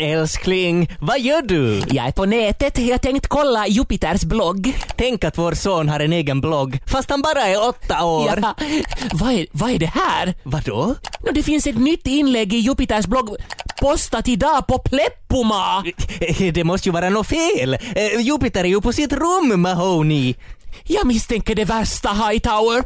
Älskling, 0.00 0.90
vad 1.00 1.20
gör 1.20 1.42
du? 1.42 1.82
Jag 1.90 2.06
är 2.06 2.12
på 2.12 2.24
nätet. 2.26 2.78
Jag 2.78 3.02
tänkt 3.02 3.26
kolla 3.26 3.66
Jupiters 3.66 4.22
blogg. 4.24 4.72
Tänk 4.96 5.24
att 5.24 5.38
vår 5.38 5.52
son 5.52 5.88
har 5.88 6.00
en 6.00 6.12
egen 6.12 6.40
blogg, 6.40 6.78
fast 6.86 7.10
han 7.10 7.22
bara 7.22 7.42
är 7.46 7.68
åtta 7.68 8.04
år. 8.04 8.32
Ja. 8.42 8.54
Vad, 9.12 9.32
är, 9.32 9.46
vad 9.52 9.70
är 9.70 9.78
det 9.78 9.92
här? 9.94 10.34
Vadå? 10.42 10.94
No, 11.20 11.32
det 11.32 11.42
finns 11.42 11.66
ett 11.66 11.78
nytt 11.78 12.06
inlägg 12.06 12.52
i 12.52 12.56
Jupiters 12.56 13.06
blogg 13.06 13.36
postat 13.80 14.28
idag 14.28 14.66
på 14.66 14.78
Pleppuma. 14.78 15.84
Det 16.54 16.64
måste 16.64 16.88
ju 16.88 16.92
vara 16.92 17.10
något 17.10 17.26
fel. 17.26 17.74
Eh, 17.74 18.20
Jupiter 18.20 18.64
är 18.64 18.68
ju 18.68 18.80
på 18.80 18.92
sitt 18.92 19.12
rum, 19.12 19.60
Mahoney. 19.60 20.34
Jag 20.84 21.06
misstänker 21.06 21.54
det 21.54 21.64
värsta, 21.64 22.08
Hightower. 22.08 22.84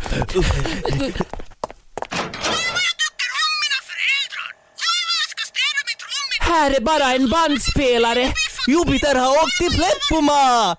Här 6.50 6.70
är 6.76 6.80
bara 6.80 7.08
en 7.14 7.30
bandspelare. 7.30 8.32
Jupiter 8.68 9.14
har 9.14 9.30
åkt 9.42 9.56
till 9.59 9.73
Pleppuma! 9.78 10.77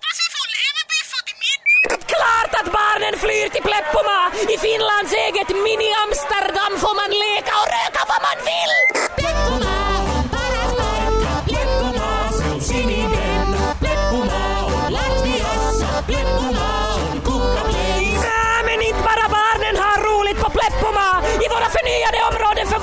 Klart 2.13 2.53
att 2.59 2.71
barnen 2.80 3.20
flyr 3.20 3.49
till 3.49 3.63
Pleppuma! 3.70 4.20
I 4.54 4.57
Finlands 4.66 5.13
eget 5.26 5.49
mini-Amsterdam 5.66 6.71
får 6.84 6.95
man 7.02 7.12
leka 7.26 7.54
och 7.62 7.70
röka 7.77 8.02
vad 8.12 8.21
man 8.27 8.38
vill! 8.49 8.73
Pleppuma 9.17 9.84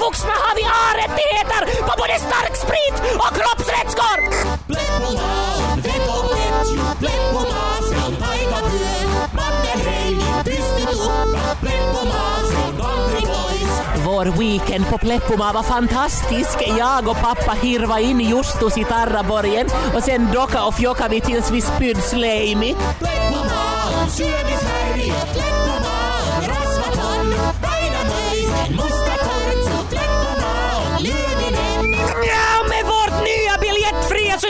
vuxna 0.06 0.34
har 0.44 0.54
vi 0.58 0.64
A-rättigheter 0.84 1.62
på 1.86 1.92
både 1.98 2.14
stark 2.28 2.54
sprit 2.64 2.96
och 3.24 3.32
kroppsvätskor! 3.38 4.18
Vår 14.04 14.38
weekend 14.38 14.88
på 14.88 14.98
Pleppoma 14.98 15.52
var 15.52 15.62
fantastisk. 15.62 16.58
Jag 16.78 17.08
och 17.08 17.16
pappa 17.16 17.52
hirva 17.52 18.00
in 18.00 18.20
Justus 18.20 18.78
i 18.78 18.84
Tarraborgen 18.84 19.66
och 19.94 20.02
sen 20.02 20.28
docka 20.32 20.64
och 20.64 20.74
fjocka 20.74 21.08
vi 21.08 21.20
tills 21.20 21.50
vi 21.50 21.60
spydde 21.60 22.00
Sleimi. 22.00 22.74
Pleppoma, 22.98 23.62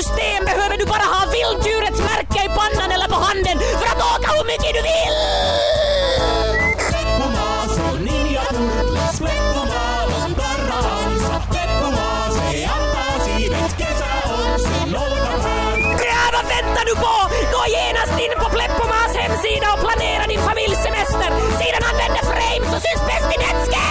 system 0.03 0.45
behöver 0.45 0.77
du 0.79 0.85
bara 0.85 1.07
ha 1.15 1.23
vilddjurets 1.35 2.01
märke 2.11 2.39
i 2.47 2.49
pannan 2.59 2.91
eller 2.95 3.09
på 3.15 3.19
handen 3.27 3.59
för 3.81 3.89
att 3.93 4.03
åka 4.13 4.29
hur 4.37 4.47
mycket 4.53 4.73
du 4.77 4.83
vill! 4.91 5.17
Ja, 16.11 16.23
vad 16.37 16.47
väntar 16.55 16.85
du 16.91 16.95
på? 17.05 17.15
Gå 17.55 17.63
genast 17.77 18.17
in 18.25 18.35
på 18.43 18.49
Pleppomas 18.57 19.13
hemsida 19.21 19.67
och 19.75 19.81
planera 19.87 20.25
din 20.33 20.43
familjsemester. 20.49 21.31
Sedan 21.59 21.83
använder 21.91 22.23
Frame 22.31 22.65
så 22.73 22.79
syns 22.85 23.03
bäst 23.09 23.29
i 23.35 23.39
Netscape! 23.45 23.83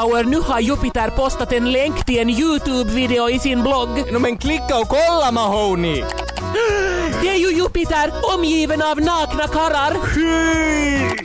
Hightower, 0.00 0.24
nu 0.24 0.40
har 0.40 0.60
Jupiter 0.60 1.10
postat 1.10 1.52
en 1.52 1.72
länk 1.72 2.04
till 2.04 2.18
en 2.18 2.30
YouTube-video 2.30 3.30
i 3.30 3.38
sin 3.38 3.62
blogg. 3.62 4.12
No, 4.12 4.18
men 4.18 4.36
klicka 4.38 4.78
och 4.78 4.88
kolla, 4.88 5.32
Mahoney! 5.32 6.04
Det 7.22 7.28
är 7.28 7.36
ju 7.36 7.56
Jupiter 7.56 8.12
omgiven 8.34 8.82
av 8.82 9.00
nakna 9.00 9.46
karlar. 9.46 9.92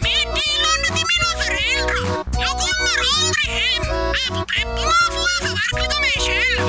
Meddelande 0.05 0.87
till 0.95 1.05
mina 1.11 1.29
föräldrar. 1.41 2.25
Jag 2.39 2.55
kommer 2.63 2.95
aldrig 3.15 3.47
hem. 3.47 3.83
Preppoma 4.51 5.07
får 5.15 5.27
jag 5.31 5.41
förverkliga 5.47 5.99
mig 5.99 6.17
själv. 6.25 6.65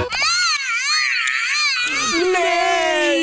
Nej! 2.33 3.23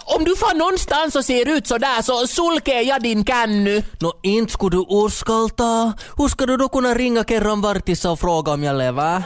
Om 0.05 0.25
du 0.25 0.37
far 0.37 0.55
någonstans 0.55 1.17
och 1.17 1.25
ser 1.25 1.49
ut 1.49 1.67
så 1.67 1.79
där 1.79 2.03
så 2.03 2.27
sulkar 2.27 2.81
jag 2.81 3.03
din 3.03 3.25
känny. 3.25 3.83
No 4.01 4.13
inte 4.23 4.53
skulle 4.53 4.77
du 4.77 4.85
uskalta. 4.89 5.93
Hur 6.17 6.29
ska 6.29 6.47
du 6.47 6.57
då 6.57 6.69
kunna 6.69 6.95
ringa 6.95 7.25
kerran 7.25 7.61
vartissa 7.61 8.11
och 8.11 8.21
fråga 8.21 8.53
om 8.53 8.63
jag 8.63 8.79
lever? 8.79 9.23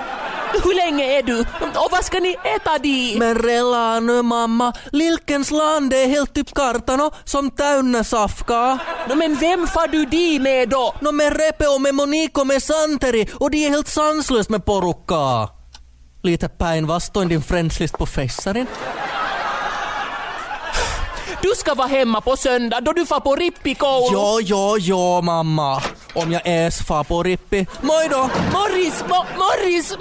Hur 0.52 0.74
länge 0.74 1.18
är 1.18 1.22
du? 1.22 1.40
Och 1.74 1.88
vad 1.90 2.04
ska 2.04 2.20
ni 2.20 2.36
äta 2.56 2.78
di? 2.78 3.16
Men 3.18 3.34
rela 3.34 4.00
nu 4.00 4.22
mamma, 4.22 4.72
Lilkens 4.92 5.50
land 5.50 5.92
är 5.92 6.06
helt 6.06 6.34
typ 6.34 6.54
kartano 6.54 7.10
som 7.24 7.50
täynnä 7.50 8.04
safkaa. 8.04 8.78
No, 9.08 9.14
men 9.14 9.34
vem 9.34 9.66
far 9.66 9.88
du 9.88 10.04
di 10.04 10.38
med 10.38 10.68
då? 10.68 10.94
No 11.00 11.12
med 11.12 11.36
Repe 11.36 11.66
och 11.66 11.80
med 11.80 11.94
Monique 11.94 12.40
och 12.40 12.46
med 12.46 12.62
Santeri 12.62 13.28
och 13.34 13.50
de 13.50 13.66
är 13.66 13.70
helt 13.70 13.88
sanslöst 13.88 14.50
med 14.50 14.64
porukkaa. 14.64 15.48
Lite 16.22 16.48
päinvastoin 16.48 17.28
din 17.28 17.42
friendslist 17.42 17.98
på 17.98 18.06
Fessarin. 18.06 18.66
Du 21.42 21.48
ska 21.56 21.74
vara 21.74 21.88
hemma 21.88 22.20
på 22.20 22.36
söndag 22.36 22.80
då 22.80 22.92
du 22.92 23.06
far 23.06 23.20
på 23.20 23.36
rippikoulu. 23.36 24.08
Jo, 24.12 24.38
jo, 24.42 24.76
jo 24.78 25.22
mamma. 25.22 25.82
Om 26.22 26.32
jag 26.32 26.46
ens 26.46 26.78
far 26.78 27.04
på 27.04 27.22
rippi. 27.22 27.66
Moi 27.80 28.08
då! 28.10 28.30
Morris, 28.52 29.04
Mo 29.08 29.24
Morris! 29.36 29.96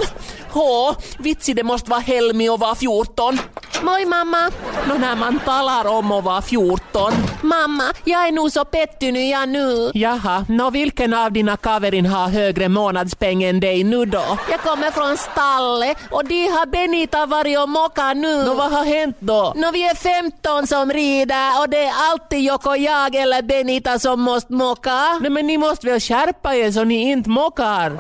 Vitsi 1.20 1.54
det 1.54 1.64
måste 1.64 1.90
vara 1.90 2.00
Helmi 2.00 2.50
och 2.50 2.60
vara 2.60 2.76
14. 2.76 3.40
Moi 3.82 4.06
mamma. 4.06 4.52
No 4.88 4.98
när 4.98 5.16
man 5.16 5.40
talar 5.40 5.88
om 5.88 6.12
att 6.12 6.24
vara 6.24 6.42
14. 6.42 7.14
Mamma, 7.42 7.84
jag 8.04 8.28
är 8.28 8.32
nog 8.32 8.52
så 8.52 8.66
pettynyt 8.66 9.32
jag 9.32 9.50
nu. 9.50 9.92
Jaha, 9.94 10.46
no 10.50 10.70
vilken 10.70 11.14
av 11.14 11.32
dina 11.32 11.58
kaverin 11.58 12.06
har 12.06 12.28
högre 12.28 12.70
månadspeng 12.70 13.44
än 13.44 13.60
dig 13.60 13.84
nu 13.84 14.06
då? 14.06 14.38
Jag 14.52 14.60
kommer 14.62 14.92
från 14.92 15.18
stallet 15.18 15.98
och 16.12 16.26
de 16.26 16.48
har 16.48 16.66
Benita 16.66 17.26
varit 17.26 17.60
och 17.60 17.70
mockat 17.70 18.18
nu. 18.18 18.44
Nå 18.44 18.54
vad 18.54 18.72
har 18.72 18.86
hänt 18.86 19.18
då? 19.20 19.54
Nå 19.56 19.72
vi 19.72 19.84
är 19.88 19.96
15 19.96 20.68
som 20.68 20.92
rider 20.92 21.62
och 21.62 21.70
det 21.70 21.84
är 21.84 21.94
alltid 22.12 22.40
Joko 22.40 22.76
jag 22.76 23.16
eller 23.16 23.42
Benita 23.42 24.00
som 24.00 24.22
måste 24.22 24.54
mocka. 24.54 25.20
Nej 25.22 25.30
men 25.30 25.48
ni 25.48 25.58
måste 25.58 25.88
väl 25.88 26.00
skärpa 26.00 26.56
er 26.56 26.72
så 26.72 26.84
ni 26.84 27.12
inte 27.12 27.30
mockar. 27.30 27.98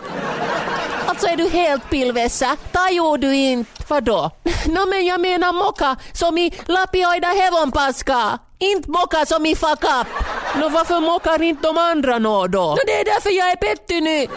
Alltså 1.17 1.33
är 1.33 1.37
du 1.37 1.49
helt 1.49 1.89
pillvässa? 1.89 2.57
Tajuur 2.71 3.17
du 3.17 3.35
inte? 3.35 3.83
Vadå? 3.87 4.31
No 4.65 4.85
men 4.89 5.05
jag 5.05 5.21
menar 5.21 5.53
mocka 5.53 5.95
som 6.13 6.37
i 6.37 6.51
lapioida 6.65 7.27
hevonpaska. 7.27 8.39
Inte 8.59 8.91
mocka 8.91 9.25
som 9.25 9.45
i 9.45 9.55
fuck 9.55 9.83
up. 9.83 10.07
No 10.55 10.69
varför 10.69 10.99
mockar 10.99 11.41
inte 11.41 11.67
de 11.67 11.77
andra 11.77 12.19
nå 12.19 12.47
då? 12.47 12.65
No 12.69 12.77
det 12.85 13.01
är 13.01 13.05
därför 13.05 13.29
jag 13.29 13.51
är 13.51 13.55
pettynyt. 13.55 14.29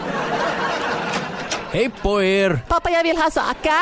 Hej 1.71 1.89
på 2.01 2.23
er! 2.23 2.59
Pappa 2.67 2.89
jag 2.89 3.03
vill 3.03 3.17
ha 3.17 3.31
saka. 3.31 3.73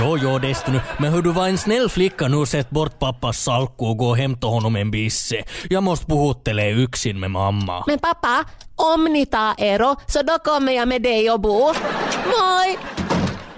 Jo, 0.00 0.16
jo, 0.22 0.38
desto 0.38 0.70
nu. 0.70 0.80
Men 0.98 1.12
hur 1.12 1.22
du 1.22 1.32
var 1.32 1.48
en 1.48 1.58
snäll 1.58 1.88
flicka 1.88 2.28
nu 2.28 2.46
sett 2.46 2.70
bort 2.70 2.98
pappas 2.98 3.38
salkku 3.42 3.84
och 3.84 3.96
gå 3.96 4.06
och 4.08 4.16
hämta 4.16 4.46
honom 4.46 4.76
en 4.76 4.90
bisse. 4.90 5.42
Jag 5.70 5.82
måste 5.82 6.06
puhuttele 6.06 6.70
yksin 6.70 7.20
med 7.20 7.30
mamma. 7.30 7.84
Men 7.86 7.98
pappa, 7.98 8.44
om 8.76 9.04
ni 9.04 9.26
tar 9.26 9.54
ero 9.58 9.96
så 10.06 10.22
då 10.22 10.38
kommer 10.38 10.72
jag 10.72 10.88
med 10.88 11.02
dig 11.02 11.30
och 11.30 11.40
bo. 11.40 11.58
Moi! 12.26 12.76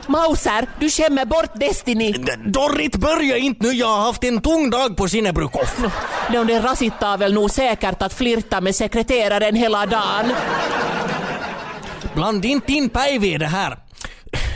Mauser, 0.07 0.67
du 0.81 0.91
skämmer 0.91 1.25
bort 1.25 1.51
Destiny. 1.55 2.13
D- 2.13 2.33
Dorrit, 2.47 2.97
börja 2.97 3.37
inte 3.37 3.67
nu, 3.67 3.73
jag 3.73 3.87
har 3.87 4.01
haft 4.07 4.25
en 4.25 4.41
tung 4.41 4.71
dag 4.71 4.97
på 4.97 5.09
Sinnebrukov. 5.09 5.69
Nå, 6.31 6.45
det 6.45 6.61
rasittar 6.61 7.19
väl 7.19 7.35
nog 7.35 7.51
säkert 7.51 8.03
att 8.03 8.13
flirta 8.13 8.61
med 8.61 8.75
sekreteraren 8.75 9.55
hela 9.55 9.87
dagen. 9.87 10.33
Bland 12.15 12.45
inte 12.45 12.73
in 12.73 12.89
Päivi 12.89 13.35
i 13.35 13.39
det 13.39 13.47
här. 13.47 13.77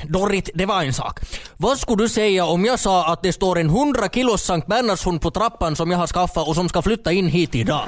Dorrit, 0.08 0.50
det 0.54 0.66
var 0.66 0.82
en 0.82 0.94
sak. 0.94 1.20
Vad 1.56 1.78
skulle 1.78 2.04
du 2.04 2.08
säga 2.08 2.44
om 2.44 2.64
jag 2.64 2.78
sa 2.78 3.06
att 3.06 3.22
det 3.22 3.32
står 3.32 3.58
en 3.58 3.66
100 3.66 4.08
kilos 4.08 4.42
Sankt 4.42 4.66
Bernhardshund 4.66 5.20
på 5.20 5.30
trappan 5.30 5.76
som 5.76 5.90
jag 5.90 5.98
har 5.98 6.06
skaffat 6.06 6.48
och 6.48 6.54
som 6.54 6.68
ska 6.68 6.82
flytta 6.82 7.12
in 7.12 7.26
hit 7.26 7.54
idag? 7.54 7.84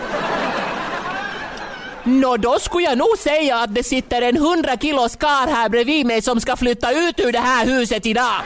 Nå, 2.04 2.36
då 2.36 2.58
skulle 2.58 2.84
jag 2.84 2.98
nog 2.98 3.18
säga 3.18 3.56
att 3.56 3.74
det 3.74 3.84
sitter 3.84 4.22
en 4.22 4.36
100 4.36 4.76
kilos 4.76 5.16
kar 5.16 5.46
här 5.46 5.68
bredvid 5.68 6.06
mig 6.06 6.22
som 6.22 6.40
ska 6.40 6.56
flytta 6.56 6.92
ut 6.92 7.20
ur 7.20 7.32
det 7.32 7.38
här 7.38 7.66
huset 7.66 8.06
idag. 8.06 8.42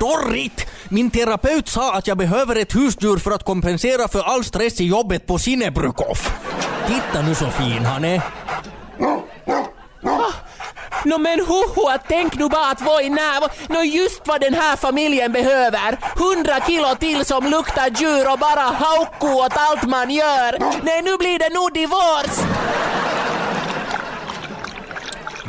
Dorrit! 0.00 0.66
Min 0.88 1.10
terapeut 1.10 1.68
sa 1.68 1.94
att 1.94 2.06
jag 2.06 2.18
behöver 2.18 2.56
ett 2.56 2.74
husdjur 2.74 3.16
för 3.16 3.30
att 3.30 3.44
kompensera 3.44 4.08
för 4.08 4.22
all 4.22 4.44
stress 4.44 4.80
i 4.80 4.84
jobbet 4.84 5.26
på 5.26 5.38
Sinnebrukov. 5.38 6.18
Titta 6.86 7.22
nu 7.22 7.34
så 7.34 7.50
fin 7.50 7.84
han 7.84 8.04
är. 8.04 8.22
Nå 11.04 11.18
men 11.18 11.40
hoho, 11.40 11.98
tänk 12.08 12.34
nu 12.34 12.48
bara 12.48 12.70
att 12.70 12.80
vara 12.80 13.02
i 13.02 13.10
när... 13.10 13.72
Nå 13.72 13.82
just 13.82 14.20
vad 14.24 14.40
den 14.40 14.54
här 14.54 14.76
familjen 14.76 15.32
behöver. 15.32 15.98
100 16.36 16.60
kilo 16.66 16.94
till 17.00 17.24
som 17.24 17.46
luktar 17.46 17.90
djur 18.00 18.32
och 18.32 18.38
bara 18.38 18.60
haukku 18.60 19.26
åt 19.26 19.52
allt 19.56 19.82
man 19.82 20.10
gör. 20.10 20.58
Nej, 20.82 21.02
nu 21.02 21.16
blir 21.16 21.38
det 21.38 21.54
nog 21.54 21.72
divorce. 21.72 22.42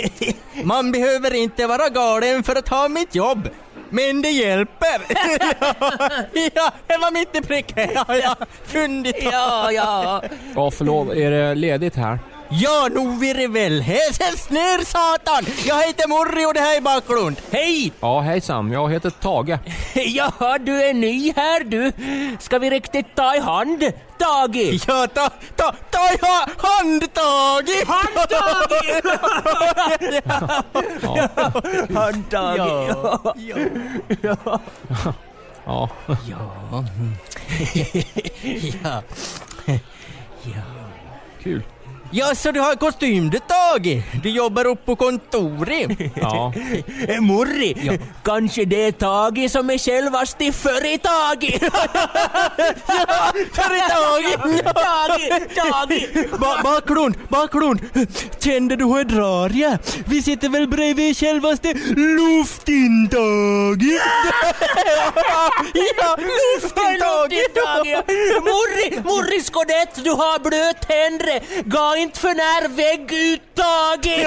Man 0.62 0.92
behöver 0.92 1.34
inte 1.34 1.66
vara 1.66 1.88
galen 1.88 2.42
för 2.42 2.56
att 2.56 2.68
ha 2.68 2.88
mitt 2.88 3.14
jobb. 3.14 3.48
Men 3.90 4.22
det 4.22 4.30
hjälper. 4.30 4.88
ja, 6.54 6.72
det 6.86 6.96
var 6.96 7.12
mitt 7.12 7.36
i 7.36 7.40
pricken. 7.40 7.90
Ja, 7.94 8.16
ja. 8.16 8.36
Fyndigt. 8.64 9.28
Ja, 9.32 9.72
ja. 9.72 10.22
Ja, 10.54 10.70
förlåt, 10.70 11.08
är 11.08 11.30
det 11.30 11.54
ledigt 11.54 11.96
här? 11.96 12.18
Ja, 12.48 12.88
det 13.34 13.48
väl. 13.48 13.80
Häsens 13.80 14.50
ner 14.50 14.84
satan! 14.84 15.44
Jag 15.66 15.86
heter 15.86 16.08
Morri 16.08 16.46
och 16.46 16.54
det 16.54 16.60
här 16.60 16.76
är 16.76 16.80
Backlund. 16.80 17.36
Hej! 17.50 17.92
Ja, 18.00 18.20
hejsan. 18.20 18.72
Jag 18.72 18.92
heter 18.92 19.10
Tage. 19.10 19.58
Jaha, 19.94 20.58
du 20.58 20.82
är 20.82 20.94
ny 20.94 21.32
här 21.36 21.64
du. 21.64 21.92
Ska 22.38 22.58
vi 22.58 22.70
riktigt 22.70 23.14
ta 23.14 23.34
i 23.36 23.38
hand, 23.38 23.80
Tage? 24.18 24.80
Ja, 24.86 25.06
ta, 25.14 25.30
ta, 25.56 25.74
ta 25.90 26.12
i 26.12 26.16
ha, 26.20 26.46
handtag! 26.58 27.68
Handtag! 27.86 28.70
Ja. 31.02 31.28
Handtag! 31.94 32.58
Ja. 32.58 33.20
ja. 34.22 34.60
ja. 35.64 35.88
Kul. 41.42 41.62
Ja, 42.16 42.34
så 42.34 42.50
du 42.52 42.60
har 42.60 42.74
kostym 42.76 43.30
du 43.30 43.38
Tage? 43.38 44.02
Du 44.22 44.30
jobbar 44.30 44.64
upp 44.66 44.86
på 44.86 44.96
kontoret? 44.96 45.90
Ja. 46.14 46.52
Eh, 47.08 47.20
Morri, 47.20 47.98
kanske 48.22 48.64
det 48.64 48.84
är 48.84 48.92
Tage 48.92 49.50
som 49.50 49.70
är 49.70 49.78
självaste 49.78 50.52
företag? 50.52 51.44
Företag! 53.52 54.22
Tage, 54.64 55.40
Tage! 55.54 56.08
Ba 56.38 56.62
Backlund, 56.62 57.14
Backlund! 57.28 57.80
Kände 58.38 58.76
du 58.76 58.84
hur 58.84 58.96
jag 58.96 59.08
drar 59.08 59.50
ja? 59.54 59.78
Vi 60.06 60.22
sitter 60.22 60.48
väl 60.48 60.68
bredvid 60.68 61.16
självaste 61.16 61.74
luftintaget? 61.96 64.02
ja, 65.98 66.16
luftintaget! 66.16 67.54
Tage! 67.54 68.02
Morri, 68.50 69.00
Morri 69.04 69.40
Skodett, 69.40 70.04
du 70.04 70.10
har 70.10 70.38
blöt 70.38 70.84
händer. 70.88 71.40
Inte 72.04 72.20
för 72.20 72.34
när 72.34 72.68
vägg 72.68 73.12
ut, 73.12 73.42
Tage! 73.54 74.26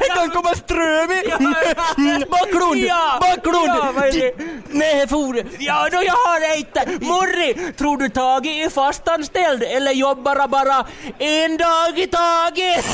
Det 0.00 0.08
kan 0.14 0.30
komma 0.30 0.54
ström 0.54 1.10
i! 1.10 2.26
Backlund! 2.26 2.76
Ja. 2.76 3.18
Backlund! 3.20 3.66
Ja, 3.66 3.92
vad 3.94 4.04
är 4.04 4.12
det? 4.12 4.34
Nej, 4.70 5.08
for 5.08 5.44
Ja, 5.58 5.88
då 5.92 6.02
jag 6.02 6.12
har 6.12 6.56
inte. 6.56 7.04
Morri, 7.06 7.72
tror 7.72 7.96
du 7.98 8.08
Tage 8.08 8.46
är 8.46 8.70
fastanställd 8.70 9.62
eller 9.62 9.92
jobbar 9.92 10.48
bara 10.48 10.86
en 11.18 11.56
dag 11.56 11.98
i 11.98 12.06
taget? 12.06 12.84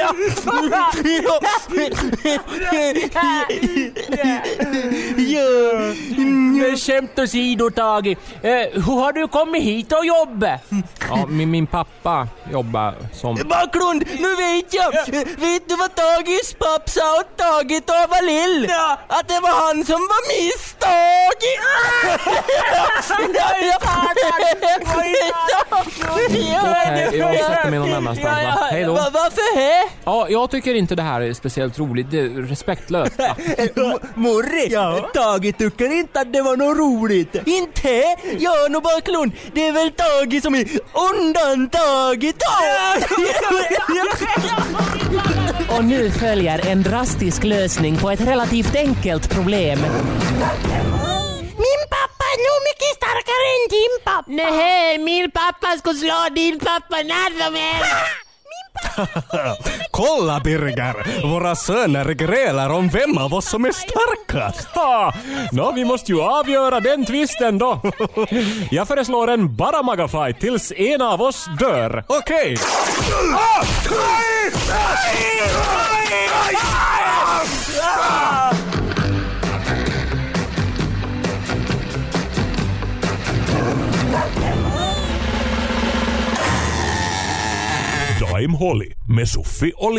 ja. 0.00 0.14
ja. 5.16 5.92
Men 6.58 6.76
skämt 6.76 7.18
åsido 7.18 7.70
Tage, 7.70 8.16
eh, 8.42 8.50
hur 8.72 9.00
har 9.00 9.12
du 9.12 9.28
kommit 9.28 9.62
hit 9.62 9.92
och 9.92 10.06
jobbat? 10.06 10.60
ja 11.10 11.26
min, 11.28 11.50
min 11.50 11.66
pappa 11.66 12.28
jobbar 12.52 12.94
som... 13.12 13.34
Backlund, 13.34 14.04
nu 14.20 14.36
vet 14.36 14.74
jag! 14.74 14.92
Vet 15.36 15.68
du 15.68 15.76
vad 15.76 15.94
Tages 15.94 16.54
papp 16.54 16.88
sa 16.90 17.20
åt 17.20 17.36
Tage 17.36 17.80
då 17.86 17.92
han 17.92 18.08
var 18.10 18.22
lill? 18.26 18.66
Ja. 18.70 18.98
Att 19.08 19.28
det 19.28 19.40
var 19.40 19.66
han 19.66 19.84
som 19.84 20.00
var 20.00 20.22
misstag! 20.28 21.38
Nej, 26.92 27.10
jag 27.18 27.34
sätter 27.44 27.70
mig 27.70 27.78
någon 27.78 27.92
annanstans 27.94 28.44
va? 28.44 28.68
Hej 28.70 28.84
då. 28.84 28.92
Va- 28.92 29.10
Varför 29.12 29.56
he? 29.56 29.88
Ja, 30.04 30.26
jag 30.28 30.50
tycker 30.50 30.74
inte 30.74 30.94
det 30.94 31.02
här 31.02 31.20
är 31.20 31.32
speciellt 31.32 31.78
roligt. 31.78 32.10
Det 32.10 32.18
är 32.20 32.28
respektlöst. 32.48 33.18
va? 33.18 33.36
Morri, 34.14 34.68
Ja. 34.72 35.10
Tage 35.14 35.58
tycker 35.58 35.92
inte 35.92 36.20
att 36.20 36.32
det 36.32 36.41
var 36.42 36.56
något 36.56 36.78
roligt. 36.78 37.36
Inte? 37.46 38.02
Ja, 38.38 38.68
no 38.70 38.80
Backlund, 38.80 39.32
det 39.54 39.66
är 39.66 39.72
väl 39.72 39.90
Tage 39.90 40.42
som 40.42 40.54
är 40.54 40.66
undantaget 41.10 42.36
Och 45.76 45.84
nu 45.84 46.10
följer 46.10 46.66
en 46.66 46.82
drastisk 46.82 47.44
lösning 47.44 47.96
på 47.96 48.10
ett 48.10 48.20
relativt 48.20 48.76
enkelt 48.76 49.30
problem. 49.30 49.78
Min 51.56 51.82
pappa 51.90 52.24
är 52.32 52.38
nog 52.48 52.58
mycket 52.68 52.92
starkare 52.96 53.44
än 53.54 53.64
din 53.70 53.94
pappa. 54.04 54.24
Nej, 54.26 54.98
min 54.98 55.30
pappa 55.30 55.78
skulle 55.78 55.98
slå 55.98 56.28
din 56.34 56.58
pappa 56.58 56.96
när 56.96 57.44
som 57.44 57.54
helst. 57.54 58.31
Kolla 59.90 60.40
Birger! 60.40 61.22
Våra 61.26 61.54
söner 61.54 62.04
grälar 62.04 62.70
om 62.70 62.88
vem 62.88 63.18
av 63.18 63.34
oss 63.34 63.50
som 63.50 63.64
är 63.64 63.72
starkast. 63.72 64.68
Ha! 64.74 65.14
Nå, 65.52 65.72
vi 65.72 65.84
måste 65.84 66.12
ju 66.12 66.20
avgöra 66.20 66.80
den 66.80 67.04
tvisten 67.04 67.58
då. 67.58 67.80
Jag 68.70 68.88
föreslår 68.88 69.30
en 69.30 69.56
baramaga-fight 69.56 70.40
tills 70.40 70.72
en 70.76 71.02
av 71.02 71.22
oss 71.22 71.48
dör. 71.58 72.04
Okej. 72.08 72.56
Time 88.42 88.56
Holly 88.56 88.92
med 89.08 89.28
Suffi 89.28 89.72
och 89.76 89.94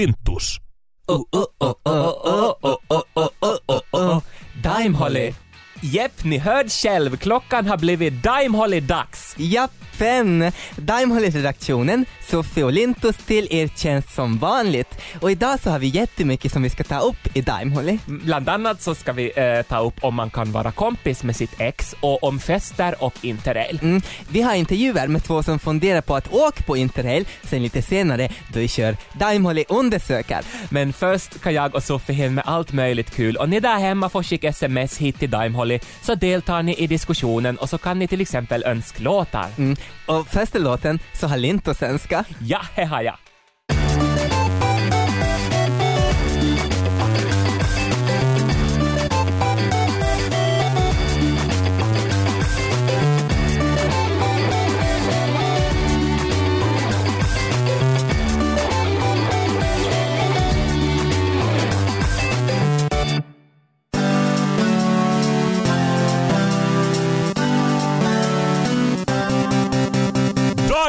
Holly. 4.95 5.33
Jepp, 5.81 6.23
ni 6.23 6.37
hörde 6.37 6.69
själv. 6.69 7.17
Klockan 7.17 7.67
har 7.67 7.77
blivit 7.77 8.13
Dime 8.23 8.57
Holly-dags. 8.57 9.35
Japp. 9.37 9.71
5. 10.03 10.51
Daimhålet-redaktionen, 10.75 12.05
Sofie 12.29 12.63
och 12.63 12.71
Lintus 12.71 13.17
till 13.17 13.47
er 13.51 13.67
tjänst 13.67 14.15
som 14.15 14.37
vanligt. 14.37 15.01
Och 15.21 15.31
idag 15.31 15.59
så 15.59 15.69
har 15.69 15.79
vi 15.79 15.87
jättemycket 15.87 16.51
som 16.51 16.63
vi 16.63 16.69
ska 16.69 16.83
ta 16.83 16.99
upp 16.99 17.37
i 17.37 17.41
Daimhålet. 17.41 18.07
Mm, 18.07 18.21
bland 18.25 18.49
annat 18.49 18.81
så 18.81 18.95
ska 18.95 19.13
vi 19.13 19.31
eh, 19.35 19.61
ta 19.61 19.79
upp 19.79 20.03
om 20.03 20.15
man 20.15 20.29
kan 20.29 20.51
vara 20.51 20.71
kompis 20.71 21.23
med 21.23 21.35
sitt 21.35 21.59
ex 21.59 21.95
och 21.99 22.23
om 22.23 22.39
fester 22.39 22.95
och 23.03 23.13
interrail. 23.21 23.79
Mm. 23.81 24.01
Vi 24.29 24.41
har 24.41 24.55
intervjuer 24.55 25.07
med 25.07 25.23
två 25.23 25.43
som 25.43 25.59
funderar 25.59 26.01
på 26.01 26.15
att 26.15 26.33
åka 26.33 26.63
på 26.63 26.77
interrail, 26.77 27.25
sen 27.43 27.63
lite 27.63 27.81
senare 27.81 28.29
då 28.53 28.59
vi 28.59 28.67
kör 28.67 28.97
Daimhålet 29.13 29.71
undersöker. 29.71 30.41
Men 30.69 30.93
först 30.93 31.41
kan 31.41 31.53
jag 31.53 31.75
och 31.75 31.83
Sofie 31.83 32.15
hinna 32.15 32.29
med 32.29 32.43
allt 32.47 32.73
möjligt 32.73 33.11
kul 33.11 33.35
och 33.35 33.49
ni 33.49 33.59
där 33.59 33.79
hemma 33.79 34.09
får 34.09 34.23
skicka 34.23 34.49
sms 34.49 34.97
hit 34.97 35.19
till 35.19 35.29
Daimhålet 35.29 35.87
så 36.01 36.15
deltar 36.15 36.63
ni 36.63 36.75
i 36.75 36.87
diskussionen 36.87 37.57
och 37.57 37.69
så 37.69 37.77
kan 37.77 37.99
ni 37.99 38.07
till 38.07 38.21
exempel 38.21 38.63
önska 38.63 39.03
låtar. 39.03 39.47
Mm. 39.57 39.75
Och 40.05 40.27
första 40.27 40.59
låten 40.59 40.99
så 41.13 41.27
har 41.27 41.37
Linto 41.37 41.73
svenska. 41.73 42.25
Ja, 42.41 42.61
det 42.75 42.85
har 42.85 43.01
jag. 43.01 43.22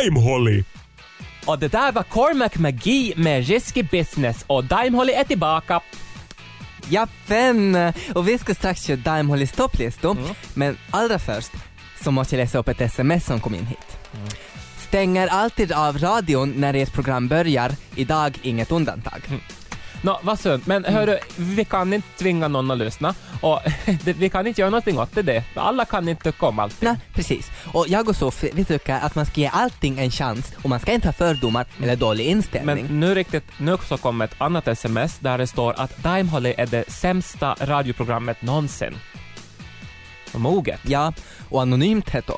Daimholly. 0.04 0.64
Och 1.46 1.58
det 1.58 1.68
där 1.68 1.92
var 1.92 2.02
Cormac 2.02 2.54
McGee 2.54 3.12
med 3.16 3.46
Risky 3.46 3.82
Business 3.82 4.44
och 4.46 4.64
Daimholly 4.64 5.12
är 5.12 5.25
tillbaka. 5.25 5.80
Jappen! 6.88 7.92
Och 8.14 8.28
vi 8.28 8.38
ska 8.38 8.54
strax 8.54 8.84
köra 8.84 8.96
Daimhollys 8.96 9.52
topplistor, 9.52 10.16
men 10.54 10.76
allra 10.90 11.18
först 11.18 11.52
så 12.02 12.11
måste 12.11 12.37
jag 12.37 12.42
läsa 12.42 12.58
upp 12.58 12.68
ett 12.68 12.80
sms 12.80 13.26
som 13.26 13.40
kom 13.40 13.54
in 13.54 13.66
hit. 13.66 13.99
Stänger 14.78 15.28
alltid 15.28 15.73
av 15.73 15.99
radion 15.99 16.54
när 16.56 16.75
ert 16.75 16.92
program 16.92 17.28
börjar, 17.28 17.73
idag 17.94 18.38
inget 18.42 18.73
undantag. 18.73 19.20
Nå, 20.02 20.20
vad 20.23 20.40
sunt. 20.40 20.66
Men 20.66 20.84
hörru, 20.84 21.18
vi 21.37 21.64
kan 21.64 21.92
inte 21.92 22.08
tvinga 22.18 22.49
någon 22.49 22.70
att 22.70 22.78
lyssna 22.78 23.14
och 23.44 23.60
det, 24.04 24.12
vi 24.12 24.28
kan 24.28 24.46
inte 24.46 24.60
göra 24.60 24.70
någonting 24.70 24.98
åt 24.98 25.14
det. 25.14 25.44
Alla 25.54 25.84
kan 25.84 26.08
inte 26.08 26.32
tycka 26.32 26.46
om 26.46 26.58
allt. 26.58 26.82
Nej, 26.82 26.96
precis. 27.14 27.50
Och 27.72 27.88
jag 27.88 28.08
och 28.08 28.16
Sofie, 28.16 28.50
vi 28.54 28.64
tycker 28.64 28.94
att 28.94 29.14
man 29.14 29.26
ska 29.26 29.40
ge 29.40 29.50
allting 29.52 29.98
en 29.98 30.10
chans 30.10 30.52
och 30.62 30.68
man 30.68 30.80
ska 30.80 30.92
inte 30.92 31.08
ha 31.08 31.12
fördomar 31.12 31.66
eller 31.82 31.96
dålig 31.96 32.26
inställning. 32.26 32.86
Men 32.86 33.00
nu 33.00 33.14
riktigt, 33.14 33.44
nu 33.58 33.76
så 33.88 33.96
kom 33.96 34.20
ett 34.20 34.34
annat 34.38 34.68
sms 34.68 35.18
där 35.18 35.38
det 35.38 35.46
står 35.46 35.74
att 35.76 36.02
Daimholly 36.02 36.54
är 36.58 36.66
det 36.66 36.84
sämsta 36.90 37.56
radioprogrammet 37.60 38.42
någonsin. 38.42 38.94
Och 40.35 40.41
moget. 40.41 40.81
Ja, 40.83 41.12
och 41.50 41.62
anonymt 41.62 42.11
heter 42.11 42.35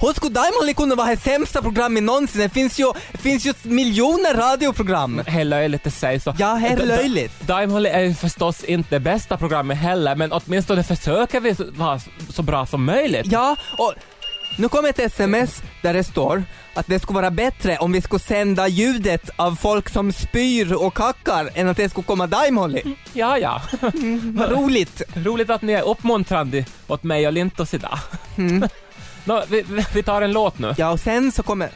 Hur 0.00 0.12
skulle 0.12 0.34
Daimholly 0.34 0.74
kunna 0.74 0.94
vara 0.94 1.08
det 1.10 1.16
sämsta 1.16 1.62
programmet 1.62 2.02
någonsin? 2.02 2.40
Det 2.40 2.48
finns 2.48 2.78
ju, 2.80 2.92
finns 3.12 3.46
ju 3.46 3.52
miljoner 3.62 4.34
radioprogram. 4.34 5.22
Det 5.24 5.30
är 5.40 5.44
löjligt 5.44 5.86
att 5.86 5.94
säga 5.94 6.20
så. 6.20 6.34
Ja, 6.38 6.60
da- 6.78 6.84
löjligt. 6.84 7.40
Daimholly 7.40 7.88
är 7.88 8.00
ju 8.00 8.14
förstås 8.14 8.64
inte 8.64 8.88
det 8.94 9.00
bästa 9.00 9.36
programmet 9.36 9.78
heller, 9.78 10.14
men 10.16 10.32
åtminstone 10.32 10.82
försöker 10.84 11.40
vi 11.40 11.56
vara 11.76 12.00
så 12.30 12.42
bra 12.42 12.66
som 12.66 12.84
möjligt. 12.84 13.26
Ja, 13.32 13.56
och 13.78 13.94
nu 14.58 14.68
kommer 14.68 14.88
ett 14.88 14.98
sms 14.98 15.62
där 15.82 15.92
det 15.94 16.04
står 16.04 16.44
att 16.74 16.86
det 16.86 16.98
skulle 17.00 17.16
vara 17.20 17.30
bättre 17.30 17.76
om 17.78 17.92
vi 17.92 18.00
skulle 18.00 18.20
sända 18.20 18.68
ljudet 18.68 19.30
av 19.36 19.56
folk 19.56 19.88
som 19.88 20.12
spyr 20.12 20.72
och 20.72 20.94
kackar 20.94 21.50
än 21.54 21.68
att 21.68 21.76
det 21.76 21.88
skulle 21.88 22.04
komma 22.04 22.26
Daimholly. 22.26 22.82
Ja, 23.12 23.38
ja. 23.38 23.62
Vad 24.22 24.50
roligt! 24.52 25.02
Roligt 25.14 25.50
att 25.50 25.62
ni 25.62 25.72
är 25.72 25.82
uppmuntrande 25.82 26.64
åt 26.86 27.02
mig 27.02 27.26
och 27.26 27.32
Lintos 27.32 27.74
idag. 27.74 27.98
Nå, 29.24 29.42
vi, 29.48 29.64
vi- 29.94 30.02
tar 30.02 30.22
en 30.22 30.32
låt 30.32 30.58
nu. 30.58 30.74
Ja, 30.78 30.90
och 30.90 31.00
sen 31.00 31.32
så 31.32 31.42
kommer 31.42 31.70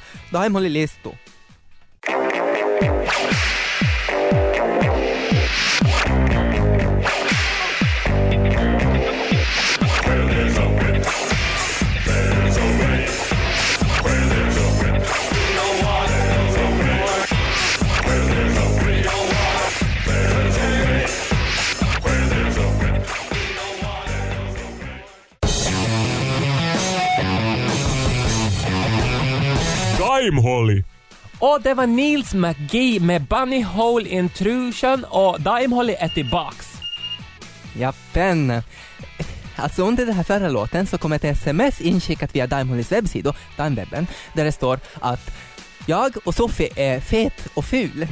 Daimholly. 30.25 30.83
Och 31.39 31.61
det 31.63 31.75
var 31.75 31.87
Nils 31.87 32.35
McGee 32.35 33.01
med 33.01 33.23
Bunny 33.23 33.63
Hole 33.63 34.09
Intrusion 34.09 35.05
och 35.05 35.41
Daimholly 35.41 35.93
är 35.99 36.09
tillbaks. 36.09 36.73
Jappen. 37.79 38.63
Alltså 39.57 39.83
under 39.83 40.07
den 40.07 40.15
här 40.15 40.23
förra 40.23 40.49
låten 40.49 40.87
så 40.87 40.99
kom 40.99 41.13
ett 41.13 41.25
sms 41.25 41.81
inskickat 41.81 42.37
via 42.37 42.47
Daimhollys 42.47 42.93
webbsida, 42.93 43.35
Daimwebben, 43.57 44.07
där 44.35 44.45
det 44.45 44.53
står 44.53 44.81
att 45.01 45.37
jag 45.87 46.17
och 46.25 46.35
Sofie 46.35 46.73
är 46.77 47.01
fet 47.01 47.47
och 47.55 47.65
ful. 47.65 48.07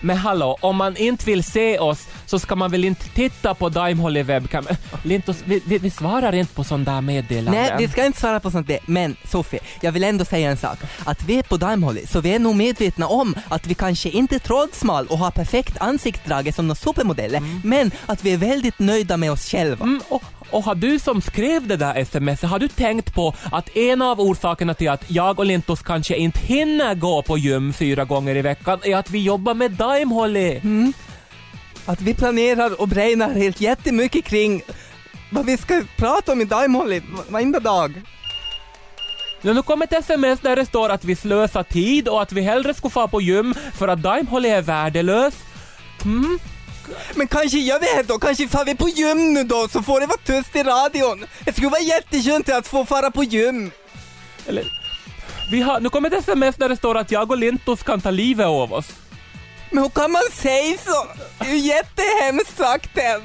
Men 0.00 0.16
hallå, 0.16 0.58
om 0.60 0.76
man 0.76 0.96
inte 0.96 1.24
vill 1.24 1.44
se 1.44 1.78
oss 1.78 2.06
så 2.26 2.38
ska 2.38 2.56
man 2.56 2.70
väl 2.70 2.84
inte 2.84 3.08
titta 3.08 3.54
på 3.54 3.68
Daimholly 3.68 4.22
webcam? 4.22 4.66
Lintos, 5.02 5.36
vi, 5.44 5.62
vi, 5.66 5.78
vi 5.78 5.90
svarar 5.90 6.34
inte 6.34 6.54
på 6.54 6.64
sån 6.64 6.84
där 6.84 7.00
meddelanden. 7.00 7.54
Nej, 7.54 7.74
vi 7.78 7.88
ska 7.88 8.06
inte 8.06 8.20
svara 8.20 8.40
på 8.40 8.50
sånt 8.50 8.68
där, 8.68 8.78
men 8.86 9.16
Sofie, 9.24 9.60
jag 9.80 9.92
vill 9.92 10.04
ändå 10.04 10.24
säga 10.24 10.50
en 10.50 10.56
sak. 10.56 10.78
Att 11.04 11.24
vi 11.24 11.38
är 11.38 11.42
på 11.42 11.56
Daimholly, 11.56 12.06
så 12.06 12.20
vi 12.20 12.34
är 12.34 12.38
nog 12.38 12.56
medvetna 12.56 13.06
om 13.06 13.34
att 13.48 13.66
vi 13.66 13.74
kanske 13.74 14.08
inte 14.08 14.34
är 14.34 14.38
trådsmal 14.38 15.06
och 15.06 15.18
har 15.18 15.30
perfekt 15.30 15.80
ansiktsdrag 15.80 16.54
som 16.54 16.66
några 16.66 16.76
supermodeller, 16.76 17.42
men 17.64 17.90
att 18.06 18.24
vi 18.24 18.32
är 18.32 18.36
väldigt 18.36 18.78
nöjda 18.78 19.16
med 19.16 19.32
oss 19.32 19.50
själva. 19.50 19.84
Mm, 19.84 20.00
och, 20.08 20.22
och 20.50 20.64
har 20.64 20.74
du 20.74 20.98
som 20.98 21.20
skrev 21.20 21.66
det 21.66 21.76
där 21.76 21.96
sms, 21.96 22.42
har 22.42 22.58
du 22.58 22.68
tänkt 22.68 23.14
på 23.14 23.34
att 23.52 23.76
en 23.76 24.02
av 24.02 24.20
orsakerna 24.20 24.74
till 24.74 24.88
att 24.88 25.10
jag 25.10 25.38
och 25.38 25.46
Lintos 25.46 25.82
kanske 25.82 26.16
inte 26.16 26.38
hinner 26.38 26.94
gå 26.94 27.22
på 27.22 27.38
gym 27.38 27.72
fyra 27.72 28.04
gånger 28.04 28.36
i 28.36 28.42
veckan 28.42 28.78
är 28.82 28.96
att 28.96 29.10
vi 29.10 29.18
jobbar 29.22 29.54
med 29.54 29.70
Daimholly? 29.72 30.60
Att 31.86 32.00
vi 32.00 32.14
planerar 32.14 32.80
och 32.80 32.88
brainar 32.88 33.30
helt 33.30 33.60
jättemycket 33.60 34.24
kring 34.24 34.62
vad 35.30 35.46
vi 35.46 35.56
ska 35.56 35.82
prata 35.96 36.32
om 36.32 36.40
i 36.40 36.44
Daimholly 36.44 37.00
varenda 37.28 37.60
dag. 37.60 38.02
Ja, 39.42 39.52
nu 39.52 39.62
kommer 39.62 39.84
ett 39.84 39.92
sms 39.92 40.40
där 40.40 40.56
det 40.56 40.66
står 40.66 40.88
att 40.88 41.04
vi 41.04 41.16
slösar 41.16 41.62
tid 41.62 42.08
och 42.08 42.22
att 42.22 42.32
vi 42.32 42.40
hellre 42.40 42.74
skulle 42.74 42.90
få 42.90 43.08
på 43.08 43.20
gym 43.20 43.54
för 43.74 43.88
att 43.88 44.02
Daimholly 44.02 44.48
är 44.48 44.62
värdelös. 44.62 45.34
Mm. 46.04 46.38
Men 47.14 47.28
kanske 47.28 47.58
gör 47.58 47.80
vi 47.80 47.86
det 47.86 48.02
då, 48.02 48.18
kanske 48.18 48.48
far 48.48 48.64
vi 48.64 48.74
på 48.74 48.88
gym 48.88 49.34
nu 49.34 49.44
då 49.44 49.68
så 49.68 49.82
får 49.82 50.00
det 50.00 50.06
vara 50.06 50.18
tyst 50.24 50.56
i 50.56 50.62
radion. 50.62 51.26
Det 51.44 51.52
skulle 51.52 51.68
vara 51.68 51.80
jätteskönt 51.80 52.48
att 52.48 52.66
få 52.66 52.84
fara 52.84 53.10
på 53.10 53.24
gym. 53.24 53.70
Eller, 54.46 54.64
vi 55.50 55.60
har, 55.60 55.80
nu 55.80 55.88
kommer 55.88 56.10
ett 56.10 56.22
sms 56.22 56.56
där 56.56 56.68
det 56.68 56.76
står 56.76 56.98
att 56.98 57.10
jag 57.10 57.30
och 57.30 57.38
Lintos 57.38 57.82
kan 57.82 58.00
ta 58.00 58.10
livet 58.10 58.46
av 58.46 58.72
oss. 58.72 58.86
Men 59.70 59.82
hur 59.82 59.90
kan 59.90 60.12
man 60.12 60.22
säga 60.32 60.78
så? 60.84 61.06
Det 61.38 61.50
är 61.50 61.54
ju 61.54 61.58
jättehemskt 61.58 62.56
sagt 62.56 62.90
det. 62.94 63.22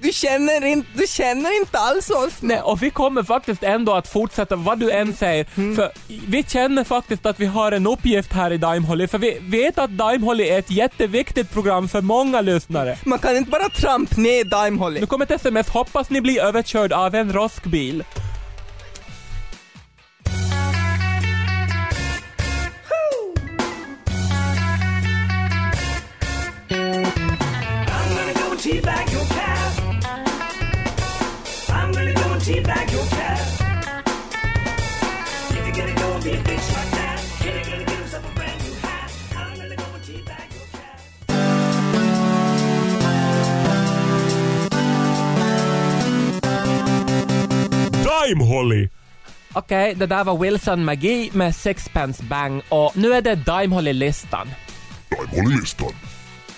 Du 0.00 0.12
känner, 0.12 0.64
inte, 0.64 0.88
du 0.94 1.06
känner 1.06 1.60
inte 1.60 1.78
alls 1.78 2.10
oss. 2.10 2.32
Nej, 2.40 2.60
och 2.60 2.82
vi 2.82 2.90
kommer 2.90 3.22
faktiskt 3.22 3.62
ändå 3.62 3.94
att 3.94 4.08
fortsätta 4.08 4.56
vad 4.56 4.78
du 4.78 4.90
än 4.90 5.14
säger, 5.16 5.44
för 5.76 5.92
vi 6.26 6.44
känner 6.48 6.84
faktiskt 6.84 7.26
att 7.26 7.40
vi 7.40 7.46
har 7.46 7.72
en 7.72 7.86
uppgift 7.86 8.32
här 8.32 8.52
i 8.52 8.58
Daimholly, 8.58 9.06
för 9.06 9.18
vi 9.18 9.38
vet 9.40 9.78
att 9.78 9.90
Daimholly 9.90 10.44
är 10.44 10.58
ett 10.58 10.70
jätteviktigt 10.70 11.52
program 11.52 11.88
för 11.88 12.00
många 12.00 12.40
lyssnare. 12.40 12.98
Man 13.04 13.18
kan 13.18 13.36
inte 13.36 13.50
bara 13.50 13.68
trampa 13.68 14.20
ner 14.20 14.44
Daimholly. 14.44 15.00
Nu 15.00 15.06
kommer 15.06 15.24
ett 15.24 15.30
sms, 15.30 15.68
hoppas 15.68 16.10
ni 16.10 16.20
blir 16.20 16.40
överkörd 16.40 16.92
av 16.92 17.14
en 17.14 17.32
roskbil. 17.32 18.04
I'm 27.90 28.16
gonna 28.16 28.32
go 28.34 28.50
and 28.50 28.60
teabag 28.60 29.12
your 29.12 29.37
and 32.38 32.46
teabag 32.46 32.92
your 32.92 33.06
cat. 33.06 33.40
If 35.50 35.56
you're 35.56 35.76
gonna 35.78 35.94
go 35.94 36.14
and 36.14 36.24
be 36.24 36.30
a 36.30 36.42
bitch 36.48 36.68
like 36.76 36.90
that, 36.98 37.20
then 37.40 37.54
you're 37.54 37.64
gonna 37.64 37.84
get 37.84 37.98
yourself 37.98 38.24
a 38.30 38.34
brand 38.38 38.60
new 38.64 38.74
hat. 38.86 39.10
I'm 39.36 39.56
gonna 39.60 39.76
go 39.76 39.84
and 39.94 40.04
teabag 40.08 40.48
your 40.56 40.66
cat. 40.76 40.98
Daimholly. 48.04 48.88
Okej, 49.52 49.94
det 49.94 50.06
där 50.06 50.24
var 50.24 50.38
Wilson 50.38 50.84
Magi 50.84 51.30
med 51.32 51.56
Sixpence 51.56 52.22
Bang 52.22 52.62
och 52.68 52.96
nu 52.96 53.12
är 53.12 53.22
det 53.22 53.34
Daimholly-listan. 53.34 54.50
Daimholly-listan. 55.10 55.92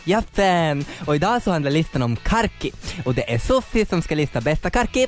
Ja, 0.04 0.22
fan. 0.32 0.84
Och 1.06 1.16
idag 1.16 1.42
så 1.42 1.50
handlar 1.50 1.70
listan 1.70 2.02
om 2.02 2.16
karki. 2.16 2.72
Och 3.04 3.14
det 3.14 3.32
är 3.34 3.38
Sofie 3.38 3.86
som 3.86 4.02
ska 4.02 4.14
lista 4.14 4.40
bästa 4.40 4.70
karki. 4.70 5.06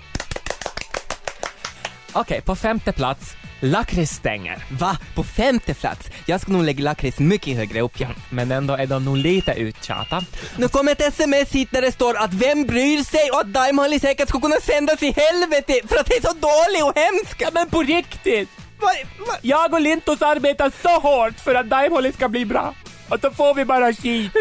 Okej, 2.15 2.41
på 2.41 2.57
femte 2.57 2.93
plats, 2.93 3.37
lakritsstänger. 3.61 4.65
Va? 4.71 4.99
På 5.15 5.25
femte 5.25 5.75
plats? 5.75 6.11
Jag 6.27 6.41
skulle 6.41 6.57
nog 6.57 6.67
lägga 6.67 6.85
lakrits 6.85 7.19
mycket 7.19 7.57
högre 7.57 7.81
upp, 7.81 8.01
ja. 8.01 8.09
Men 8.31 8.53
ändå 8.53 8.75
är 8.75 8.87
de 8.87 9.05
nog 9.05 9.17
lite 9.17 9.53
uttjata. 9.53 10.25
Nu 10.57 10.69
kommer 10.69 10.93
ett 10.93 11.01
sms 11.01 11.53
hit 11.53 11.69
där 11.71 11.83
det 11.83 11.93
står 11.93 12.17
att 12.17 12.35
vem 12.35 12.65
bryr 12.65 13.05
sig 13.05 13.31
och 13.31 13.41
att 13.41 13.47
Daimholly 13.47 14.01
säkert 14.01 14.29
skulle 14.29 14.41
kunna 14.41 14.61
sändas 14.61 15.03
i 15.03 15.15
helvete 15.17 15.81
för 15.89 15.97
att 15.97 16.07
det 16.07 16.17
är 16.17 16.23
så 16.23 16.33
dålig 16.33 16.85
och 16.85 16.99
hemsk. 16.99 17.43
Ja 17.43 17.49
men 17.53 17.69
på 17.69 17.83
riktigt! 17.83 18.49
Va, 18.81 18.89
va? 19.19 19.35
Jag 19.43 19.75
och 19.75 19.81
Lintos 19.81 20.23
arbetar 20.23 20.73
så 20.83 21.01
hårt 21.01 21.41
för 21.41 21.55
att 21.55 21.71
Daimholly 21.71 22.13
ska 22.13 22.29
bli 22.29 22.45
bra. 22.45 22.75
Och 23.09 23.21
så 23.21 23.31
får 23.31 23.55
vi 23.55 23.65
bara 23.65 23.93
skit. 23.93 24.33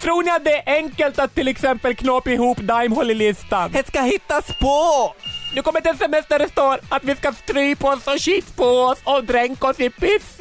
Tror 0.00 0.22
ni 0.22 0.30
att 0.30 0.44
det 0.44 0.56
är 0.56 0.74
enkelt 0.76 1.18
att 1.18 1.34
till 1.34 1.48
exempel 1.48 1.94
knåpa 1.94 2.30
ihop 2.30 2.58
Daimholly-listan? 2.58 3.72
Det 3.72 3.86
ska 3.86 4.00
hittas 4.00 4.44
på! 4.60 5.14
Nu 5.54 5.62
kommer 5.62 5.80
ett 5.80 5.86
sms 5.86 6.26
där 6.28 6.38
det 6.38 6.48
står 6.48 6.80
att 6.88 7.04
vi 7.04 7.16
ska 7.16 7.32
strypa 7.32 7.94
oss 7.94 8.06
och 8.06 8.20
shit 8.20 8.56
på 8.56 8.64
oss 8.64 8.98
och 9.04 9.24
dränka 9.24 9.66
oss 9.66 9.80
i 9.80 9.90
piss. 9.90 10.40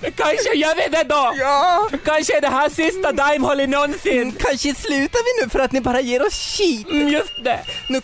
Men 0.00 0.12
Kanske 0.12 0.54
gör 0.56 0.74
vi 0.76 0.96
det 0.96 1.04
då? 1.08 1.32
Ja! 1.38 1.88
Kanske 2.04 2.36
är 2.36 2.40
det 2.40 2.48
här 2.48 2.68
sista 2.68 3.12
Daimholly 3.12 3.66
någonsin. 3.66 4.32
Kanske 4.38 4.74
slutar 4.74 5.20
vi 5.24 5.44
nu 5.44 5.50
för 5.50 5.58
att 5.58 5.72
ni 5.72 5.80
bara 5.80 6.00
ger 6.00 6.26
oss 6.26 6.56
skit. 6.56 6.88
Mm, 6.90 7.08
Just 7.08 7.44
det. 7.44 7.60
Nu, 7.88 8.00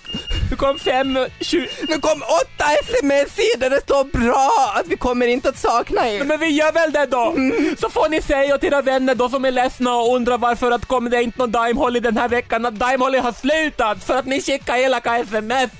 Nu 0.50 0.56
kom 0.56 0.78
fem, 0.78 1.18
sju... 1.40 1.66
nu 1.88 1.98
kom 2.00 2.22
åtta 2.22 2.64
sms 2.82 3.36
där 3.58 3.70
det 3.70 3.80
står 3.80 4.04
bra 4.04 4.72
att 4.76 4.86
vi 4.88 4.96
kommer 4.96 5.26
inte 5.26 5.48
att 5.48 5.58
sakna 5.58 6.08
er. 6.10 6.24
Men 6.24 6.40
vi 6.40 6.46
gör 6.48 6.72
väl 6.72 6.92
det 6.92 7.06
då? 7.06 7.34
Så 7.80 7.90
får 7.90 8.08
ni 8.08 8.22
säga 8.22 8.58
till 8.58 8.68
era 8.68 8.82
vänner 8.82 9.14
då 9.14 9.28
som 9.28 9.44
är 9.44 9.50
ledsna 9.50 9.94
och 9.96 10.14
undrar 10.16 10.38
varför 10.38 10.70
att 10.70 10.84
kommer 10.86 11.10
det 11.10 11.22
inte 11.22 11.38
någon 11.38 11.50
Daimholly 11.50 12.00
den 12.00 12.16
här 12.16 12.28
veckan 12.28 12.66
att 12.66 12.74
Daimholly 12.74 13.18
har 13.18 13.32
slutat 13.32 14.04
för 14.04 14.14
att 14.14 14.26
ni 14.26 14.40
skickar 14.42 14.76
elaka 14.76 15.16
sms. 15.18 15.70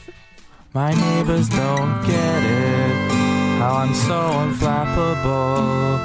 My 0.73 0.81
neighbors 0.81 1.49
don't 1.49 2.07
get 2.11 2.51
it. 2.51 2.54
How 3.65 3.77
I'm 3.77 3.95
so 3.95 4.39
unflappable 4.41 5.99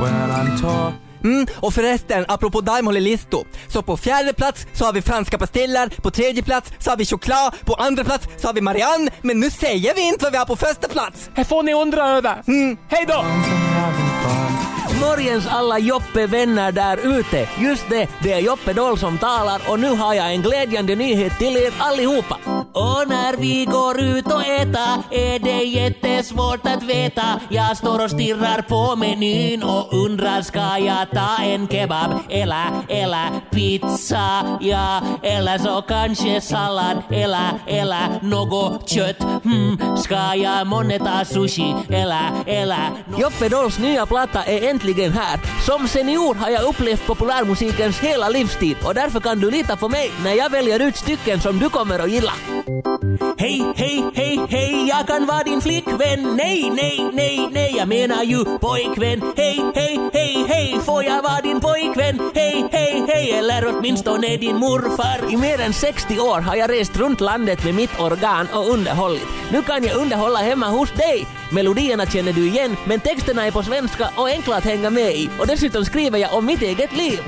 when 0.00 0.30
I'm 0.30 0.60
talking. 0.60 1.00
Mm, 1.24 1.46
och 1.56 1.74
förresten, 1.74 2.24
apropå 2.28 2.60
Daimholly-listor, 2.60 3.46
så 3.68 3.82
på 3.82 3.96
fjärde 3.96 4.32
plats 4.32 4.66
så 4.72 4.84
har 4.84 4.92
vi 4.92 5.02
franska 5.02 5.38
pastiller, 5.38 5.88
på 5.88 6.10
tredje 6.10 6.42
plats 6.42 6.72
så 6.78 6.90
har 6.90 6.96
vi 6.96 7.06
choklad, 7.06 7.54
på 7.64 7.74
andra 7.74 8.04
plats 8.04 8.28
så 8.36 8.48
har 8.48 8.54
vi 8.54 8.60
Marianne, 8.60 9.10
men 9.22 9.40
nu 9.40 9.50
säger 9.50 9.94
vi 9.94 10.08
inte 10.08 10.24
vad 10.24 10.32
vi 10.32 10.38
har 10.38 10.46
på 10.46 10.56
första 10.56 10.88
plats. 10.88 11.30
Här 11.34 11.44
får 11.44 11.62
ni 11.62 11.74
undra 11.74 12.08
över. 12.08 12.42
Hej 12.88 13.04
då! 13.08 13.14
having 13.14 14.10
fun. 14.22 15.00
Morgens 15.00 15.46
alla 15.46 15.78
Joppe-vänner 15.78 16.72
där 16.72 17.18
ute. 17.18 17.48
Just 17.58 17.88
det, 17.90 18.08
det 18.22 18.32
är 18.32 18.40
Joppe 18.40 18.72
Doll 18.72 18.98
som 18.98 19.18
talar 19.18 19.60
och 19.68 19.80
nu 19.80 19.88
har 19.88 20.14
jag 20.14 20.32
en 20.32 20.42
glädjande 20.42 20.94
nyhet 20.94 21.38
till 21.38 21.56
er 21.56 21.72
allihopa. 21.78 22.38
Och 22.76 23.08
när 23.08 23.36
vi 23.36 23.64
går 23.64 24.00
ut 24.00 24.26
och 24.26 24.46
äta 24.46 25.02
är 25.10 25.38
det 25.38 25.62
jättesvårt 25.62 26.66
att 26.66 26.82
veta. 26.82 27.40
Jag 27.48 27.76
står 27.76 28.04
och 28.04 28.10
stirrar 28.10 28.62
på 28.62 28.96
menyn 28.96 29.62
och 29.62 29.92
undrar 29.92 30.42
ska 30.42 30.78
jag 30.78 31.10
ta 31.10 31.42
en 31.42 31.68
kebab 31.68 32.10
eller, 32.28 32.66
eller 32.88 33.50
pizza, 33.50 34.58
ja, 34.60 35.00
eller 35.22 35.58
så 35.58 35.82
kanske 35.82 36.40
sallad 36.40 37.02
eller, 37.10 37.50
eller 37.66 38.22
något 38.22 38.88
kött. 38.88 39.22
Hmm, 39.44 39.96
ska 39.96 40.34
jag 40.34 40.66
månne 40.66 40.98
ta 40.98 41.24
sushi 41.24 41.74
eller, 41.88 42.30
eller... 42.46 42.90
Joppe 43.18 43.48
Dolls 43.48 43.78
nya 43.78 44.06
platta 44.06 44.44
är 44.44 44.70
äntligen 44.70 45.12
här. 45.12 45.40
Som 45.66 45.88
senior 45.88 46.34
har 46.34 46.50
jag 46.50 46.62
upplevt 46.62 47.06
populärmusikens 47.06 48.00
hela 48.00 48.28
livstid 48.28 48.76
och 48.84 48.94
därför 48.94 49.20
kan 49.20 49.40
du 49.40 49.50
lita 49.50 49.76
på 49.76 49.88
mig 49.88 50.10
när 50.24 50.32
jag 50.34 50.50
väljer 50.50 50.82
ut 50.82 50.96
stycken 50.96 51.40
som 51.40 51.58
du 51.58 51.68
kommer 51.68 51.98
att 51.98 52.10
gilla. 52.10 52.32
Hej, 52.66 53.62
hej, 53.76 54.04
hej, 54.14 54.40
hej, 54.48 54.88
jag 54.88 55.06
kan 55.06 55.26
vara 55.26 55.42
din 55.42 55.60
flickvän. 55.60 56.36
Nej, 56.36 56.70
nej, 56.70 57.10
nej, 57.12 57.48
nej, 57.52 57.74
jag 57.76 57.88
menar 57.88 58.22
ju 58.22 58.44
pojkvän. 58.44 59.22
Hej, 59.36 59.60
hej, 59.74 59.98
hej, 60.12 60.44
hej, 60.48 60.80
får 60.80 61.04
jag 61.04 61.22
vara 61.22 61.40
din 61.56 61.60
pojkvän? 61.60 62.20
Hej, 62.34 62.68
hej, 62.72 63.04
hej, 63.08 63.32
eller 63.32 63.66
åtminstone 63.66 64.36
din 64.36 64.56
morfar. 64.56 65.32
I 65.32 65.36
mer 65.36 65.60
än 65.60 65.72
60 65.72 66.18
år 66.18 66.40
har 66.40 66.56
jag 66.56 66.70
rest 66.70 66.96
runt 66.96 67.20
landet 67.20 67.64
med 67.64 67.74
mitt 67.74 68.00
organ 68.00 68.48
och 68.54 68.70
underhållit. 68.70 69.26
Nu 69.52 69.62
kan 69.62 69.84
jag 69.84 69.96
underhålla 69.96 70.38
hemma 70.38 70.68
hos 70.68 70.92
dig. 70.92 71.26
Melodierna 71.50 72.06
känner 72.06 72.32
du 72.32 72.46
igen, 72.46 72.76
men 72.84 73.00
texterna 73.00 73.46
är 73.46 73.50
på 73.50 73.62
svenska 73.62 74.08
och 74.16 74.28
enkla 74.28 74.56
att 74.56 74.64
hänga 74.64 74.90
med 74.90 75.12
i. 75.14 75.30
Och 75.38 75.46
dessutom 75.46 75.84
skriver 75.84 76.18
jag 76.18 76.34
om 76.34 76.46
mitt 76.46 76.62
eget 76.62 76.96
liv. 76.96 77.20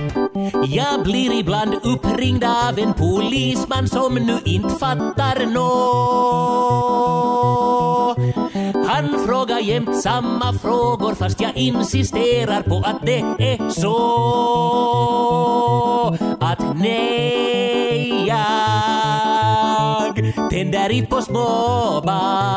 Jag 0.67 1.03
blir 1.05 1.39
ibland 1.39 1.75
uppringd 1.83 2.45
av 2.45 2.79
en 2.79 2.95
polisman 2.95 3.89
som 3.89 4.15
nu 4.15 4.39
inte 4.45 4.69
fattar 4.69 5.47
nå. 5.47 5.69
Han 8.89 9.27
frågar 9.27 9.59
jämt 9.59 10.03
samma 10.03 10.53
frågor 10.53 11.15
fast 11.15 11.41
jag 11.41 11.57
insisterar 11.57 12.63
på 12.63 12.77
att 12.87 13.07
det 13.07 13.19
är 13.39 13.69
så. 13.71 13.99
Att 16.41 16.77
nej, 16.77 18.25
jag 18.27 20.15
tänder 20.51 20.91
inte 20.91 21.11
på 21.11 21.23
småbarn. 21.23 22.53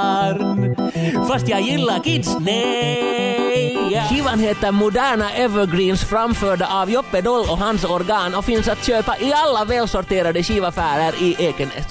Fast 1.27 1.47
jag 1.47 1.61
gillar 1.61 1.99
kids, 2.03 2.35
nej. 2.39 3.77
jag- 3.93 4.09
Skivan 4.09 4.39
heter 4.39 4.71
Moderna 4.71 5.31
Evergreens 5.31 6.03
framförda 6.03 6.67
av 6.81 6.91
Joppe 6.91 7.21
Doll 7.21 7.45
och 7.49 7.57
hans 7.57 7.83
organ 7.85 8.35
och 8.35 8.45
finns 8.45 8.67
att 8.67 8.85
köpa 8.85 9.17
i 9.19 9.33
alla 9.33 9.65
välsorterade 9.65 10.43
skivaffärer 10.43 11.13
i 11.23 11.35
Ekenäs. 11.39 11.87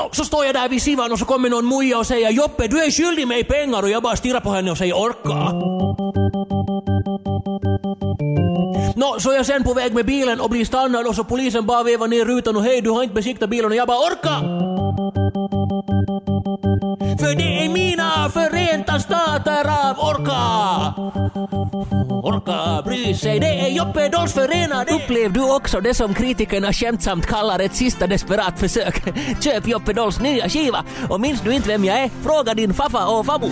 Nå, 0.00 0.08
så 0.12 0.24
står 0.24 0.44
jag 0.44 0.54
där 0.54 0.68
vid 0.68 0.82
sivan 0.82 1.12
och 1.12 1.18
så 1.18 1.24
kommer 1.24 1.48
någon 1.50 1.68
muja 1.68 1.98
och 1.98 2.06
säger 2.06 2.30
Joppe, 2.30 2.66
du 2.66 2.82
är 2.82 2.90
skyldig 2.90 3.28
mig 3.28 3.44
pengar 3.44 3.82
och 3.82 3.90
jag 3.90 4.02
bara 4.02 4.16
stirrar 4.16 4.40
på 4.40 4.50
henne 4.50 4.70
och 4.70 4.78
säger 4.78 4.94
orka. 4.94 5.38
Nå, 8.96 9.16
så 9.18 9.30
är 9.30 9.36
jag 9.36 9.46
sen 9.46 9.64
på 9.64 9.74
väg 9.74 9.94
med 9.94 10.06
bilen 10.06 10.40
och 10.40 10.50
blir 10.50 10.64
stannad 10.64 11.06
och 11.06 11.14
så 11.14 11.24
polisen 11.24 11.66
bara 11.66 11.82
vevar 11.82 12.08
ner 12.08 12.24
rutan 12.24 12.56
och 12.56 12.62
hej, 12.62 12.80
du 12.80 12.90
har 12.90 13.02
inte 13.02 13.14
besiktat 13.14 13.50
bilen 13.50 13.70
och 13.70 13.76
jag 13.76 13.88
bara 13.88 13.98
orka! 13.98 14.34
För 17.18 17.36
det 17.36 17.64
är 17.64 17.68
mina 17.68 18.30
förenta 18.30 19.00
stater 19.00 19.64
av 19.88 19.98
orka! 19.98 21.59
Orka 22.50 22.82
bry 22.82 23.14
sig, 23.14 23.40
det 23.40 23.60
är 23.60 23.68
Joppe 23.68 24.08
Dolls 24.08 24.34
förenade! 24.34 24.92
Upplev 24.92 25.32
du 25.32 25.54
också 25.54 25.80
det 25.80 25.94
som 25.94 26.14
kritikerna 26.14 26.72
skämtsamt 26.72 27.26
kallar 27.26 27.58
ett 27.58 27.74
sista 27.74 28.06
desperat 28.06 28.58
försök? 28.60 29.02
Köp 29.40 29.66
Joppe 29.66 29.92
Dolls 29.92 30.20
nya 30.20 30.48
skiva 30.48 30.84
och 31.08 31.20
minns 31.20 31.40
du 31.40 31.54
inte 31.54 31.68
vem 31.68 31.84
jag 31.84 31.98
är? 31.98 32.10
Fråga 32.22 32.54
din 32.54 32.74
faffa 32.74 33.06
och 33.06 33.26
fabbo. 33.26 33.50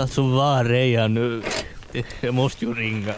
Alltså 0.00 0.22
var 0.22 0.64
är 0.64 0.84
jag 0.84 1.10
nu? 1.10 1.42
Jag 2.20 2.34
måste 2.34 2.64
ju 2.64 2.74
ringa. 2.74 3.14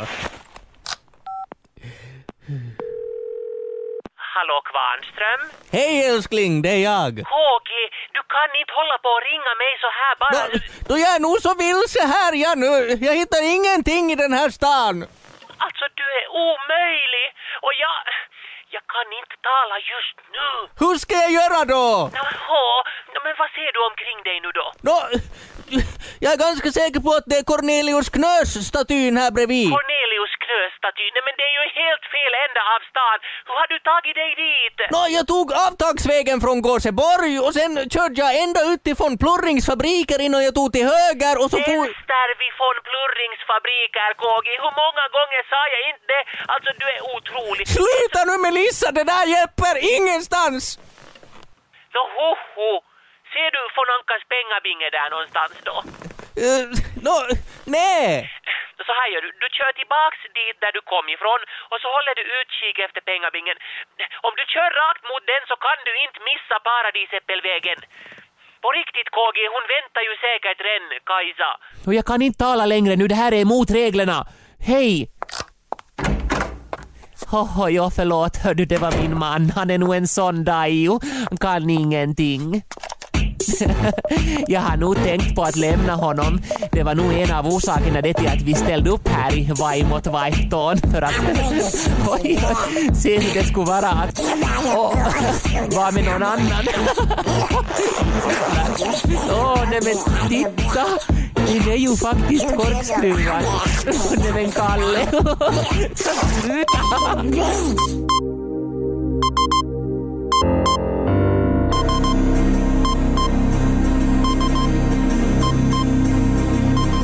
Hallå 4.37 4.59
Kvarnström? 4.71 5.43
Hej 5.73 5.95
älskling, 6.11 6.53
det 6.63 6.69
är 6.79 6.83
jag. 6.93 7.13
HG, 7.39 7.71
du 8.17 8.21
kan 8.35 8.49
inte 8.61 8.73
hålla 8.81 8.97
på 9.05 9.11
och 9.19 9.25
ringa 9.31 9.53
mig 9.63 9.73
så 9.85 9.91
här 10.01 10.15
bara. 10.23 10.33
Då, 10.33 10.59
då 10.89 10.95
jag 11.05 11.11
är 11.17 11.21
nog 11.27 11.37
så 11.47 11.53
vilse 11.65 12.03
här 12.17 12.33
jag 12.47 12.55
nu. 12.65 12.75
Jag 13.07 13.15
hittar 13.21 13.43
ingenting 13.57 14.05
i 14.15 14.17
den 14.25 14.33
här 14.39 14.49
stan. 14.59 14.95
Alltså 15.67 15.85
du 16.01 16.07
är 16.21 16.27
omöjlig 16.47 17.27
och 17.67 17.75
jag... 17.85 17.97
Jag 18.77 18.85
kan 18.95 19.09
inte 19.21 19.37
tala 19.51 19.77
just 19.95 20.17
nu. 20.37 20.49
Hur 20.83 20.95
ska 21.03 21.15
jag 21.25 21.33
göra 21.41 21.61
då? 21.77 21.85
Nå, 23.15 23.21
men 23.25 23.35
vad 23.41 23.51
ser 23.57 23.71
du 23.77 23.81
omkring 23.91 24.19
dig 24.29 24.37
nu 24.45 24.51
då? 24.61 24.67
Nå, 24.89 24.99
jag 26.25 26.31
är 26.35 26.41
ganska 26.47 26.69
säker 26.81 27.01
på 27.07 27.11
att 27.19 27.27
det 27.31 27.37
är 27.41 27.45
Cornelius 27.53 28.09
Knös 28.17 28.51
statyn 28.71 29.15
här 29.23 29.31
bredvid. 29.37 29.71
Cornelius 29.77 30.35
Knös-staty. 30.45 31.07
Nej 31.15 31.23
men 31.27 31.35
det 31.39 31.47
är 31.51 31.55
ju 31.61 31.65
helt 31.83 32.05
fel 32.15 32.33
ända 32.47 32.63
av 32.75 32.81
stan. 32.91 33.19
Hur 33.47 33.55
har 33.61 33.69
du 33.75 33.79
tagit 33.91 34.15
dig 34.23 34.31
dit? 34.45 34.77
Nå, 34.95 35.03
jag 35.19 35.25
tog 35.35 35.47
avtagsvägen 35.67 36.39
från 36.45 36.59
Gåseborg 36.67 37.33
och 37.45 37.53
sen 37.59 37.73
körde 37.95 38.17
jag 38.25 38.33
ända 38.45 38.61
ut 38.73 38.85
ifrån 38.93 39.13
Plurrings 39.23 39.67
fabriker 39.71 40.19
innan 40.27 40.41
jag 40.49 40.55
tog 40.61 40.69
till 40.75 40.87
höger 40.97 41.35
och 41.43 41.49
så 41.53 41.59
for... 41.69 41.85
Von 42.63 42.79
Plurrings 42.89 43.43
fabriker, 43.53 44.11
KG. 44.23 44.47
Hur 44.65 44.75
många 44.83 45.05
gånger 45.17 45.43
sa 45.53 45.61
jag 45.75 45.83
inte 45.91 46.05
det? 46.15 46.23
Alltså 46.55 46.71
du 46.81 46.87
är 46.97 47.01
otrolig. 47.15 47.65
Sluta 47.79 48.21
nu 48.31 48.37
Melissa, 48.63 48.89
det 48.99 49.07
där 49.15 49.27
hjälper 49.35 49.75
ingenstans! 49.97 50.65
Nå 51.95 52.03
ho, 52.17 52.29
ho. 52.57 52.71
Ser 53.33 53.49
du 53.57 53.63
von 53.77 53.89
Ankas 53.97 54.25
pengabinge 54.33 54.89
där 54.99 55.09
någonstans 55.15 55.55
då? 55.69 55.77
Uh, 56.45 56.67
Nå, 57.07 57.17
nej! 57.77 58.09
Så 58.89 58.93
här 58.99 59.09
gör 59.13 59.23
du, 59.27 59.31
du 59.45 59.49
kör 59.59 59.73
tillbaks 59.81 60.19
dit 60.39 60.57
där 60.65 60.73
du 60.77 60.81
kom 60.93 61.07
ifrån 61.15 61.41
och 61.71 61.79
så 61.83 61.89
håller 61.97 62.15
du 62.19 62.25
utkik 62.39 62.77
efter 62.87 63.01
pengabingen. 63.11 63.57
Om 64.27 64.33
du 64.39 64.45
kör 64.55 64.71
rakt 64.83 65.05
mot 65.11 65.25
den 65.33 65.43
så 65.51 65.57
kan 65.67 65.79
du 65.89 65.93
inte 66.05 66.19
missa 66.31 66.57
Paradisäppelvägen. 66.69 67.79
På 68.63 68.69
riktigt 68.81 69.11
KG, 69.17 69.39
hon 69.55 69.65
väntar 69.77 70.03
ju 70.09 70.13
säkert 70.27 70.59
redan, 70.67 70.89
Kajsa. 71.11 71.51
Och 71.87 71.95
jag 71.99 72.05
kan 72.11 72.21
inte 72.27 72.39
tala 72.47 72.65
längre 72.75 72.93
nu, 73.01 73.05
det 73.13 73.19
här 73.23 73.33
är 73.39 73.43
emot 73.47 73.69
reglerna. 73.81 74.19
Hej! 74.71 74.93
Hoho, 77.33 77.69
jo 77.69 77.91
förlåt, 77.91 78.37
hördu 78.37 78.65
det 78.65 78.79
var 78.79 78.93
min 79.03 79.19
man. 79.19 79.53
Han 79.55 79.71
är 79.71 79.79
nog 79.79 79.95
en 79.95 80.09
sån 80.09 80.45
daio. 80.45 81.01
Kan 81.41 81.71
ingenting. 81.71 82.63
jag 84.49 84.61
har 84.61 84.77
nog 84.77 84.97
tänkt 84.97 85.35
på 85.35 85.43
att 85.43 85.57
lämna 85.57 85.95
honom. 85.95 86.41
Det 86.73 86.83
var 86.83 86.95
nog 86.95 87.13
en 87.15 87.31
av 87.31 87.47
orsakerna 87.47 88.01
det 88.01 88.15
till 88.15 88.29
att 88.29 88.43
vi 88.43 88.55
ställde 88.55 88.91
upp 88.91 89.09
här 89.09 89.39
i 89.39 89.53
Vaimot 89.61 90.07
Vaihtoon 90.07 90.79
för 90.79 91.03
att 91.03 91.15
oj, 92.09 92.39
se 92.95 93.19
hur 93.19 93.35
det 93.35 93.47
skulle 93.47 93.67
vara 93.67 93.89
att 93.89 94.21
oh, 94.75 94.97
vara 95.77 95.91
med 95.91 96.05
någon 96.05 96.23
annan. 96.23 96.67
Åh, 99.31 99.55
oh, 99.55 99.71
nej 99.71 99.81
men 99.85 100.29
titta! 100.29 101.22
Det 101.35 101.73
är 101.73 101.77
ju 101.77 101.97
faktiskt 101.97 102.57
korkskruvar. 102.57 103.43
Nej 104.19 104.33
men 104.35 104.51
Kalle. 104.51 105.07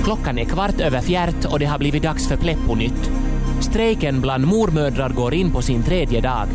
Klockan 0.04 0.38
är 0.38 0.44
kvart 0.44 0.80
över 0.80 1.00
fjärt 1.00 1.44
och 1.44 1.58
det 1.58 1.66
har 1.66 1.78
blivit 1.78 2.02
dags 2.02 2.28
för 2.28 2.36
Pleppo-nytt. 2.36 3.10
Strejken 3.60 4.20
bland 4.20 4.46
mormödrar 4.46 5.08
går 5.08 5.34
in 5.34 5.50
på 5.52 5.62
sin 5.62 5.82
tredje 5.82 6.20
dag. 6.20 6.48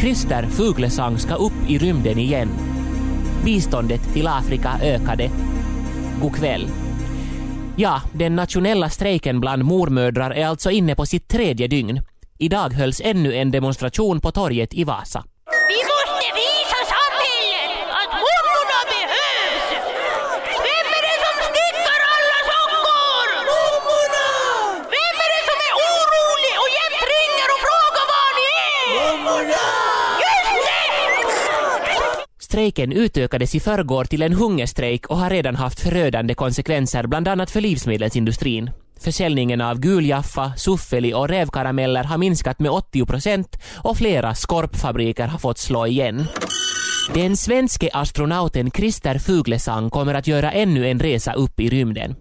Christer 0.00 0.46
Fuglesang 0.50 1.18
ska 1.18 1.34
upp 1.34 1.52
i 1.68 1.78
rymden 1.78 2.18
igen. 2.18 2.48
Biståndet 3.44 4.12
till 4.12 4.26
Afrika 4.26 4.70
ökade. 4.82 5.30
God 6.20 6.34
kväll. 6.36 6.68
Ja, 7.76 8.02
den 8.12 8.36
nationella 8.36 8.90
strejken 8.90 9.40
bland 9.40 9.64
mormödrar 9.64 10.30
är 10.30 10.46
alltså 10.46 10.70
inne 10.70 10.94
på 10.94 11.06
sitt 11.06 11.28
tredje 11.28 11.68
dygn. 11.68 12.00
Idag 12.38 12.72
hölls 12.72 13.00
ännu 13.04 13.34
en 13.34 13.50
demonstration 13.50 14.20
på 14.20 14.30
torget 14.30 14.74
i 14.74 14.84
Vasa. 14.84 15.24
Vi 15.68 15.80
måste 15.90 16.26
visa 16.40 16.80
samhället 16.94 17.88
att 18.00 18.12
mormorna 18.24 18.78
behövs! 18.92 19.66
Vem 20.66 20.86
är 20.96 21.02
det 21.08 21.16
som 21.24 21.36
stickar 21.50 22.00
alla 22.16 22.38
sockor? 22.50 23.28
Mormorna! 23.50 24.26
Vem 24.96 25.16
är 25.24 25.30
det 25.34 25.42
som 25.50 25.58
är 25.68 25.74
orolig 25.88 26.54
och 26.62 26.70
jämt 26.78 27.02
ringer 27.12 27.48
och 27.54 27.60
frågar 27.66 28.06
var 28.12 28.30
ni 28.38 28.46
är? 28.68 28.86
Mormorna! 28.98 29.64
Just 30.24 30.52
det! 30.68 30.88
Strejken 32.54 32.92
utökades 32.92 33.54
i 33.54 33.60
förrgår 33.60 34.04
till 34.04 34.22
en 34.22 34.32
hungerstrejk 34.32 35.06
och 35.06 35.16
har 35.16 35.30
redan 35.30 35.56
haft 35.56 35.80
förödande 35.80 36.34
konsekvenser 36.34 37.06
bland 37.06 37.28
annat 37.28 37.50
för 37.50 37.60
livsmedelsindustrin. 37.60 38.70
Försäljningen 39.00 39.60
av 39.60 39.80
guljaffa, 39.80 40.52
suffeli 40.56 41.14
och 41.14 41.28
rävkarameller 41.28 42.04
har 42.04 42.18
minskat 42.18 42.58
med 42.58 42.70
80 42.70 43.06
procent 43.06 43.56
och 43.76 43.96
flera 43.96 44.34
skorpfabriker 44.34 45.26
har 45.26 45.38
fått 45.38 45.58
slå 45.58 45.86
igen. 45.86 46.26
Den 47.14 47.36
svenske 47.36 47.90
astronauten 47.92 48.70
Christer 48.70 49.18
Fuglesang 49.18 49.90
kommer 49.90 50.14
att 50.14 50.26
göra 50.26 50.52
ännu 50.52 50.88
en 50.88 51.00
resa 51.00 51.32
upp 51.32 51.60
i 51.60 51.68
rymden. 51.68 52.14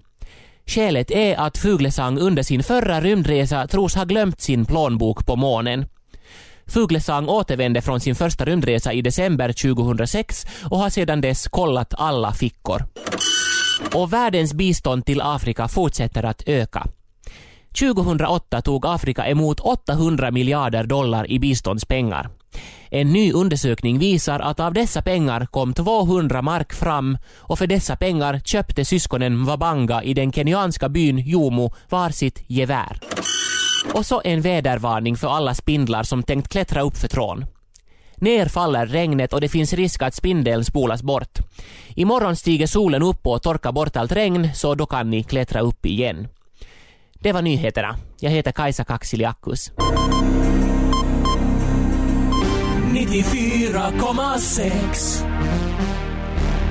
Skälet 0.66 1.12
är 1.12 1.36
att 1.36 1.58
Fuglesang 1.58 2.20
under 2.20 2.44
sin 2.44 2.64
förra 2.64 3.02
rymdresa 3.02 3.68
tros 3.68 3.96
ha 3.96 4.04
glömt 4.04 4.42
sin 4.42 4.66
plånbok 4.66 5.26
på 5.26 5.36
månen. 5.36 5.86
Fuglesang 6.74 7.30
återvände 7.30 7.82
från 7.82 8.00
sin 8.00 8.16
första 8.16 8.46
rymdresa 8.46 8.94
i 8.94 9.02
december 9.02 9.54
2006 9.54 10.46
och 10.70 10.80
har 10.80 10.90
sedan 10.90 11.22
dess 11.22 11.48
kollat 11.48 11.94
alla 11.98 12.34
fickor. 12.34 12.86
Och 13.94 14.14
världens 14.14 14.54
bistånd 14.54 15.06
till 15.06 15.22
Afrika 15.22 15.68
fortsätter 15.68 16.24
att 16.24 16.44
öka. 16.46 16.88
2008 17.80 18.62
tog 18.62 18.86
Afrika 18.86 19.28
emot 19.28 19.60
800 19.60 20.32
miljarder 20.32 20.84
dollar 20.84 21.32
i 21.32 21.40
biståndspengar. 21.40 22.30
En 22.90 23.14
ny 23.14 23.32
undersökning 23.32 24.00
visar 24.00 24.40
att 24.40 24.60
av 24.60 24.74
dessa 24.74 25.02
pengar 25.02 25.46
kom 25.46 25.74
200 25.74 26.42
mark 26.42 26.74
fram 26.74 27.18
och 27.36 27.58
för 27.58 27.68
dessa 27.68 27.96
pengar 27.96 28.40
köpte 28.40 28.86
syskonen 28.86 29.38
Mwabanga 29.38 30.04
i 30.04 30.14
den 30.14 30.32
kenyanska 30.32 30.90
byn 30.90 31.18
Jomo 31.18 31.74
varsitt 31.90 32.44
gevär. 32.48 33.00
Och 33.94 34.06
så 34.06 34.22
en 34.24 34.42
vädervarning 34.42 35.16
för 35.16 35.28
alla 35.28 35.56
spindlar 35.56 36.04
som 36.04 36.24
tänkt 36.24 36.50
klättra 36.50 36.82
upp 36.82 36.98
för 36.98 37.08
trån. 37.08 37.46
Ner 38.16 38.46
faller 38.46 38.86
regnet 38.86 39.34
och 39.34 39.42
det 39.42 39.50
finns 39.50 39.74
risk 39.74 40.02
att 40.02 40.14
spindeln 40.14 40.66
spolas 40.66 41.04
bort. 41.04 41.40
Imorgon 41.96 42.36
stiger 42.36 42.68
solen 42.68 43.04
upp 43.04 43.28
och 43.28 43.44
torkar 43.44 43.72
bort 43.72 43.96
allt 43.96 44.12
regn, 44.12 44.50
så 44.54 44.76
då 44.76 44.86
kan 44.86 45.10
ni 45.10 45.24
klättra 45.24 45.62
upp 45.62 45.86
igen. 45.86 46.28
Det 47.14 47.34
var 47.34 47.42
nyheterna. 47.42 47.96
Jag 48.20 48.32
heter 48.32 48.52
Kajsa 48.52 48.84
Kaksiliakus. 48.84 49.72
94,6 52.94 55.26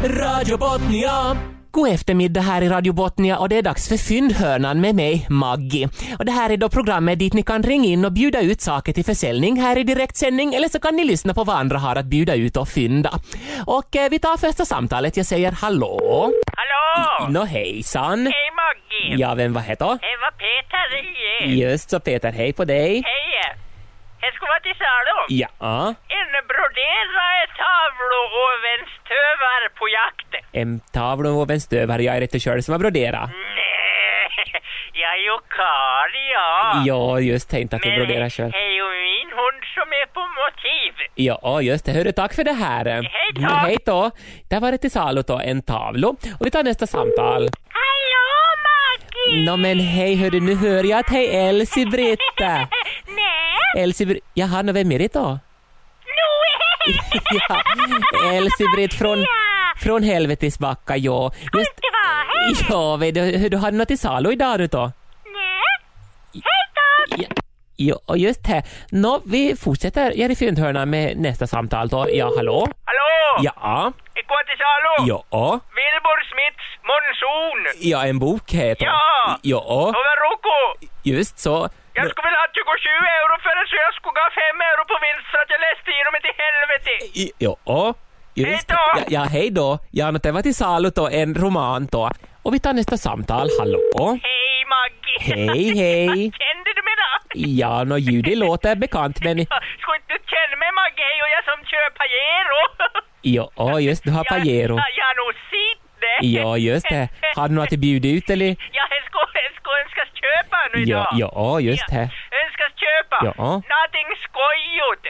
Radio 0.04 0.58
Botnia 0.58 1.36
God 1.74 1.88
eftermiddag 1.88 2.40
här 2.40 2.62
i 2.62 2.68
Radio 2.68 2.92
Botnia 2.92 3.38
och 3.38 3.48
det 3.48 3.56
är 3.56 3.62
dags 3.62 3.88
för 3.88 3.96
Fyndhörnan 3.96 4.80
med 4.80 4.94
mig, 4.94 5.26
Maggie. 5.30 5.88
Och 6.18 6.24
det 6.24 6.32
här 6.32 6.50
är 6.50 6.56
då 6.56 6.68
programmet 6.68 7.18
dit 7.18 7.32
ni 7.32 7.42
kan 7.42 7.62
ringa 7.62 7.84
in 7.88 8.04
och 8.04 8.12
bjuda 8.12 8.40
ut 8.40 8.60
saker 8.60 8.92
till 8.92 9.04
försäljning 9.04 9.60
här 9.60 9.78
i 9.78 9.84
direktsändning 9.84 10.54
eller 10.54 10.68
så 10.68 10.80
kan 10.80 10.96
ni 10.96 11.04
lyssna 11.04 11.34
på 11.34 11.44
vad 11.44 11.56
andra 11.56 11.78
har 11.78 11.96
att 11.96 12.06
bjuda 12.06 12.34
ut 12.34 12.56
och 12.56 12.68
fynda. 12.68 13.10
Och 13.66 13.96
eh, 13.96 14.10
vi 14.10 14.18
tar 14.18 14.36
första 14.36 14.64
samtalet. 14.64 15.16
Jag 15.16 15.26
säger 15.26 15.52
hallå? 15.52 16.30
Hallå! 16.56 17.28
Nå 17.28 17.44
hejsan. 17.44 18.26
Hej 18.26 18.50
Maggie! 18.56 19.20
Ja, 19.20 19.34
vem 19.34 19.52
var 19.52 19.62
det 19.62 19.78
då? 19.78 19.86
Det 19.86 20.16
var 20.20 20.30
Peter 20.30 20.86
igen. 21.44 21.58
Just 21.58 21.90
så 21.90 22.00
Peter, 22.00 22.32
hej 22.32 22.52
på 22.52 22.64
dig. 22.64 23.02
Hej! 23.04 23.61
Det 24.22 24.30
skulle 24.34 24.50
vara 24.54 24.64
till 24.68 24.78
salu. 24.84 25.18
Ja, 25.42 25.94
En 26.18 26.30
broderad 26.50 27.48
tavla 27.62 28.18
och 28.42 28.54
en 28.74 28.82
stövar 28.98 29.60
på 29.78 29.84
jakt. 29.98 30.30
en 30.52 30.80
tavla 30.96 31.30
och 31.30 31.50
en 31.50 31.60
stövare. 31.60 32.02
Jag 32.02 32.16
är 32.16 32.20
rätt 32.20 32.42
själv 32.44 32.60
som 32.60 32.72
har 32.72 32.78
broderat. 32.78 33.30
Nej, 33.30 34.62
jag 34.92 35.10
är 35.18 35.22
ju 35.28 35.36
karl 35.58 36.12
ja. 36.34 36.82
Ja, 36.86 37.20
just 37.20 37.50
tänkte 37.50 37.76
att 37.76 37.82
du 37.82 37.90
broderar 37.96 38.30
själv. 38.30 38.50
det 38.50 38.58
är 38.58 38.70
ju 38.80 38.84
min 39.10 39.30
hund 39.40 39.62
som 39.74 39.86
är 40.00 40.06
på 40.06 40.20
motiv. 40.42 40.92
Ja, 41.14 41.60
just 41.62 41.84
det. 41.86 41.92
Hörru, 41.92 42.12
tack 42.12 42.34
för 42.34 42.44
det 42.44 42.52
här. 42.52 42.84
Hej 42.84 43.30
då. 43.34 43.40
Hej 43.48 43.76
då. 43.86 44.10
Där 44.50 44.60
var 44.60 44.72
det 44.72 44.78
till 44.78 44.90
salu 44.90 45.22
då, 45.26 45.38
en 45.38 45.62
tavla. 45.62 46.08
Och 46.08 46.46
vi 46.46 46.50
tar 46.50 46.62
nästa 46.62 46.86
samtal. 46.86 47.42
Hallå 47.80 48.26
Maggie! 48.66 49.44
Nå 49.46 49.56
men 49.56 49.80
hej 49.80 50.16
hördu, 50.16 50.40
nu 50.40 50.54
hör 50.56 50.84
jag 50.84 50.98
att 51.00 51.10
hej 51.10 51.28
Elsie-Britt. 51.36 52.18
Elsie-Britt, 53.76 54.24
jaha, 54.34 54.62
nå 54.62 54.72
vem 54.72 54.92
är 54.92 54.98
det 54.98 55.12
då? 55.12 55.38
nu 56.86 56.94
ja, 57.48 57.62
Elsie-Britt 58.32 58.94
från, 58.98 59.24
från 59.76 60.02
Helvetisbacka, 60.02 60.96
ja. 60.96 61.32
Just, 61.58 61.72
ja, 62.70 62.96
vet 62.96 63.14
du, 63.14 63.48
du 63.48 63.56
hade 63.56 63.76
något 63.76 63.88
till 63.88 63.98
salu 63.98 64.32
idag 64.32 64.58
du 64.58 64.66
då? 64.66 64.92
Nej. 65.24 65.62
Hej 66.34 67.24
då! 67.28 67.34
Ja, 67.76 68.16
just 68.16 68.44
det. 68.44 68.62
Nå, 68.90 69.20
vi 69.26 69.56
fortsätter 69.56 70.02
här 70.16 70.30
i 70.30 70.36
Fyndhörnan 70.36 70.90
med 70.90 71.16
nästa 71.16 71.46
samtal 71.46 71.88
då. 71.88 72.06
Ja, 72.12 72.32
hallå? 72.36 72.68
Hallå! 72.84 73.42
Ja, 73.44 73.92
Jag 74.14 74.24
går 74.26 74.44
till 74.46 74.58
salu. 74.58 75.08
ja, 75.30 75.60
Wilbur 75.78 76.20
Smiths 76.32 76.66
Monsun. 76.88 77.90
ja, 77.90 78.06
en 78.06 78.18
bok 78.18 78.50
heter 78.52 78.84
Ja. 78.84 79.38
Ja, 79.42 79.62
Över 79.88 80.30
Roko. 80.30 80.86
just 81.02 81.38
så. 81.38 81.68
Jag 81.98 82.06
skulle 82.10 82.26
vilja 82.28 82.40
ha 82.44 82.48
27 82.60 82.88
euro 83.18 83.34
för 83.44 83.52
det 83.58 83.64
så 83.70 83.76
jag 83.86 83.92
skulle 83.98 84.20
ha 84.26 84.30
5 84.30 84.60
euro 84.70 84.82
på 84.92 84.96
vinst 85.06 85.26
för 85.32 85.38
att 85.44 85.50
jag 85.54 85.60
läste 85.68 85.88
igenom 85.94 86.12
det 86.16 86.22
till 86.26 86.38
helvete. 86.44 86.92
I- 87.22 87.32
Ja, 87.46 87.94
just 88.42 88.70
Hej 88.70 88.76
då. 88.76 88.84
Ja, 89.00 89.04
ja, 89.16 89.22
hej 89.34 89.48
då. 89.60 89.68
Ja, 89.98 90.06
det 90.24 90.32
var 90.36 90.42
till 90.42 90.54
salu 90.62 90.90
då, 91.00 91.04
en 91.20 91.30
roman 91.42 91.82
då. 91.92 92.04
Och 92.44 92.54
vi 92.54 92.58
tar 92.64 92.72
nästa 92.72 92.96
samtal. 92.96 93.46
Hallå? 93.58 93.80
Hej 94.28 94.56
Maggie! 94.74 95.18
Hej, 95.30 95.64
hej. 95.82 96.06
Kände 96.42 96.68
du 96.76 96.82
mig 96.88 96.96
då? 97.02 97.10
Ja, 97.60 97.84
nå, 97.84 97.96
ljudet 97.98 98.38
låter 98.38 98.74
bekant, 98.76 99.16
men... 99.24 99.38
Ja, 99.50 99.58
Skulle 99.80 99.96
inte 100.00 100.12
du 100.14 100.18
känna 100.34 100.56
mig 100.62 100.70
Maggie? 100.82 101.16
Och 101.24 101.30
jag 101.36 101.42
som 101.50 101.58
kör 101.70 101.86
Pajero. 102.00 102.60
Ja, 103.34 103.80
just 103.80 104.04
du 104.04 104.10
har 104.10 104.24
Pajero. 104.24 104.76
Ja, 104.76 104.84
jag 104.98 105.04
har 105.10 105.16
nog 105.24 105.32
sett 105.52 105.81
det. 106.06 106.26
Ja, 106.26 106.56
just 106.56 106.88
det. 106.88 107.08
Har 107.36 107.48
du 107.48 107.54
något 107.54 107.72
att 107.72 107.78
bjuda 107.78 108.08
ut 108.08 108.30
eller? 108.30 108.46
Ja, 108.78 108.84
jag 108.96 109.04
ska, 109.08 109.18
jag 109.46 109.52
ska 109.60 109.70
önskas 109.82 110.08
köpa 110.22 110.56
nu 110.74 110.80
Ja, 110.84 111.08
idag. 111.18 111.30
ja, 111.36 111.60
just 111.60 111.88
det. 111.88 112.02
Önskas 112.42 112.72
köpa. 112.84 113.18
Ja. 113.24 113.44
Någonting 113.44 114.08
skojigt. 114.26 115.04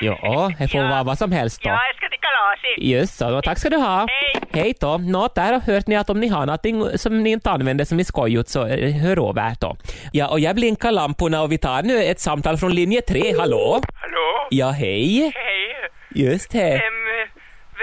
Ja, 0.00 0.50
det 0.58 0.68
får 0.68 0.80
Ja. 0.84 0.88
vara 0.88 1.02
vad 1.02 1.18
som 1.18 1.32
helst 1.32 1.62
då. 1.62 1.68
Ja, 1.68 1.80
jag 1.86 1.96
ska 1.96 2.08
till 2.08 2.18
kalas 2.20 2.44
Pasi. 2.54 2.90
Just 2.92 3.14
så, 3.18 3.42
tack 3.42 3.58
ska 3.58 3.70
du 3.70 3.76
ha. 3.76 4.06
Hej. 4.08 4.42
Hej 4.62 4.74
då. 4.80 4.98
Nå, 4.98 5.28
där 5.34 5.52
har 5.52 5.60
hört 5.60 5.86
ni 5.86 5.96
att 5.96 6.10
om 6.10 6.20
ni 6.20 6.28
har 6.28 6.46
någonting 6.46 6.98
som 6.98 7.22
ni 7.22 7.30
inte 7.30 7.50
använder 7.50 7.84
som 7.84 8.00
är 8.00 8.04
skojigt 8.04 8.48
så 8.48 8.66
eh, 8.66 8.92
hör 9.02 9.28
av 9.28 9.38
er 9.38 9.56
då. 9.60 9.76
Ja, 10.12 10.28
och 10.28 10.40
jag 10.40 10.54
blinkar 10.54 10.90
lamporna 10.92 11.42
och 11.42 11.52
vi 11.52 11.58
tar 11.58 11.82
nu 11.82 12.04
ett 12.04 12.20
samtal 12.20 12.56
från 12.56 12.72
linje 12.74 13.00
3. 13.00 13.38
Hallå? 13.38 13.80
Hallå? 14.00 14.46
Ja, 14.50 14.70
hej. 14.70 15.32
Hej. 15.34 15.90
Just 16.14 16.50
det. 16.50 16.58
Vem, 16.70 16.98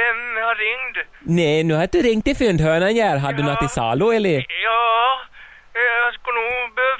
vem 0.01 0.30
har 0.51 0.57
ringt? 0.69 0.97
Nej, 1.37 1.63
nu 1.63 1.73
har 1.73 1.87
du 1.91 1.99
ringt 2.01 2.25
till 2.25 2.35
fyndhörnan 2.43 2.95
här. 2.95 3.17
Har 3.17 3.33
du 3.33 3.43
något 3.43 3.59
till 3.59 3.69
salu 3.79 4.05
eller? 4.17 4.37
Ja, 4.67 5.19
jag 6.05 6.13
skulle 6.17 6.39
nog 6.49 6.75
behöva 6.77 6.97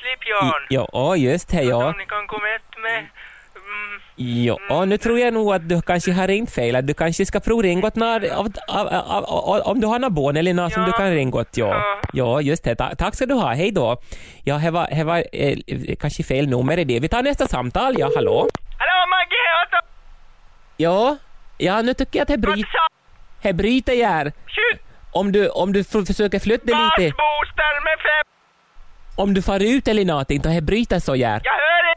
slipjarn. 0.00 0.62
Ja, 0.76 1.16
just 1.16 1.48
det, 1.48 1.62
ja. 1.62 1.76
Om 1.86 1.94
ni 1.98 2.06
kan 2.06 2.26
komma 2.26 2.48
ett 2.56 2.72
med... 2.82 2.98
Mm, 2.98 4.00
Ja, 4.68 4.84
nu 4.84 4.98
tror 4.98 5.18
jag 5.18 5.34
nog 5.34 5.54
att 5.54 5.68
du 5.68 5.82
kanske 5.82 6.12
har 6.12 6.26
ringt 6.28 6.50
fel. 6.54 6.86
Du 6.86 6.94
kanske 6.94 7.26
ska 7.26 7.40
provringa 7.40 7.86
åt 7.86 7.96
några, 7.96 8.36
av, 8.36 8.46
av, 8.68 8.86
av, 9.24 9.60
om 9.70 9.80
du 9.80 9.86
har 9.86 9.98
några 9.98 10.10
barn 10.10 10.36
eller 10.36 10.54
något 10.54 10.72
som 10.72 10.84
du 10.84 10.92
kan 10.92 11.10
ringa 11.10 11.36
åt. 11.36 11.56
Ja, 11.56 12.00
ja 12.12 12.40
just 12.40 12.64
det. 12.64 12.74
Ta, 12.76 12.94
tack 12.94 13.14
ska 13.14 13.26
du 13.26 13.34
ha. 13.34 13.52
Hej 13.52 13.70
då. 13.72 13.96
Ja, 14.44 14.54
det 14.64 14.70
var, 14.70 14.86
det 14.96 15.04
var 15.04 15.24
eh, 15.32 15.56
kanske 16.00 16.22
fel 16.22 16.48
nummer 16.48 16.78
i 16.78 16.84
det. 16.84 17.00
Vi 17.00 17.08
tar 17.08 17.22
nästa 17.22 17.46
samtal. 17.46 17.94
Ja, 17.98 18.10
hallå? 18.16 18.48
Hallå 18.78 19.06
Maggie, 19.10 19.44
jag. 19.70 19.82
Ja, 20.76 21.16
ja 21.66 21.82
nu 21.82 21.94
tycker 21.94 22.18
jag 22.18 22.22
att 22.22 22.28
det 22.28 22.38
bryter. 22.38 22.80
Det 23.42 23.52
bryter 23.52 24.06
här. 24.06 24.32
Om 25.12 25.32
du, 25.32 25.48
om 25.48 25.72
du 25.72 25.84
försöker 25.84 26.38
flytta 26.40 26.66
dig 26.66 26.74
lite. 26.74 27.02
Gasbooster 27.10 27.74
med 27.84 27.98
fem... 28.08 28.24
Om 29.16 29.34
du 29.34 29.42
far 29.42 29.60
ut 29.74 29.88
eller 29.88 30.04
någonting, 30.04 30.40
då 30.42 30.48
det 30.48 30.60
bryter 30.60 30.98
så 30.98 31.12
här. 31.14 31.40
Jag 31.44 31.52
hör 31.52 31.82
det! 31.88 31.94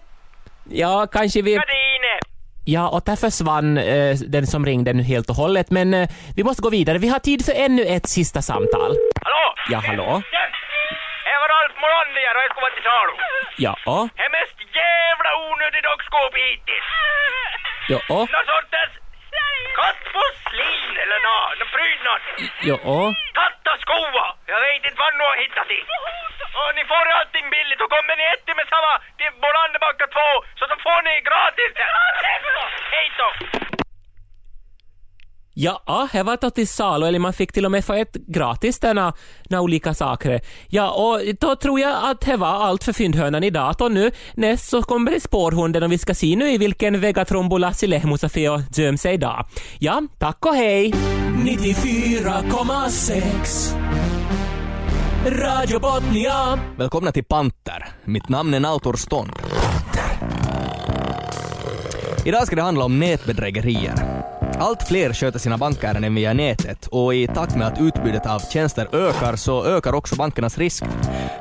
Ja, 0.82 1.08
kanske 1.12 1.42
vi... 1.42 1.52
Gardiner! 1.56 2.20
Ja, 2.66 2.90
och 2.90 3.02
där 3.06 3.16
försvann 3.16 3.78
eh, 3.78 4.16
den 4.36 4.48
som 4.48 4.66
ringde 4.66 4.94
nu 4.94 5.04
helt 5.04 5.30
och 5.30 5.36
hållet, 5.36 5.72
men 5.72 5.94
eh, 5.94 6.10
vi 6.36 6.44
måste 6.44 6.62
gå 6.62 6.70
vidare. 6.70 6.98
Vi 6.98 7.08
har 7.08 7.20
tid 7.20 7.46
för 7.46 7.54
ännu 7.66 7.84
ett 7.96 8.08
sista 8.10 8.42
samtal. 8.42 8.92
Hallå? 9.26 9.46
Ja, 9.72 9.78
hallå? 9.88 10.04
Det 11.28 11.36
var 11.42 11.48
Ralf 11.56 11.76
Molander 11.82 12.22
här 12.28 12.36
och 12.38 12.44
jag 12.46 12.52
ska 12.52 12.62
vara 12.66 12.76
till 12.78 12.88
salu. 12.90 13.14
Ja, 13.66 13.74
Det 14.22 14.30
mest 14.38 14.58
jävla 14.84 15.30
onödigt 15.50 15.84
dockskåp 15.90 16.34
hittills. 16.46 16.90
ja, 17.94 18.00
Nå 18.36 18.40
sortens 18.54 18.94
kattfosslin 19.78 20.92
eller 21.04 21.20
nå, 21.28 21.38
nå 21.60 21.66
prydnad. 21.76 22.22
ja. 22.70 23.14
Kattaskoa! 23.40 24.26
Jag 24.52 24.60
vet 24.62 24.86
inte 24.86 25.00
vad 25.04 25.14
ni 25.18 25.24
har 25.30 25.38
hittat 25.44 25.68
till. 25.68 25.86
Och 26.60 26.70
ni 26.78 26.84
får 26.92 27.06
allting 27.20 27.50
billigt 27.56 27.82
och 27.82 27.90
kommer 27.96 28.16
ni 28.18 28.24
ett 28.34 28.48
med 28.60 28.68
samma 28.74 28.94
till 29.18 29.32
Bolandebacka 29.42 30.06
2 30.08 30.20
så 30.60 30.64
då 30.72 30.76
får 30.86 31.00
ni 31.08 31.14
gratis. 31.30 31.72
Hej 32.94 33.08
då! 33.20 33.85
Ja, 35.58 36.10
det 36.12 36.24
var 36.24 36.38
då 36.42 36.50
till 36.50 36.68
salu, 36.68 37.06
eller 37.06 37.20
man 37.20 37.34
fick 37.34 37.52
till 37.52 37.66
och 37.66 37.72
med 37.72 37.86
få 37.86 37.94
ett 37.94 38.14
gratis 38.14 38.80
denna, 38.80 39.14
denna 39.44 39.62
olika 39.62 39.94
saker. 39.94 40.42
Ja, 40.68 40.92
och 40.92 41.22
då 41.40 41.56
tror 41.56 41.80
jag 41.80 41.98
att 42.04 42.22
det 42.22 42.38
var 42.38 42.48
allt 42.48 42.84
för 42.84 42.94
fyndhörnan 42.94 43.44
i 43.44 43.50
datorn 43.50 43.94
nu. 43.94 44.12
Näst 44.34 44.70
så 44.70 44.82
kommer 44.82 45.12
det 45.12 45.20
spårhunden 45.20 45.84
och 45.84 45.92
vi 45.92 45.98
ska 45.98 46.14
se 46.14 46.36
nu 46.36 46.52
i 46.52 46.58
vilken 46.58 47.00
Vegatrombo 47.00 47.58
Lassi 47.58 47.88
Lehmusafio 47.88 48.62
göm 48.76 48.98
sig 48.98 49.14
idag. 49.14 49.46
Ja, 49.80 50.02
tack 50.20 50.46
och 50.46 50.56
hej! 50.56 50.92
94,6 50.92 53.76
Radio 55.26 55.80
Botnia 55.80 56.60
Välkomna 56.78 57.12
till 57.12 57.26
Panter. 57.26 57.88
Mitt 58.04 58.30
namn 58.30 58.54
är 58.54 58.60
Nautor 58.60 58.94
Stånd. 58.94 59.32
Idag 62.26 62.48
ska 62.48 62.56
det 62.56 62.62
handla 62.62 62.86
om 62.86 63.00
nätbedrägerier. 63.00 64.26
Allt 64.60 64.88
fler 64.88 65.14
sköter 65.14 65.40
sina 65.40 65.58
bankärenden 65.58 66.16
via 66.16 66.34
nätet 66.34 66.88
och 66.88 67.16
i 67.16 67.28
takt 67.28 67.56
med 67.56 67.68
att 67.68 67.82
utbudet 67.82 68.26
av 68.26 68.40
tjänster 68.40 68.96
ökar 68.96 69.36
så 69.36 69.66
ökar 69.66 69.94
också 69.94 70.16
bankernas 70.16 70.58
risk. 70.58 70.84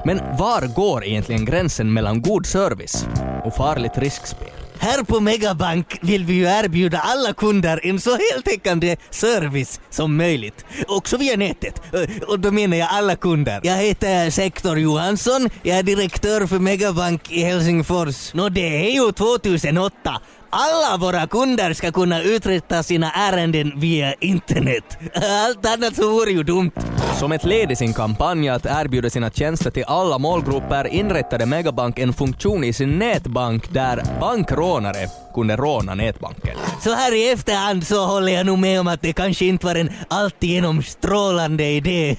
Men 0.04 0.18
var 0.18 0.74
går 0.74 1.04
egentligen 1.04 1.44
gränsen 1.44 1.92
mellan 1.92 2.22
god 2.22 2.46
service 2.46 3.06
och 3.44 3.54
farligt 3.54 3.98
riskspel? 3.98 4.63
Här 4.78 5.04
på 5.04 5.20
Megabank 5.20 5.98
vill 6.00 6.24
vi 6.24 6.34
ju 6.34 6.44
erbjuda 6.44 6.98
alla 6.98 7.32
kunder 7.32 7.80
en 7.82 8.00
så 8.00 8.18
heltäckande 8.32 8.96
service 9.10 9.80
som 9.90 10.16
möjligt. 10.16 10.64
Också 10.86 11.16
via 11.16 11.36
nätet. 11.36 11.82
Eh, 11.94 12.22
och 12.28 12.40
då 12.40 12.50
menar 12.50 12.76
jag 12.76 12.88
alla 12.90 13.16
kunder. 13.16 13.60
Jag 13.62 13.76
heter 13.76 14.30
Sektor 14.30 14.78
Johansson. 14.78 15.50
Jag 15.62 15.78
är 15.78 15.82
direktör 15.82 16.46
för 16.46 16.58
Megabank 16.58 17.32
i 17.32 17.42
Helsingfors. 17.42 18.34
Nå, 18.34 18.48
det 18.48 18.86
är 18.86 18.90
ju 18.90 19.12
2008. 19.12 20.20
Alla 20.50 20.96
våra 20.96 21.26
kunder 21.26 21.72
ska 21.74 21.92
kunna 21.92 22.22
uträtta 22.22 22.82
sina 22.82 23.12
ärenden 23.12 23.72
via 23.80 24.14
internet. 24.14 24.98
Allt 25.46 25.66
annat 25.66 25.96
så 25.96 26.10
vore 26.10 26.30
ju 26.30 26.42
dumt. 26.42 26.70
Som 27.18 27.32
ett 27.32 27.44
led 27.44 27.72
i 27.72 27.76
sin 27.76 27.94
kampanj 27.94 28.48
att 28.48 28.66
erbjuda 28.66 29.10
sina 29.10 29.30
tjänster 29.30 29.70
till 29.70 29.84
alla 29.86 30.18
målgrupper 30.18 30.86
inrättade 30.86 31.46
Megabank 31.46 31.98
en 31.98 32.12
funktion 32.12 32.64
i 32.64 32.72
sin 32.72 32.98
nätbank 32.98 33.72
där 33.72 34.02
bankrånare 34.20 35.08
kunde 35.34 35.56
råna 35.56 35.94
nätbanken. 35.94 36.56
Så 36.80 36.92
här 36.94 37.14
i 37.14 37.30
efterhand 37.32 37.86
så 37.86 38.06
håller 38.06 38.32
jag 38.32 38.46
nog 38.46 38.58
med 38.58 38.80
om 38.80 38.88
att 38.88 39.02
det 39.02 39.12
kanske 39.12 39.44
inte 39.44 39.66
var 39.66 39.74
en 39.74 39.90
alltigenom 40.08 40.82
strålande 40.82 41.64
idé. 41.64 42.16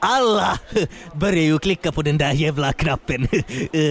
Alla 0.00 0.58
börjar 1.12 1.42
ju 1.42 1.58
klicka 1.58 1.92
på 1.92 2.02
den 2.02 2.18
där 2.18 2.32
jävla 2.32 2.72
knappen. 2.72 3.28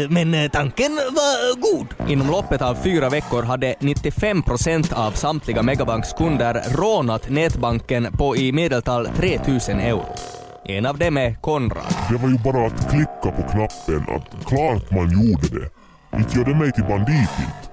Men 0.10 0.34
eh, 0.34 0.52
tanken 0.52 0.96
var 0.96 1.56
god. 1.62 2.10
Inom 2.10 2.28
loppet 2.28 2.62
av 2.62 2.76
fyra 2.76 3.10
veckor 3.10 3.44
hade 3.44 3.74
95% 3.80 4.94
av 4.94 5.12
samtliga 5.12 5.64
Megabanks 5.64 6.14
kunder 6.14 6.62
rånat 6.78 7.30
nätbanken 7.30 8.08
på 8.14 8.38
i 8.38 8.52
medeltal 8.52 9.08
3000 9.18 9.80
euro. 9.80 10.06
En 10.66 10.86
av 10.86 10.98
dem 10.98 11.18
är 11.18 11.34
Konrad. 11.42 11.96
Det 12.10 12.18
var 12.18 12.30
ju 12.30 12.38
bara 12.38 12.68
att 12.68 12.90
klicka 12.90 13.32
på 13.38 13.44
knappen, 13.52 14.16
att 14.16 14.46
klart 14.46 14.92
man 14.92 15.12
gjorde 15.12 15.60
det. 15.60 15.70
Inte 16.18 16.38
gör 16.38 16.46
det 16.46 16.56
mig 16.56 16.72
till 16.72 16.84
bandit 16.84 17.30
inte. 17.40 17.67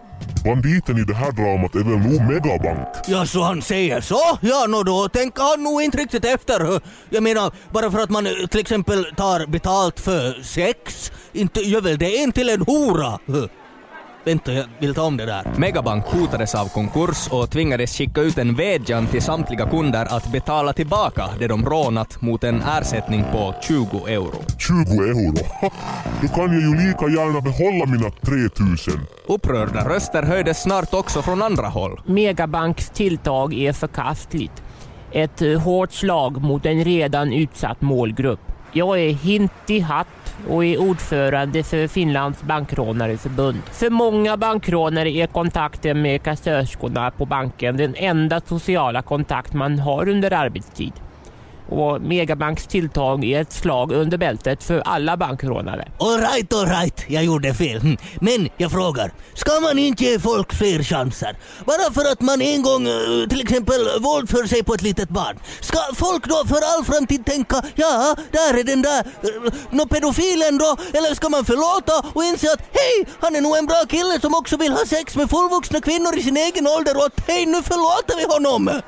Banditen 0.44 0.98
i 0.98 1.04
det 1.04 1.14
här 1.14 1.32
dramat 1.32 1.74
är 1.74 1.78
väl 1.78 1.98
nog 1.98 2.22
Megabank. 2.22 2.88
Ja, 3.06 3.26
så 3.26 3.42
han 3.42 3.62
säger 3.62 4.00
så? 4.00 4.38
Ja, 4.40 4.66
nå 4.68 4.82
då 4.82 5.08
tänker 5.08 5.42
han 5.42 5.62
nog 5.62 5.82
inte 5.82 5.98
riktigt 5.98 6.24
efter. 6.24 6.80
Jag 7.10 7.22
menar, 7.22 7.52
bara 7.72 7.90
för 7.90 7.98
att 7.98 8.10
man 8.10 8.26
eh, 8.26 8.32
till 8.50 8.60
exempel 8.60 9.04
tar 9.16 9.46
betalt 9.46 10.00
för 10.00 10.42
sex, 10.42 11.12
inte 11.32 11.60
gör 11.60 11.80
väl 11.80 11.98
det 11.98 12.22
en 12.22 12.32
till 12.32 12.48
en 12.48 12.62
hora? 12.62 13.18
Vänta, 14.24 14.52
jag 14.52 14.64
vill 14.78 14.94
ta 14.94 15.02
om 15.02 15.16
det 15.16 15.26
där. 15.26 15.42
Megabank 15.56 16.04
hotades 16.04 16.54
av 16.54 16.68
konkurs 16.68 17.28
och 17.30 17.50
tvingades 17.50 17.98
skicka 17.98 18.20
ut 18.20 18.38
en 18.38 18.54
vädjan 18.54 19.06
till 19.06 19.22
samtliga 19.22 19.66
kunder 19.70 20.06
att 20.16 20.32
betala 20.32 20.72
tillbaka 20.72 21.24
det 21.38 21.48
de 21.48 21.64
rånat 21.64 22.22
mot 22.22 22.44
en 22.44 22.62
ersättning 22.62 23.24
på 23.32 23.54
20 23.62 24.06
euro. 24.06 24.44
20 24.58 25.02
euro? 25.02 25.34
Då 26.22 26.28
kan 26.28 26.52
jag 26.52 26.62
ju 26.62 26.88
lika 26.88 27.06
gärna 27.08 27.40
behålla 27.40 27.86
mina 27.86 28.10
3000. 28.10 29.00
Upprörda 29.26 29.88
röster 29.88 30.22
höjdes 30.22 30.62
snart 30.62 30.94
också 30.94 31.22
från 31.22 31.42
andra 31.42 31.66
håll. 31.66 32.00
Megabanks 32.06 32.90
tilltag 32.90 33.54
är 33.54 33.72
förkastligt. 33.72 34.62
Ett 35.12 35.42
eh, 35.42 35.60
hårt 35.60 35.92
slag 35.92 36.42
mot 36.42 36.66
en 36.66 36.84
redan 36.84 37.32
utsatt 37.32 37.80
målgrupp. 37.80 38.40
Jag 38.72 39.00
är 39.00 39.10
Hinti 39.10 39.80
Hatt 39.80 40.23
och 40.48 40.64
är 40.64 40.78
ordförande 40.78 41.62
för 41.62 41.88
Finlands 41.88 42.42
bankrånareförbund. 42.42 43.62
För 43.72 43.90
många 43.90 44.36
bankrånare 44.36 45.10
är 45.10 45.26
kontakten 45.26 46.02
med 46.02 46.22
kassörskorna 46.22 47.10
på 47.10 47.26
banken 47.26 47.76
den 47.76 47.94
enda 47.96 48.40
sociala 48.40 49.02
kontakt 49.02 49.52
man 49.52 49.78
har 49.78 50.08
under 50.08 50.32
arbetstid. 50.32 50.92
Och 51.68 52.00
Megabanks 52.00 52.66
tilltag 52.66 53.24
är 53.24 53.40
ett 53.40 53.52
slag 53.52 53.92
under 53.92 54.18
bältet 54.18 54.64
för 54.64 54.80
alla 54.80 55.16
bankrånare. 55.16 55.88
Alright, 55.98 56.52
alright, 56.52 57.04
jag 57.08 57.24
gjorde 57.24 57.54
fel. 57.54 57.80
Hm. 57.80 57.96
Men 58.20 58.48
jag 58.56 58.70
frågar, 58.70 59.12
ska 59.34 59.60
man 59.60 59.78
inte 59.78 60.04
ge 60.04 60.18
folk 60.18 60.54
fler 60.54 60.82
chanser? 60.82 61.36
Bara 61.64 61.92
för 61.92 62.12
att 62.12 62.20
man 62.20 62.42
en 62.42 62.62
gång 62.62 62.88
eh, 62.88 63.28
till 63.28 63.40
exempel 63.40 63.80
våldför 64.00 64.46
sig 64.46 64.64
på 64.64 64.74
ett 64.74 64.82
litet 64.82 65.08
barn. 65.08 65.38
Ska 65.60 65.78
folk 65.94 66.28
då 66.28 66.44
för 66.46 66.60
all 66.76 66.84
framtid 66.84 67.26
tänka, 67.26 67.62
ja, 67.74 68.16
där 68.30 68.58
är 68.58 68.64
den 68.64 68.82
där 68.82 68.98
eh, 68.98 69.52
nå 69.70 69.86
pedofilen 69.86 70.58
då? 70.58 70.76
Eller 70.92 71.14
ska 71.14 71.28
man 71.28 71.44
förlåta 71.44 72.08
och 72.14 72.24
inse 72.24 72.52
att 72.52 72.60
hej, 72.72 73.06
han 73.20 73.36
är 73.36 73.40
nog 73.40 73.56
en 73.56 73.66
bra 73.66 73.82
kille 73.88 74.20
som 74.20 74.34
också 74.34 74.56
vill 74.56 74.72
ha 74.72 74.86
sex 74.86 75.16
med 75.16 75.30
fullvuxna 75.30 75.80
kvinnor 75.80 76.18
i 76.18 76.22
sin 76.22 76.36
egen 76.36 76.66
ålder 76.66 76.96
och 76.96 77.04
att 77.04 77.20
hej, 77.26 77.46
nu 77.46 77.62
förlåter 77.62 78.16
vi 78.16 78.24
honom? 78.34 78.80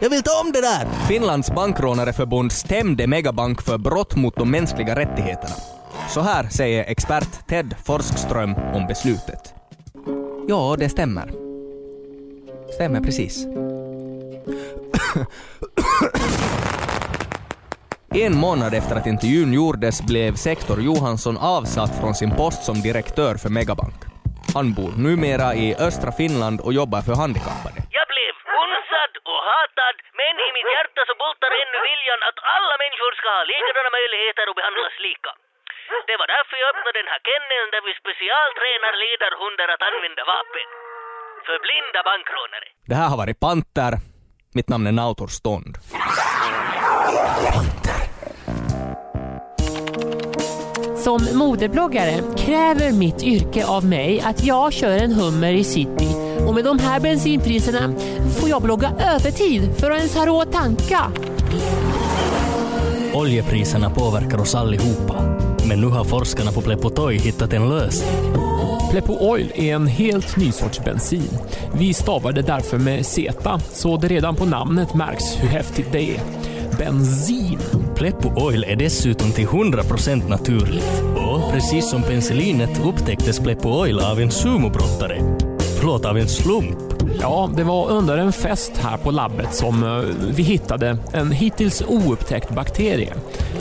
Jag 0.00 0.10
vill 0.10 0.22
ta 0.22 0.40
om 0.40 0.52
det 0.52 0.60
där. 0.60 1.06
Finlands 1.08 1.50
bankrånareförbund 1.50 2.52
stämde 2.52 3.06
Megabank 3.06 3.62
för 3.62 3.78
brott 3.78 4.16
mot 4.16 4.36
de 4.36 4.50
mänskliga 4.50 4.96
rättigheterna. 4.96 5.54
Så 6.08 6.20
här 6.20 6.48
säger 6.48 6.84
expert 6.84 7.46
Ted 7.46 7.74
Forskström 7.84 8.54
om 8.54 8.86
beslutet. 8.86 9.54
Ja, 10.48 10.76
det 10.78 10.88
stämmer. 10.88 11.32
Stämmer 12.74 13.00
precis. 13.00 13.46
En 18.14 18.36
månad 18.36 18.74
efter 18.74 18.96
att 18.96 19.06
intervjun 19.06 19.52
gjordes 19.52 20.02
blev 20.02 20.34
Sektor 20.34 20.82
Johansson 20.82 21.38
avsatt 21.38 22.00
från 22.00 22.14
sin 22.14 22.30
post 22.30 22.62
som 22.64 22.80
direktör 22.80 23.34
för 23.34 23.48
Megabank. 23.48 23.94
Han 24.54 24.72
bor 24.72 24.92
numera 24.96 25.54
i 25.54 25.74
östra 25.74 26.12
Finland 26.12 26.60
och 26.60 26.72
jobbar 26.72 27.02
för 27.02 27.14
handikappade. 27.14 27.76
Jag 27.76 28.06
blev 28.08 28.37
stad, 29.78 29.96
men 30.20 30.34
i 30.46 30.48
mitt 30.56 30.70
hjärta 30.74 31.00
så 31.08 31.14
bultar 31.22 31.50
ännu 31.62 31.78
viljan 31.88 32.20
att 32.28 32.38
alla 32.56 32.74
människor 32.82 33.12
ska 33.18 33.28
ha 33.38 33.44
likadana 33.52 33.90
möjligheter 33.98 34.44
och 34.48 34.56
behandlas 34.60 34.96
lika. 35.08 35.32
Det 36.08 36.16
var 36.20 36.28
därför 36.34 36.54
jag 36.62 36.68
öppnade 36.72 36.96
den 37.02 37.10
här 37.12 37.22
kenneln 37.28 37.68
där 37.74 37.82
vi 37.88 37.92
specialtränar 38.02 38.92
ledarhundar 39.04 39.68
att 39.74 39.82
använda 39.88 40.22
vapen. 40.34 40.68
För 41.46 41.56
blinda 41.64 42.00
bankrånare. 42.10 42.68
Det 42.90 42.96
här 43.00 43.08
har 43.12 43.18
varit 43.22 43.38
Panter. 43.46 43.92
Mitt 44.56 44.68
namn 44.72 44.86
är 44.90 44.94
Nautor 45.00 45.30
Stånd. 45.38 45.72
Som 51.04 51.20
modebloggare 51.42 52.14
kräver 52.44 52.90
mitt 53.02 53.22
yrke 53.22 53.66
av 53.76 53.84
mig 53.84 54.10
att 54.28 54.44
jag 54.44 54.72
kör 54.72 54.96
en 55.04 55.12
Hummer 55.12 55.52
i 55.52 55.64
city. 55.64 56.07
Och 56.48 56.54
med 56.54 56.64
de 56.64 56.78
här 56.78 57.00
bensinpriserna 57.00 57.94
får 58.40 58.48
jag 58.48 58.62
blogga 58.62 58.92
övertid 59.14 59.70
för 59.76 59.90
att 59.90 59.98
ens 59.98 60.14
ha 60.14 60.26
råd 60.26 60.42
att 60.48 60.52
tanka. 60.52 61.12
Oljepriserna 63.14 63.90
påverkar 63.90 64.40
oss 64.40 64.54
allihopa. 64.54 65.22
Men 65.68 65.80
nu 65.80 65.86
har 65.86 66.04
forskarna 66.04 66.52
på 66.52 66.60
Plepotoj 66.60 67.16
hittat 67.18 67.52
en 67.52 67.68
lösning. 67.68 68.32
Pleppo 68.90 69.12
Oil 69.12 69.52
är 69.54 69.74
en 69.74 69.86
helt 69.86 70.36
ny 70.36 70.52
sorts 70.52 70.84
bensin. 70.84 71.38
Vi 71.74 71.94
stavar 71.94 72.32
det 72.32 72.42
därför 72.42 72.78
med 72.78 73.06
Z, 73.06 73.60
så 73.72 73.96
det 73.96 74.08
redan 74.08 74.36
på 74.36 74.44
namnet 74.44 74.94
märks 74.94 75.24
hur 75.42 75.48
häftigt 75.48 75.92
det 75.92 76.02
är. 76.02 76.20
Bensin. 76.78 77.58
Pleppo 77.94 78.46
Oil 78.46 78.64
är 78.64 78.76
dessutom 78.76 79.32
till 79.32 79.46
100% 79.46 80.28
naturligt. 80.28 81.02
Och 81.16 81.52
precis 81.52 81.90
som 81.90 82.02
penicillinet 82.02 82.80
upptäcktes 82.84 83.40
Pleppo 83.40 83.68
Oil 83.68 84.00
av 84.00 84.20
en 84.20 84.30
sumobrottare. 84.30 85.37
Förlåt, 85.88 86.04
av 86.04 86.18
en 86.18 86.28
slump. 86.28 86.78
Ja, 87.20 87.50
det 87.56 87.64
var 87.64 87.90
under 87.90 88.18
en 88.18 88.32
fest 88.32 88.72
här 88.76 88.96
på 88.96 89.10
labbet 89.10 89.54
som 89.54 89.82
eh, 89.82 90.14
vi 90.34 90.42
hittade 90.42 90.98
en 91.12 91.32
hittills 91.32 91.82
oupptäckt 91.86 92.50
bakterie. 92.50 93.14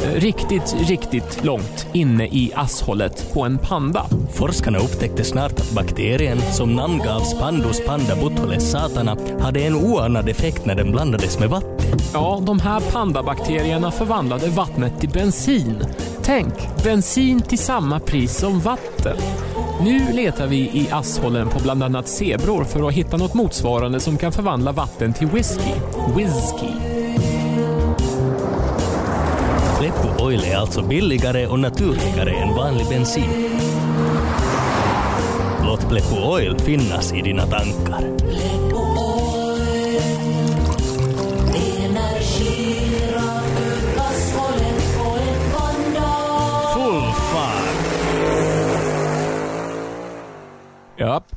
Eh, 0.04 0.12
Riktigt, 0.12 0.76
riktigt 0.88 1.44
långt 1.44 1.88
inne 1.94 2.28
i 2.28 2.52
asshållet 2.56 3.34
på 3.34 3.44
en 3.44 3.58
panda. 3.58 4.06
Forskarna 4.34 4.78
upptäckte 4.78 5.24
snart 5.24 5.60
att 5.60 5.72
bakterien, 5.72 6.42
som 6.42 6.76
namngavs 6.76 7.40
Pandus 7.40 7.82
panda 7.86 8.16
buttholes 8.16 8.72
satana, 8.72 9.18
hade 9.42 9.60
en 9.60 9.76
oanad 9.76 10.30
effekt 10.30 10.66
när 10.66 10.76
den 10.76 10.92
blandades 10.92 11.40
med 11.40 11.50
vatten. 11.50 12.00
Ja, 12.14 12.42
de 12.46 12.60
här 12.60 12.82
pandabakterierna 12.92 13.92
förvandlade 13.92 14.50
vattnet 14.50 15.00
till 15.00 15.10
bensin. 15.10 15.78
Tänk, 16.24 16.54
bensin 16.84 17.42
till 17.42 17.60
samma 17.60 18.00
pris 18.00 18.38
som 18.38 18.60
vatten. 18.60 19.18
Nu 19.82 20.14
letar 20.14 20.48
vi 20.48 20.58
i 20.58 20.88
asshållen 20.92 21.50
på 21.50 21.60
bland 21.60 21.84
annat 21.84 22.08
zebror 22.08 22.64
för 22.64 22.88
att 22.88 22.94
hitta 22.94 23.18
något 23.18 23.34
motsvarande 23.34 24.00
som 24.00 24.18
kan 24.18 24.32
förvandla 24.32 24.72
vatten 24.72 25.14
till 25.14 25.28
whisky. 25.28 25.72
Whisky. 26.16 26.74
Pleppo 29.80 30.26
Oil 30.26 30.44
är 30.44 30.56
alltså 30.56 30.82
billigare 30.82 31.48
och 31.48 31.60
naturligare 31.60 32.32
än 32.32 32.56
vanlig 32.56 32.88
bensin. 32.90 33.50
Låt 35.66 35.90
Pleppo 35.90 36.16
Oil 36.16 36.60
finnas 36.60 37.14
i 37.14 37.22
dina 37.22 37.46
tankar. 37.46 38.04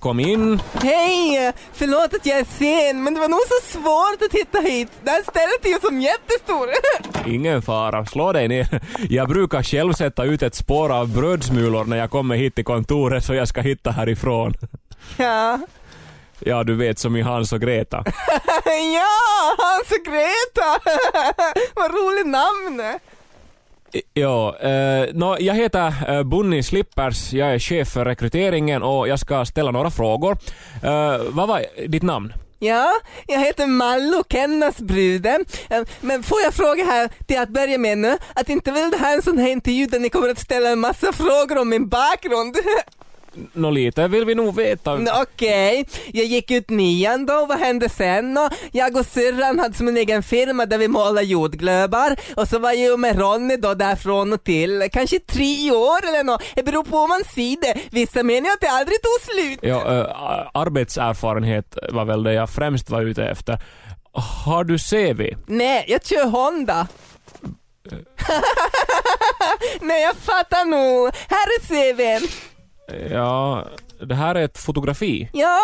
Kom 0.01 0.21
in. 0.21 0.61
Hej! 0.83 1.53
Förlåt 1.73 2.15
att 2.15 2.27
jag 2.27 2.39
är 2.39 2.45
sen, 2.45 3.05
men 3.05 3.15
det 3.15 3.21
var 3.21 3.29
nog 3.29 3.41
så 3.49 3.79
svårt 3.79 4.23
att 4.29 4.33
hitta 4.41 4.61
hit. 4.61 4.89
Det 5.05 5.11
här 5.11 5.23
stället 5.23 5.65
är 5.65 5.69
ju 5.69 5.79
som 5.81 6.01
jättestor. 6.01 6.69
Ingen 7.35 7.63
fara, 7.63 8.07
slå 8.07 8.33
dig 8.33 8.49
ner. 8.49 8.81
Jag 9.11 9.29
brukar 9.29 9.63
själv 9.63 9.93
sätta 9.93 10.25
ut 10.25 10.43
ett 10.43 10.55
spår 10.55 10.93
av 10.93 11.09
brödsmulor 11.09 11.85
när 11.85 11.97
jag 11.97 12.11
kommer 12.11 12.37
hit 12.37 12.55
till 12.55 12.65
kontoret 12.65 13.25
så 13.25 13.35
jag 13.35 13.49
ska 13.49 13.61
hitta 13.61 13.91
härifrån. 13.91 14.55
ja. 15.17 15.59
Ja, 16.45 16.65
du 16.65 16.75
vet 16.75 16.99
som 16.99 17.17
i 17.17 17.23
Hans 17.23 17.53
och 17.53 17.61
Greta. 17.61 18.05
ja, 18.95 19.55
Hans 19.59 19.91
och 19.91 20.05
Greta! 20.13 20.93
Vad 21.75 21.91
roligt 21.91 22.27
namn! 22.27 22.99
Ja, 24.15 24.57
eh, 24.59 25.15
no, 25.15 25.37
jag 25.41 25.55
heter 25.55 25.93
eh, 26.09 26.23
Bunny 26.23 26.63
Slippers, 26.63 27.33
jag 27.33 27.55
är 27.55 27.59
chef 27.59 27.89
för 27.89 28.05
rekryteringen 28.05 28.83
och 28.83 29.09
jag 29.09 29.19
ska 29.19 29.45
ställa 29.45 29.71
några 29.71 29.91
frågor. 29.91 30.39
Eh, 30.83 31.19
vad 31.29 31.49
var 31.49 31.65
ditt 31.89 32.03
namn? 32.03 32.33
Ja, 32.59 32.93
jag 33.27 33.41
heter 33.41 33.67
Mallo, 33.67 34.25
Kennas 34.29 34.79
brude. 34.79 35.45
Eh, 35.71 35.83
men 36.01 36.23
får 36.23 36.41
jag 36.41 36.55
fråga 36.55 36.85
här 36.85 37.11
till 37.27 37.39
att 37.39 37.49
börja 37.49 37.79
med 37.79 37.99
nu, 37.99 38.17
att 38.35 38.49
inte 38.49 38.73
väl 38.73 38.91
det 38.91 38.97
här 38.97 39.13
är 39.13 39.17
en 39.17 39.23
sån 39.23 39.39
här 39.39 39.49
intervju 39.49 39.87
där 39.87 39.99
ni 39.99 40.09
kommer 40.09 40.29
att 40.29 40.39
ställa 40.39 40.71
en 40.71 40.79
massa 40.79 41.13
frågor 41.13 41.59
om 41.59 41.69
min 41.69 41.89
bakgrund? 41.89 42.57
Nå 43.53 43.71
lite 43.71 44.09
vill 44.09 44.25
vi 44.25 44.35
nog 44.35 44.55
veta. 44.55 44.99
Okej, 45.23 45.89
jag 46.13 46.27
gick 46.27 46.51
ut 46.51 46.71
nian 46.71 47.27
då, 47.27 47.47
vad 47.47 47.59
hände 47.59 47.89
sen 47.89 48.35
då? 48.35 48.49
Jag 48.73 48.97
och 48.97 49.07
syrran 49.07 49.59
hade 49.59 49.75
som 49.75 49.89
en 49.89 49.97
egen 49.97 50.23
firma 50.23 50.67
där 50.67 50.79
vi 50.79 50.89
målade 50.89 51.23
jordglöbar 51.23 52.17
och 52.37 52.49
så 52.49 52.59
var 52.59 52.71
jag 52.73 52.81
ju 52.81 52.97
med 52.97 53.19
Ronny 53.19 53.57
då 53.57 53.75
därifrån 53.75 54.33
och 54.33 54.45
till, 54.45 54.89
kanske 54.93 55.19
tre 55.19 55.71
år 55.71 56.09
eller 56.09 56.25
nå. 56.25 56.39
Det 56.55 56.63
beror 56.63 56.83
på 56.85 56.99
hur 56.99 57.09
man 57.09 57.25
ser 57.25 57.61
det. 57.61 57.81
Vissa 57.91 58.23
menar 58.23 58.47
ju 58.49 58.53
att 58.53 58.61
det 58.61 58.71
aldrig 58.71 58.99
tog 59.03 59.35
slut. 59.35 59.59
Ja, 59.63 59.99
eh, 59.99 60.07
arbetserfarenhet 60.55 61.79
var 61.91 62.05
väl 62.05 62.23
det 62.23 62.33
jag 62.33 62.51
främst 62.51 62.91
var 62.91 63.03
ute 63.03 63.25
efter. 63.25 63.59
Har 64.45 64.65
du 64.65 64.79
CV? 64.79 65.37
Nej, 65.47 65.85
jag 65.89 66.07
kör 66.07 66.27
Honda. 66.27 66.87
Nej, 69.81 70.03
jag 70.03 70.17
fattar 70.17 70.65
nog. 70.65 71.11
Här 71.29 71.47
är 71.47 71.61
CVn. 71.67 72.29
Ja, 73.11 73.65
det 74.01 74.15
här 74.15 74.35
är 74.35 74.45
ett 74.45 74.59
fotografi. 74.59 75.29
Ja, 75.33 75.61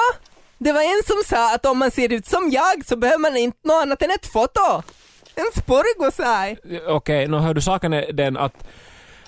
det 0.59 0.73
var 0.73 0.81
en 0.81 1.03
som 1.07 1.37
sa 1.37 1.55
att 1.55 1.67
om 1.67 1.79
man 1.79 1.91
ser 1.91 2.13
ut 2.13 2.27
som 2.27 2.51
jag 2.51 2.87
så 2.87 2.97
behöver 2.97 3.19
man 3.19 3.37
inte 3.37 3.59
något 3.63 3.83
annat 3.83 4.03
än 4.03 4.11
ett 4.11 4.27
foto. 4.27 4.83
En 5.35 5.63
sporgo 5.63 6.11
säg. 6.13 6.57
Okej, 6.89 7.29
nu 7.29 7.37
hör 7.37 7.55
du 7.55 7.61
saken 7.61 7.93
är 7.93 8.13
den 8.13 8.37
att 8.37 8.67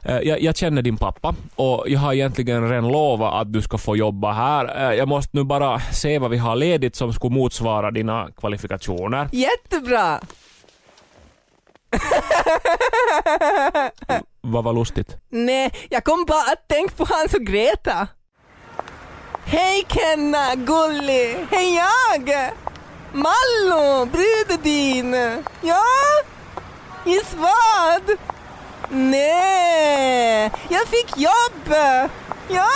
eh, 0.03 0.19
jag, 0.19 0.41
jag 0.43 0.57
känner 0.57 0.83
din 0.83 0.97
pappa 0.97 1.35
och 1.55 1.85
jag 1.89 2.01
har 2.01 2.13
egentligen 2.13 2.71
redan 2.71 2.89
lovat 2.93 3.35
att 3.35 3.53
du 3.53 3.63
ska 3.63 3.79
få 3.79 3.97
jobba 3.97 4.33
här. 4.33 4.91
Eh, 4.91 4.99
jag 4.99 5.09
måste 5.09 5.37
nu 5.37 5.45
bara 5.45 5.81
se 5.81 6.19
vad 6.19 6.31
vi 6.31 6.37
har 6.37 6.57
ledigt 6.57 6.97
som 6.97 7.13
skulle 7.13 7.35
motsvara 7.35 7.91
dina 7.91 8.29
kvalifikationer. 8.37 9.29
Jättebra. 9.33 10.21
Vad 14.51 14.65
var 14.65 14.73
lustigt? 14.73 15.17
Nej, 15.31 15.73
jag 15.91 16.05
kom 16.05 16.25
bara 16.25 16.53
att 16.53 16.69
tänka 16.69 16.95
på 16.95 17.05
Hans 17.05 17.35
och 17.35 17.41
Greta. 17.41 18.09
Hej 19.45 19.87
Kenna, 19.89 20.55
gullig! 20.55 21.47
hej 21.51 21.75
jag! 21.75 22.53
Mallo, 23.13 24.07
bruden 24.07 24.63
din. 24.63 25.15
Ja? 25.61 25.85
Giss 27.05 27.35
vad? 27.35 28.19
Nej, 28.91 30.53
jag 30.69 30.87
fick 30.89 31.17
jobb. 31.17 31.75
Ja? 32.49 32.69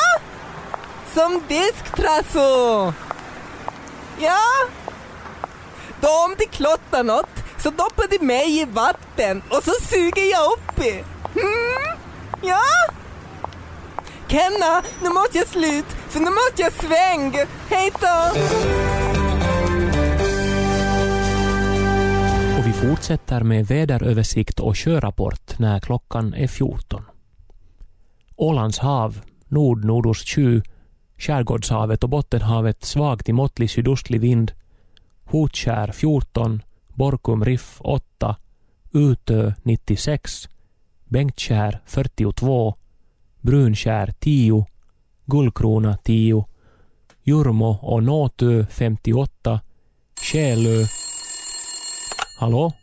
Som 1.15 1.43
disktrasso. 1.49 2.93
Ja? 4.19 4.41
Då 6.01 6.09
om 6.09 6.35
de 6.39 6.47
klottar 6.47 7.03
något 7.03 7.42
så 7.63 7.71
doppar 7.71 8.19
de 8.19 8.27
mig 8.27 8.61
i 8.61 8.65
vatten 8.65 9.43
och 9.49 9.63
så 9.65 9.73
suger 9.81 10.31
jag 10.31 10.53
upp 10.53 10.85
i. 10.85 10.93
Mm? 11.41 11.99
Ja? 12.43 12.63
Kenna, 14.29 14.83
nu 15.03 15.09
måste 15.09 15.39
jag 15.39 15.47
slut 15.47 15.87
för 16.09 16.21
nu 16.21 16.31
måste 16.31 16.63
jag 16.63 16.73
sväng. 16.73 17.35
Hej 17.69 17.93
då! 18.01 18.41
Och 22.59 22.67
vi 22.67 22.73
fortsätter 22.73 23.43
med 23.43 23.67
väderöversikt 23.67 24.61
och 24.61 24.77
körrapport 24.77 25.59
när 25.59 25.81
klockan 25.81 26.35
är 26.35 26.49
14. 26.49 27.05
Ålands 28.37 28.79
hav, 28.79 29.21
nord-nordost 29.49 30.27
20, 30.27 30.63
Skärgårdshavet 31.19 32.05
och 32.05 32.11
Bottenhavet 32.11 32.85
svag 32.85 33.25
till 33.25 33.35
måttlig 33.35 33.71
sydostlig 33.71 34.21
vind, 34.21 34.53
Hotskär 35.25 35.93
14, 35.93 36.63
Borkum 36.95 37.45
Riff 37.45 37.81
8, 37.81 38.37
Utö 38.93 39.53
96, 39.63 40.49
Bengtskär 41.05 41.81
42, 41.87 42.75
Brunskär 43.41 44.15
10, 44.21 44.67
Gullkrona 45.27 45.97
10, 45.97 46.45
Jurmo 47.23 47.79
och 47.83 48.03
Nåtö 48.03 48.67
58, 48.71 49.61
Själö 50.23 50.85
Hallå? 52.41 52.82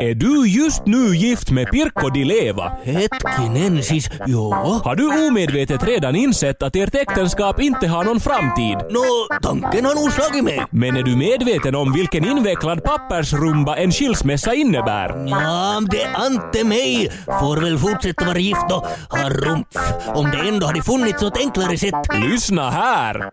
Är 0.00 0.14
du 0.14 0.48
just 0.48 0.86
nu 0.86 1.16
gift 1.16 1.50
med 1.50 1.70
Pirkko 1.70 2.08
Di 2.10 2.24
Leva? 2.24 2.72
Hetkinen, 2.84 3.82
siis 3.82 4.10
joo. 4.26 4.54
Har 4.84 4.96
du 4.96 5.26
omedvetet 5.28 5.82
redan 5.82 6.16
insett 6.16 6.62
att 6.62 6.76
ert 6.76 6.94
äktenskap 6.94 7.60
inte 7.60 7.88
har 7.88 8.04
någon 8.04 8.20
framtid? 8.20 8.78
Nå, 8.90 9.38
tanken 9.42 9.84
har 9.84 9.94
nog 9.94 10.12
slagit 10.12 10.44
mig. 10.44 10.64
Men 10.70 10.96
är 10.96 11.02
du 11.02 11.16
medveten 11.16 11.74
om 11.74 11.92
vilken 11.92 12.24
invecklad 12.24 12.84
pappersrumba 12.84 13.76
en 13.76 13.92
skilsmässa 13.92 14.54
innebär? 14.54 15.26
Ja, 15.26 15.80
det 15.90 16.06
ante 16.14 16.64
mig. 16.64 17.10
Får 17.26 17.60
väl 17.60 17.78
fortsätta 17.78 18.24
vara 18.24 18.38
gift 18.38 18.72
och 18.72 18.86
ha 19.18 19.30
rumf. 19.30 19.66
Om 20.14 20.30
det 20.30 20.48
ändå 20.48 20.66
hade 20.66 20.82
funnits 20.82 21.22
något 21.22 21.36
enklare 21.36 21.78
sätt. 21.78 21.94
Lyssna 22.30 22.70
här! 22.70 23.30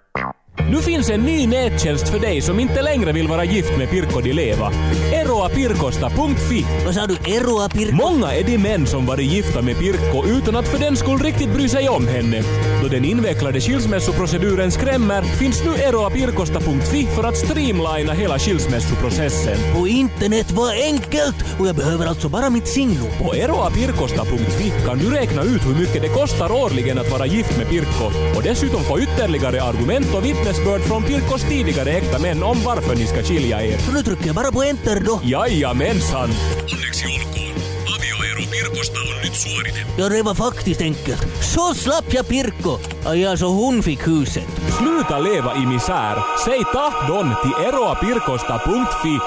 Nu 0.58 0.82
finns 0.82 1.10
en 1.10 1.22
ny 1.22 1.48
nättjänst 1.48 2.10
för 2.10 2.20
dig 2.20 2.42
som 2.42 2.60
inte 2.60 2.82
längre 2.82 3.12
vill 3.12 3.28
vara 3.28 3.46
gift 3.46 3.78
med 3.78 3.90
Pirkko 3.90 4.22
Di 4.22 4.34
Leva. 4.34 4.72
Eroapirkosta.fi 5.14 6.66
Vad 6.86 6.96
sa 6.96 7.08
du? 7.08 7.16
Eroa 7.16 7.70
Pirkko? 7.70 7.96
Många 7.96 8.34
är 8.34 8.44
de 8.44 8.58
män 8.58 8.88
som 8.88 9.06
varit 9.06 9.32
gifta 9.32 9.62
med 9.62 9.78
Pirkko 9.80 10.26
utan 10.26 10.56
att 10.56 10.68
för 10.68 10.78
den 10.80 10.96
skull 10.96 11.20
riktigt 11.20 11.54
bry 11.54 11.70
sig 11.70 11.90
om 11.90 12.08
henne. 12.08 12.44
Då 12.82 12.88
den 12.88 13.06
invecklade 13.06 13.62
skilsmässoproceduren 13.62 14.72
skrämmer 14.72 15.22
finns 15.22 15.64
nu 15.66 15.74
eroapirkosta.fi 15.76 17.06
för 17.16 17.24
att 17.24 17.38
streamlina 17.38 18.14
hela 18.14 18.40
skilsmässoprocessen. 18.40 19.58
På 19.76 19.88
internet 19.88 20.52
var 20.52 20.74
enkelt 20.74 21.46
och 21.60 21.68
jag 21.68 21.76
behöver 21.76 22.06
alltså 22.06 22.30
bara 22.30 22.50
mitt 22.50 22.68
signum. 22.68 23.08
På 23.24 23.34
eroapirkosta.fi 23.34 24.72
kan 24.86 24.98
du 24.98 25.12
räkna 25.12 25.44
ut 25.44 25.66
hur 25.66 25.76
mycket 25.80 26.02
det 26.02 26.10
kostar 26.10 26.52
årligen 26.52 26.98
att 27.00 27.12
vara 27.12 27.26
gift 27.26 27.58
med 27.58 27.70
Pirkko 27.70 28.06
och 28.36 28.44
dessutom 28.44 28.84
få 28.84 29.00
ytterligare 29.00 29.64
argument 29.64 30.14
och 30.14 30.26
vittnesbörd 30.46 30.82
från 30.82 31.04
Pirkkos 31.04 31.42
tidigare 31.42 31.90
äkta 31.90 32.20
män 32.20 32.44
om 32.44 32.58
varför 32.66 32.96
ni 32.96 33.06
ska 33.06 33.24
skilja 33.24 33.62
er. 33.62 33.78
Så 33.78 33.92
nu 33.92 34.04
trycker 34.04 34.26
jag 34.26 34.36
bara 34.36 34.52
på 34.52 34.64
enter 34.64 35.00
då. 35.06 35.22
Jajamensan! 35.24 36.30
Onneksi 36.30 37.06
olkoon. 37.06 37.56
Avioero 37.96 38.52
Pirkosta 38.52 39.00
on 39.00 39.24
nyt 39.24 39.36
suoritettu. 39.36 40.02
Ja 40.02 40.10
det 40.10 40.24
var 40.24 40.36
faktiskt 40.36 40.82
enkelt. 40.82 41.44
Så 41.56 41.74
slapp 41.74 42.14
jag 42.14 42.28
Pirkko. 42.28 42.78
Aj, 43.06 43.26
alltså 43.26 43.46
hon 43.46 43.84
fick 43.84 44.08
huset. 44.08 44.48
Sluta 44.78 45.20
leva 45.20 45.56
i 45.56 45.66
misär. 45.66 46.24
Säg 46.46 46.64
tahdon 46.74 47.36
till 47.44 47.66
eroapirkosta.fi. 47.66 49.20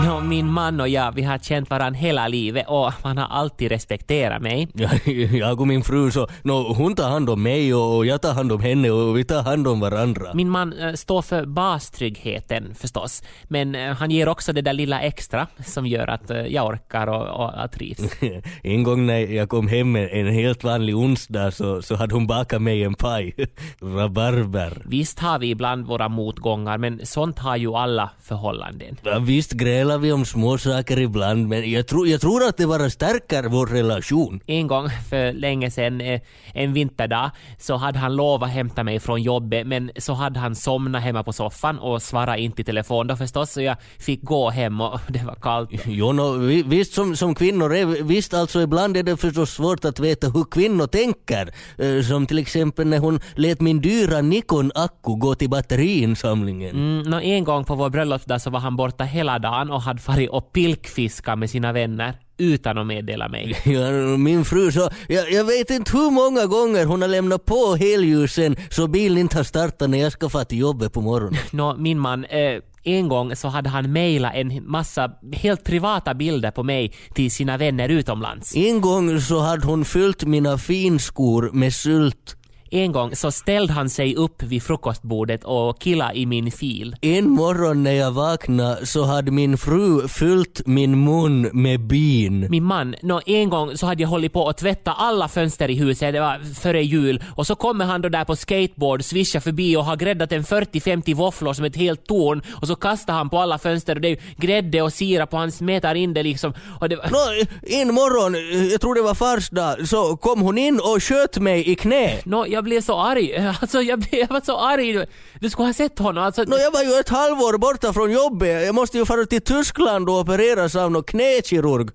Nå, 0.04 0.20
min 0.20 0.52
man 0.52 0.80
och 0.80 0.88
jag, 0.88 1.12
vi 1.12 1.22
har 1.22 1.38
känt 1.38 1.70
varandra 1.70 1.98
hela 1.98 2.28
livet 2.28 2.64
och 2.68 2.92
han 3.02 3.18
har 3.18 3.26
alltid 3.26 3.68
respekterat 3.68 4.42
mig. 4.42 4.68
Ja, 4.74 4.90
jag 5.32 5.60
och 5.60 5.66
min 5.66 5.82
fru 5.82 6.10
så, 6.10 6.28
no, 6.42 6.74
hon 6.74 6.94
tar 6.94 7.08
hand 7.08 7.30
om 7.30 7.42
mig 7.42 7.74
och 7.74 8.06
jag 8.06 8.22
tar 8.22 8.34
hand 8.34 8.52
om 8.52 8.60
henne 8.60 8.90
och 8.90 9.18
vi 9.18 9.24
tar 9.24 9.42
hand 9.42 9.68
om 9.68 9.80
varandra. 9.80 10.30
Min 10.34 10.50
man 10.50 10.72
eh, 10.72 10.92
står 10.92 11.22
för 11.22 11.46
bastryggheten 11.46 12.74
förstås, 12.74 13.22
men 13.48 13.74
eh, 13.74 13.92
han 13.94 14.10
ger 14.10 14.28
också 14.28 14.52
det 14.52 14.62
där 14.62 14.72
lilla 14.72 15.00
extra 15.00 15.46
som 15.66 15.86
gör 15.86 16.06
att 16.06 16.30
eh, 16.30 16.46
jag 16.46 16.66
orkar 16.66 17.06
och, 17.06 17.44
och 17.44 17.52
jag 17.56 17.72
trivs. 17.72 18.00
en 18.62 18.82
gång 18.82 19.06
när 19.06 19.18
jag 19.18 19.48
kom 19.48 19.68
hem 19.68 19.96
en, 19.96 20.08
en 20.08 20.34
helt 20.34 20.64
vanlig 20.64 20.96
onsdag 20.96 21.50
så, 21.50 21.82
så 21.82 21.94
hade 21.94 22.14
hon 22.14 22.26
bakat 22.26 22.62
mig 22.62 22.84
en 22.84 22.94
paj. 22.94 23.34
Rabarber. 23.80 24.82
Visst 24.84 25.18
har 25.18 25.38
vi 25.38 25.50
ibland 25.50 25.86
våra 25.86 26.08
motgångar, 26.08 26.78
men 26.78 27.06
sånt 27.06 27.38
har 27.38 27.56
ju 27.56 27.74
alla 27.74 28.10
förhållanden. 28.22 28.96
Ja, 29.02 29.18
visst 29.18 29.52
grälar 29.52 29.89
vi 29.98 30.12
om 30.12 30.24
små 30.24 30.58
saker 30.58 30.98
ibland 31.00 31.48
men 31.48 31.70
jag, 31.70 31.86
tror 31.86 32.08
jag 32.08 32.20
tror 32.20 32.44
att 32.44 32.56
det 32.56 32.66
bara 32.66 32.90
stärker 32.90 33.42
vår 33.42 33.66
relation. 33.66 34.40
En 34.46 34.66
gång 34.66 34.88
för 35.10 35.32
länge 35.32 35.70
sedan, 35.70 36.00
eh, 36.00 36.20
en 36.54 36.72
vinterdag, 36.72 37.30
så 37.58 37.76
hade 37.76 37.98
han 37.98 38.16
lovat 38.16 38.50
hämta 38.50 38.82
mig 38.84 39.00
från 39.00 39.22
jobbet, 39.22 39.66
men 39.66 39.90
så 39.98 40.12
hade 40.12 40.40
han 40.40 40.54
somnat 40.56 41.02
hemma 41.02 41.22
på 41.22 41.32
soffan 41.32 41.78
och 41.78 42.02
svarade 42.02 42.40
inte 42.40 42.60
i 42.62 42.64
telefon 42.64 43.06
då 43.06 43.16
förstås, 43.16 43.52
så 43.52 43.60
jag 43.60 43.76
fick 43.98 44.22
gå 44.22 44.50
hem 44.50 44.80
och 44.80 45.00
det 45.08 45.24
var 45.24 45.34
kallt. 45.34 45.70
Jo, 45.86 46.12
no, 46.12 46.32
vi- 46.38 46.62
visst 46.62 46.92
som, 46.94 47.16
som 47.16 47.34
kvinnor 47.34 47.74
är, 47.74 47.86
visst 48.02 48.34
alltså 48.34 48.60
ibland 48.60 48.96
är 48.96 49.02
det 49.02 49.16
förstås 49.16 49.50
svårt 49.50 49.84
att 49.84 50.00
veta 50.00 50.26
hur 50.28 50.44
kvinnor 50.50 50.86
tänker. 50.86 51.52
Eh, 51.78 52.02
Som 52.02 52.26
till 52.26 52.38
exempel 52.38 52.86
när 52.86 52.98
hon 52.98 53.20
lät 53.36 53.60
min 53.60 53.80
dyra 53.80 54.20
Nikon-akku 54.20 55.16
gå 55.18 55.34
till 55.34 55.50
batteriinsamlingen. 55.50 56.70
Mm, 56.76 57.10
nå, 57.10 57.20
en 57.20 57.44
gång 57.44 57.64
på 57.64 57.74
vår 57.74 57.90
bröllopsdag 57.90 58.40
så 58.40 58.50
var 58.50 58.60
han 58.60 58.76
borta 58.76 59.04
hela 59.04 59.38
dagen 59.38 59.69
och 59.72 59.82
hade 59.82 60.00
farit 60.00 60.30
och 60.30 60.52
pilkfiskat 60.52 61.38
med 61.38 61.50
sina 61.50 61.72
vänner 61.72 62.14
utan 62.38 62.78
att 62.78 62.86
meddela 62.86 63.28
mig. 63.28 63.56
Ja, 63.64 63.90
min 64.16 64.44
fru 64.44 64.72
så, 64.72 64.90
jag, 65.08 65.32
jag 65.32 65.44
vet 65.44 65.70
inte 65.70 65.96
hur 65.96 66.10
många 66.10 66.46
gånger 66.46 66.86
hon 66.86 67.02
har 67.02 67.08
lämnat 67.08 67.44
på 67.44 67.76
helljusen 67.76 68.56
så 68.70 68.86
bilen 68.86 69.18
inte 69.18 69.36
har 69.36 69.44
startat 69.44 69.90
när 69.90 69.98
jag 69.98 70.12
ska 70.12 70.28
få 70.28 70.44
till 70.44 70.58
jobbet 70.58 70.92
på 70.92 71.00
morgonen. 71.00 71.40
Nå, 71.50 71.76
min 71.76 71.98
man, 71.98 72.24
eh, 72.24 72.60
en 72.82 73.08
gång 73.08 73.36
så 73.36 73.48
hade 73.48 73.68
han 73.68 73.92
mejlat 73.92 74.34
en 74.34 74.70
massa 74.70 75.10
helt 75.32 75.64
privata 75.64 76.14
bilder 76.14 76.50
på 76.50 76.62
mig 76.62 76.92
till 77.14 77.30
sina 77.30 77.56
vänner 77.56 77.88
utomlands. 77.88 78.56
En 78.56 78.80
gång 78.80 79.20
så 79.20 79.40
hade 79.40 79.66
hon 79.66 79.84
fyllt 79.84 80.24
mina 80.24 80.58
finskor 80.58 81.50
med 81.52 81.74
sylt. 81.74 82.36
En 82.72 82.92
gång 82.92 83.16
så 83.16 83.30
ställde 83.30 83.72
han 83.72 83.90
sig 83.90 84.16
upp 84.16 84.42
vid 84.42 84.62
frukostbordet 84.62 85.44
och 85.44 85.80
killade 85.80 86.18
i 86.18 86.26
min 86.26 86.52
fil. 86.52 86.96
En 87.00 87.30
morgon 87.30 87.82
när 87.82 87.92
jag 87.92 88.10
vaknade 88.10 88.86
så 88.86 89.04
hade 89.04 89.30
min 89.30 89.58
fru 89.58 90.08
fyllt 90.08 90.66
min 90.66 91.04
mun 91.04 91.50
med 91.52 91.80
bin. 91.80 92.46
Min 92.50 92.64
man, 92.64 92.94
nå, 93.02 93.20
en 93.26 93.50
gång 93.50 93.76
så 93.76 93.86
hade 93.86 94.02
jag 94.02 94.08
hållit 94.08 94.32
på 94.32 94.48
att 94.48 94.58
tvätta 94.58 94.92
alla 94.92 95.28
fönster 95.28 95.70
i 95.70 95.74
huset, 95.74 96.12
det 96.12 96.20
var 96.20 96.54
före 96.54 96.82
jul, 96.82 97.24
och 97.36 97.46
så 97.46 97.54
kommer 97.54 97.84
han 97.84 98.02
då 98.02 98.08
där 98.08 98.24
på 98.24 98.36
skateboard, 98.36 99.04
svischar 99.04 99.40
förbi 99.40 99.76
och 99.76 99.84
har 99.84 99.96
gräddat 99.96 100.32
en 100.32 100.42
40-50 100.42 101.14
våfflor 101.14 101.52
som 101.52 101.64
ett 101.64 101.76
helt 101.76 102.06
torn 102.06 102.42
och 102.60 102.66
så 102.66 102.76
kastar 102.76 103.14
han 103.14 103.30
på 103.30 103.38
alla 103.38 103.58
fönster 103.58 103.94
och 103.94 104.00
det 104.00 104.08
är 104.08 104.18
grädde 104.36 104.82
och 104.82 104.92
sirap 104.92 105.32
och 105.32 105.38
han 105.38 105.52
smetar 105.52 105.94
in 105.94 106.14
det 106.14 106.22
liksom. 106.22 106.52
Och 106.80 106.88
det 106.88 106.96
var... 106.96 107.10
Nå, 107.10 107.44
en 107.62 107.94
morgon, 107.94 108.34
jag 108.70 108.80
tror 108.80 108.94
det 108.94 109.02
var 109.02 109.14
fars 109.14 109.50
dag, 109.50 109.88
så 109.88 110.16
kom 110.16 110.40
hon 110.40 110.58
in 110.58 110.80
och 110.80 111.02
sköt 111.02 111.38
mig 111.38 111.70
i 111.70 111.74
knä. 111.74 112.16
Nå, 112.24 112.46
jag 112.46 112.59
blev 112.64 112.80
så 112.80 113.00
arg. 113.00 113.54
Alltså, 113.60 113.82
jag, 113.82 113.98
blev, 113.98 114.14
jag 114.20 114.28
var 114.30 114.40
så 114.40 114.58
arg. 114.58 115.06
Du 115.40 115.50
skulle 115.50 115.68
ha 115.68 115.72
sett 115.72 115.98
honom. 115.98 116.24
Alltså, 116.24 116.42
Nå, 116.42 116.56
jag 116.56 116.70
var 116.70 116.82
ju 116.82 117.00
ett 117.00 117.08
halvår 117.08 117.58
borta 117.58 117.92
från 117.92 118.12
jobbet. 118.12 118.66
Jag 118.66 118.74
måste 118.74 118.98
ju 118.98 119.04
fara 119.06 119.26
till 119.26 119.42
Tyskland 119.42 120.08
och 120.08 120.20
opereras 120.20 120.76
av 120.76 120.90
någon 120.90 121.02
knäkirurg. 121.02 121.90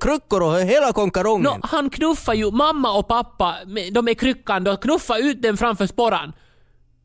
Kryckor 0.00 0.42
och 0.42 0.60
hela 0.60 0.92
konkarongen. 0.92 1.42
Nå, 1.42 1.58
han 1.62 1.90
knuffar 1.90 2.34
ju 2.34 2.50
mamma 2.50 2.92
och 2.92 3.08
pappa, 3.08 3.54
de 3.92 4.08
är 4.08 4.14
kryckan, 4.14 4.66
och 4.66 4.82
knuffar 4.82 5.18
ut 5.18 5.42
den 5.42 5.56
framför 5.56 5.86
sporran. 5.86 6.32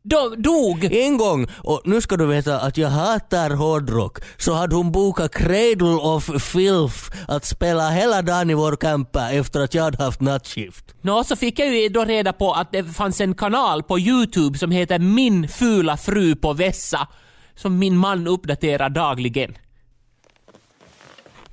De 0.08 0.42
dog! 0.42 0.84
En 0.84 1.16
gång, 1.16 1.46
och 1.58 1.82
nu 1.84 2.00
ska 2.00 2.16
du 2.16 2.26
veta 2.26 2.60
att 2.60 2.76
jag 2.76 2.88
hatar 2.88 3.50
hårdrock, 3.50 4.18
så 4.36 4.52
hade 4.52 4.74
hon 4.74 4.92
bokat 4.92 5.34
Cradle 5.34 5.96
of 5.96 6.42
Filth 6.42 7.12
att 7.28 7.44
spela 7.44 7.90
hela 7.90 8.22
dagen 8.22 8.50
i 8.50 8.54
vår 8.54 8.76
campa 8.76 9.30
efter 9.30 9.60
att 9.60 9.74
jag 9.74 9.82
hade 9.82 10.04
haft 10.04 10.20
nattskift. 10.20 10.94
Nå, 11.00 11.24
så 11.24 11.36
fick 11.36 11.58
jag 11.58 11.74
ju 11.74 11.88
då 11.88 12.04
reda 12.04 12.32
på 12.32 12.52
att 12.52 12.72
det 12.72 12.84
fanns 12.84 13.20
en 13.20 13.34
kanal 13.34 13.82
på 13.82 13.98
Youtube 13.98 14.58
som 14.58 14.70
heter 14.70 14.98
Min 14.98 15.48
fula 15.48 15.96
fru 15.96 16.34
på 16.34 16.52
Vessa, 16.52 17.08
som 17.54 17.78
min 17.78 17.96
man 17.96 18.26
uppdaterar 18.26 18.88
dagligen. 18.88 19.54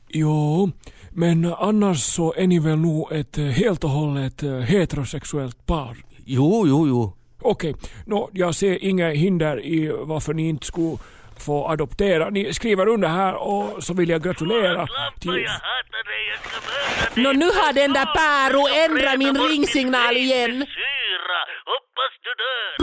Jo, 0.10 0.72
men 1.10 1.54
annars 1.54 2.04
så 2.04 2.34
är 2.38 2.48
ni 2.48 2.60
väl 2.60 2.78
nog 2.78 3.12
ett 3.12 3.38
eh, 3.38 3.46
helt 3.46 3.84
och 3.84 3.90
hållet 3.90 4.44
eh, 4.44 4.52
heterosexuellt 4.52 5.66
par? 5.66 5.98
Jo, 6.26 6.68
jo, 6.68 6.88
jo. 6.88 7.14
Okej, 7.44 7.76
nå, 8.06 8.30
jag 8.34 8.56
ser 8.56 8.84
inga 8.84 9.10
hinder 9.10 9.66
i 9.66 9.92
varför 10.00 10.34
ni 10.34 10.50
inte 10.50 10.66
skulle 10.66 10.98
få 11.46 11.68
adoptera. 11.68 12.30
Ni 12.30 12.54
skriver 12.54 12.88
under 12.88 13.08
här 13.08 13.34
och 13.36 13.84
så 13.84 13.94
vill 13.94 14.10
jag 14.10 14.24
gratulera 14.24 14.88
till... 15.20 15.48
Nå, 17.16 17.32
nu 17.32 17.46
har 17.46 17.74
den 17.74 17.94
där 17.94 18.06
Päro 18.06 18.68
ändrat 18.86 19.18
min 19.18 19.38
ringsignal 19.50 20.18
igen. 20.18 20.66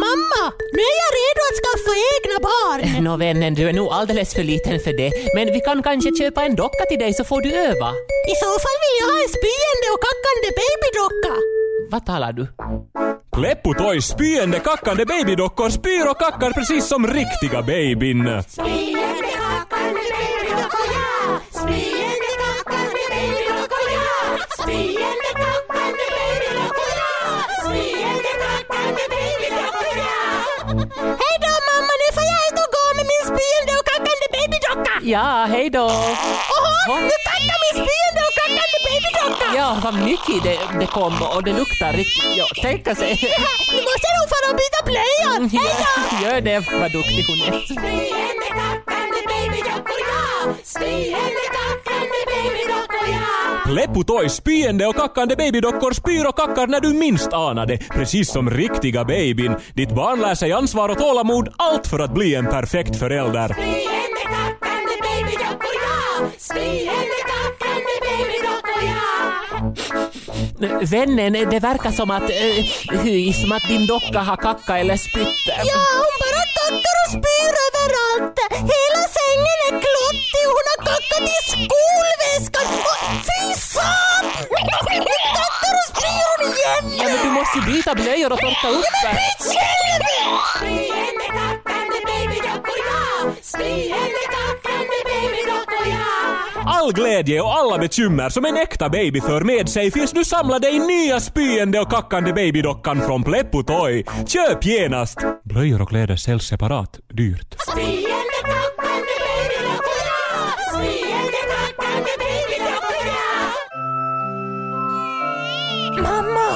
Mamma, 0.05 0.43
nu 0.77 0.83
är 0.93 0.97
jag 1.05 1.13
redo 1.21 1.41
att 1.51 1.59
skaffa 1.63 1.93
egna 2.15 2.37
barn. 2.49 3.05
Nå 3.07 3.17
vännen, 3.17 3.55
du 3.55 3.69
är 3.69 3.73
nog 3.73 3.89
alldeles 3.99 4.35
för 4.35 4.45
liten 4.53 4.81
för 4.81 4.93
det. 4.93 5.11
Men 5.35 5.47
vi 5.55 5.61
kan 5.61 5.83
kanske 5.83 6.11
köpa 6.21 6.41
en 6.45 6.55
docka 6.57 6.85
till 6.91 6.99
dig 6.99 7.13
så 7.15 7.25
får 7.25 7.41
du 7.43 7.51
öva. 7.53 7.91
I 8.33 8.35
så 8.43 8.51
fall 8.65 8.79
vill 8.85 8.97
jag 9.01 9.07
ha 9.13 9.19
en 9.25 9.33
spyende 9.39 9.87
och 9.95 10.01
kackande 10.09 10.49
babydocka. 10.61 11.35
Vad 11.93 12.07
talar 12.07 12.33
du? 12.33 12.45
Toys 13.79 14.07
spyende 14.07 14.59
kackande 14.59 15.05
babydockor 15.05 15.71
spyr 15.71 16.07
och 16.11 16.19
kackar 16.19 16.51
precis 16.51 16.89
som 16.89 17.07
riktiga 17.07 17.63
babyn. 17.63 18.43
Spyende 18.49 19.31
kackande 19.41 20.03
babydockor 20.15 20.87
ja. 20.97 21.41
Spyende 21.61 22.31
kackande 22.45 23.03
babydockor 23.13 23.87
ja. 23.97 24.39
Spyende 24.63 25.30
Hej 30.71 31.37
då 31.47 31.53
mamma, 31.71 31.93
nu 32.03 32.09
får 32.17 32.25
jag 32.33 32.41
ut 32.49 32.59
och 32.65 32.71
gå 32.77 32.85
med 32.99 33.07
min 33.13 33.25
spyende 33.31 33.73
och 33.79 33.85
kackande 33.91 34.27
babydocka. 34.35 34.95
Ja, 35.15 35.47
hej 35.55 35.71
då. 35.71 35.87
Oho, 36.55 36.95
nu 37.11 37.17
kackar 37.29 37.59
min 37.65 37.77
spyende 37.81 38.21
och 38.29 38.35
kackande 38.41 38.79
babydocka. 38.87 39.47
Ja, 39.59 39.69
vad 39.85 39.95
mycket 39.95 40.43
det, 40.47 40.59
det 40.81 40.87
kom 40.87 41.23
och 41.35 41.43
det 41.45 41.53
luktar 41.53 41.93
riktigt... 41.93 42.37
Ja, 42.37 42.47
tänka 42.63 42.95
sig. 42.95 43.11
Nu 43.77 43.81
måste 43.89 44.07
jag 44.11 44.17
nog 44.21 44.29
fara 44.35 44.47
och 44.53 44.59
byta 44.63 44.81
blöjan. 44.91 45.43
Hej 45.57 45.73
då! 45.85 45.93
Gör 46.25 46.41
det, 46.41 46.59
vad 46.83 46.93
duktig 46.93 47.25
hon 47.31 47.41
är. 47.49 47.53
Spyende 47.75 48.49
kackande 48.57 48.81
Spyende, 48.81 48.81
kackande 48.91 49.21
babydockor, 49.33 50.01
Toys 54.11 54.33
spyende 54.33 54.87
och 54.87 54.97
kackande 54.97 55.37
babydockor 55.37 55.93
spyr 55.93 56.29
och 56.29 56.37
kackar 56.37 56.67
när 56.67 56.81
du 56.81 56.95
minst 56.95 57.33
anar 57.33 57.67
det. 57.67 57.79
Precis 57.79 58.31
som 58.31 58.51
riktiga 58.51 59.05
babyn. 59.05 59.57
Ditt 59.75 59.95
barn 59.95 60.21
lär 60.21 60.35
sig 60.35 60.53
ansvar 60.53 60.89
och 60.89 60.99
tålamod, 60.99 61.49
allt 61.57 61.87
för 61.87 61.99
att 61.99 62.15
bli 62.15 62.35
en 62.35 62.47
perfekt 62.47 62.97
förälder. 62.99 63.49
Spyende, 63.49 64.23
kackande 64.23 64.95
babydockor, 65.03 65.75
ja! 65.87 66.31
Spyende, 66.39 67.21
kackande 67.33 67.95
babydockor, 68.07 68.83
ja! 68.91 69.01
Vännen, 70.91 71.51
det 71.51 71.61
verkar 71.61 71.91
som 71.91 72.11
att, 72.11 72.31
uh, 72.31 73.01
hy, 73.03 73.33
som 73.33 73.53
att 73.53 73.69
din 73.69 73.87
docka 73.87 74.19
har 74.19 74.37
kackat 74.37 74.77
eller 74.77 74.97
spytt. 74.97 75.47
Ja, 75.47 75.81
hon 76.01 76.15
bara 76.23 76.43
kackar 76.59 76.97
och 77.05 77.11
spyr 77.11 77.53
överallt. 77.67 78.39
Hela 78.51 79.03
och 80.47 80.53
hon 80.57 80.65
har 80.73 80.79
kackat 80.91 81.23
i 81.35 81.39
skolväskan. 81.53 82.67
Och 82.91 83.01
Fy 83.29 83.43
fan! 83.75 84.25
Nu 85.07 85.17
kackar 85.39 85.73
och 85.81 85.87
spyr 85.91 86.25
hon 86.31 86.43
igen! 86.53 86.85
Ja, 86.99 87.05
men 87.13 87.19
du 87.27 87.31
måste 87.39 87.59
ju 87.59 87.65
byta 87.75 87.95
blöjor 87.95 88.33
och 88.33 88.39
torka 88.39 88.69
upp 88.69 88.85
Ja, 89.03 89.09
men 89.09 89.15
det. 89.15 89.21
byt 89.21 89.43
själv! 89.53 91.11
All 96.67 96.93
glädje 96.93 97.41
och 97.41 97.55
alla 97.59 97.79
bekymmer 97.79 98.29
som 98.29 98.45
en 98.45 98.57
äkta 98.57 98.89
baby 98.89 99.21
för 99.21 99.41
med 99.45 99.69
sig 99.69 99.91
finns 99.91 100.15
nu 100.15 100.25
samlade 100.25 100.69
i 100.71 100.79
nya 100.79 101.21
spyende 101.21 101.81
och 101.81 101.91
kackande 101.91 102.33
babydockan 102.33 103.01
från 103.07 103.23
Pleppo 103.23 103.63
Toy. 103.63 104.05
Köp 104.27 104.65
genast! 104.65 105.17
Blöjor 105.45 105.83
och 105.83 105.89
kläder 105.89 106.17
säljs 106.17 106.45
separat, 106.49 106.99
dyrt. 107.13 107.55
Spyende, 107.73 108.09
kackande 108.43 109.13
babydockor, 109.21 109.40
Mamma! 115.97 116.49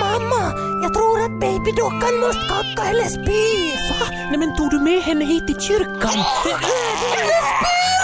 Mamma! 0.00 0.42
Jag 0.82 0.94
tror 0.94 1.20
att 1.24 1.40
babydockan 1.40 2.14
måste 2.20 2.44
kacka 2.48 2.90
eller 2.90 3.08
spy. 3.08 3.44
Va? 3.90 4.06
Nej 4.30 4.38
men 4.38 4.56
tog 4.56 4.70
du 4.70 4.80
med 4.80 5.02
henne 5.02 5.24
hit 5.24 5.46
till 5.46 5.60
kyrkan? 5.60 6.16
Nu 6.16 7.38
spyr 7.50 8.03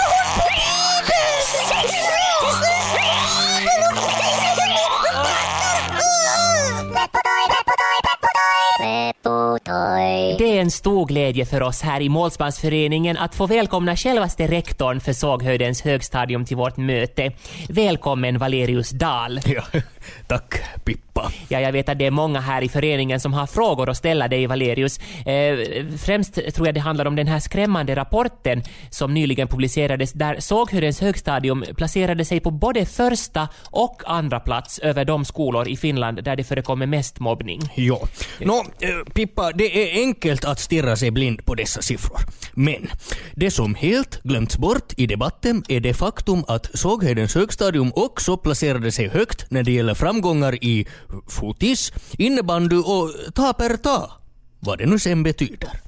Det 10.37 10.57
är 10.57 10.61
en 10.61 10.71
stor 10.71 11.05
glädje 11.05 11.45
för 11.45 11.63
oss 11.63 11.81
här 11.81 12.01
i 12.01 12.09
Målsmansföreningen 12.09 13.17
att 13.17 13.35
få 13.35 13.47
välkomna 13.47 13.95
självaste 13.95 14.47
rektorn 14.47 14.99
för 14.99 15.13
Såghöjdens 15.13 15.81
högstadium 15.81 16.45
till 16.45 16.57
vårt 16.57 16.77
möte. 16.77 17.31
Välkommen 17.69 18.37
Valerius 18.37 18.89
Dahl. 18.89 19.39
Ja, 19.45 19.63
tack 20.27 20.61
Pippa. 20.83 21.10
Ja, 21.47 21.59
jag 21.59 21.71
vet 21.71 21.89
att 21.89 21.99
det 21.99 22.05
är 22.05 22.11
många 22.11 22.39
här 22.39 22.61
i 22.61 22.69
föreningen 22.69 23.19
som 23.19 23.33
har 23.33 23.47
frågor 23.47 23.89
att 23.89 23.97
ställa 23.97 24.27
dig 24.27 24.47
Valerius. 24.47 24.99
Eh, 25.25 25.85
främst 25.97 26.33
tror 26.55 26.67
jag 26.67 26.75
det 26.75 26.79
handlar 26.79 27.05
om 27.05 27.15
den 27.15 27.27
här 27.27 27.39
skrämmande 27.39 27.95
rapporten 27.95 28.63
som 28.89 29.13
nyligen 29.13 29.47
publicerades 29.47 30.13
där 30.13 30.39
Såghöjdens 30.39 31.01
högstadium 31.01 31.65
placerade 31.77 32.25
sig 32.25 32.39
på 32.39 32.51
både 32.51 32.85
första 32.85 33.49
och 33.71 34.01
andra 34.05 34.39
plats 34.39 34.79
över 34.79 35.05
de 35.05 35.25
skolor 35.25 35.67
i 35.67 35.77
Finland 35.77 36.23
där 36.23 36.35
det 36.35 36.43
förekommer 36.43 36.85
mest 36.85 37.19
mobbning. 37.19 37.61
Ja. 37.75 37.99
Nå, 38.39 38.65
eh, 38.79 39.13
Pippa, 39.13 39.51
det 39.51 39.97
är 39.97 40.01
enkelt 40.01 40.45
att 40.45 40.59
stirra 40.59 40.95
sig 40.95 41.11
blind 41.11 41.45
på 41.45 41.55
dessa 41.55 41.81
siffror. 41.81 42.19
Men 42.53 42.87
det 43.35 43.51
som 43.51 43.75
helt 43.75 44.23
glömts 44.23 44.57
bort 44.57 44.93
i 44.97 45.07
debatten 45.07 45.63
är 45.67 45.79
det 45.79 45.93
faktum 45.93 46.43
att 46.47 46.69
Såghöjdens 46.73 47.35
högstadium 47.35 47.91
också 47.95 48.37
placerade 48.37 48.91
sig 48.91 49.07
högt 49.07 49.45
när 49.51 49.63
det 49.63 49.71
gäller 49.71 49.93
framgångar 49.93 50.63
i 50.63 50.87
fotis, 51.27 51.93
innebandy 52.17 52.75
och 52.75 53.33
ta 53.33 53.53
per 53.53 53.77
ta. 53.77 54.11
Vad 54.59 54.77
det 54.77 54.85
nu 54.85 54.99
sen 54.99 55.23
betyder. 55.23 55.79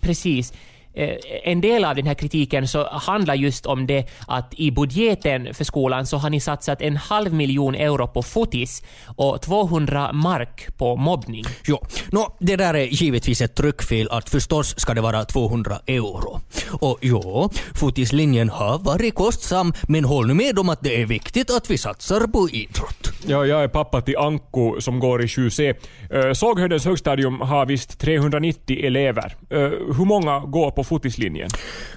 Precis. 0.00 0.52
Eh, 0.94 1.08
En 1.44 1.60
del 1.60 1.84
av 1.84 1.94
den 1.94 2.06
här 2.06 2.14
kritiken 2.14 2.68
så 2.68 2.88
handlar 2.88 3.34
just 3.34 3.66
om 3.66 3.86
det 3.86 4.06
att 4.26 4.54
i 4.56 4.70
budgeten 4.70 5.54
för 5.54 5.64
skolan 5.64 6.06
så 6.06 6.16
har 6.16 6.30
ni 6.30 6.40
satsat 6.40 6.82
en 6.82 6.96
halv 6.96 7.32
miljon 7.34 7.74
euro 7.74 8.06
på 8.08 8.22
fotis 8.22 8.82
och 9.16 9.42
200 9.42 10.12
mark 10.12 10.76
på 10.76 10.96
mobbning. 10.96 11.44
Jo, 11.66 11.78
nå, 12.12 12.36
det 12.40 12.56
där 12.56 12.74
är 12.74 12.84
givetvis 12.84 13.40
ett 13.40 13.54
tryckfel 13.54 14.08
att 14.10 14.28
förstås 14.30 14.80
ska 14.80 14.94
det 14.94 15.00
vara 15.00 15.24
200 15.24 15.78
euro. 15.86 16.40
Och 16.80 16.98
jo, 17.00 17.50
fotislinjen 17.74 18.48
har 18.48 18.78
varit 18.78 19.14
kostsam, 19.14 19.72
men 19.88 20.04
håll 20.04 20.26
nu 20.26 20.34
med 20.34 20.58
om 20.58 20.68
att 20.68 20.80
det 20.82 21.02
är 21.02 21.06
viktigt 21.06 21.50
att 21.50 21.70
vi 21.70 21.78
satsar 21.78 22.20
på 22.26 22.48
idrott. 22.48 23.10
Ja, 23.26 23.46
jag 23.46 23.62
är 23.64 23.68
pappa 23.68 24.00
till 24.00 24.16
Anko 24.16 24.80
som 24.80 24.98
går 25.00 25.22
i 25.22 25.26
7C. 25.26 25.74
Uh, 26.14 26.32
Såghöjdens 26.32 26.84
högstadium 26.84 27.40
har 27.40 27.66
visst 27.66 27.98
390 28.00 28.86
elever. 28.86 29.36
Eh, 29.50 29.58
hur 29.96 30.04
många 30.04 30.38
går 30.40 30.70
på 30.78 30.84
fotislinjen? 30.84 31.50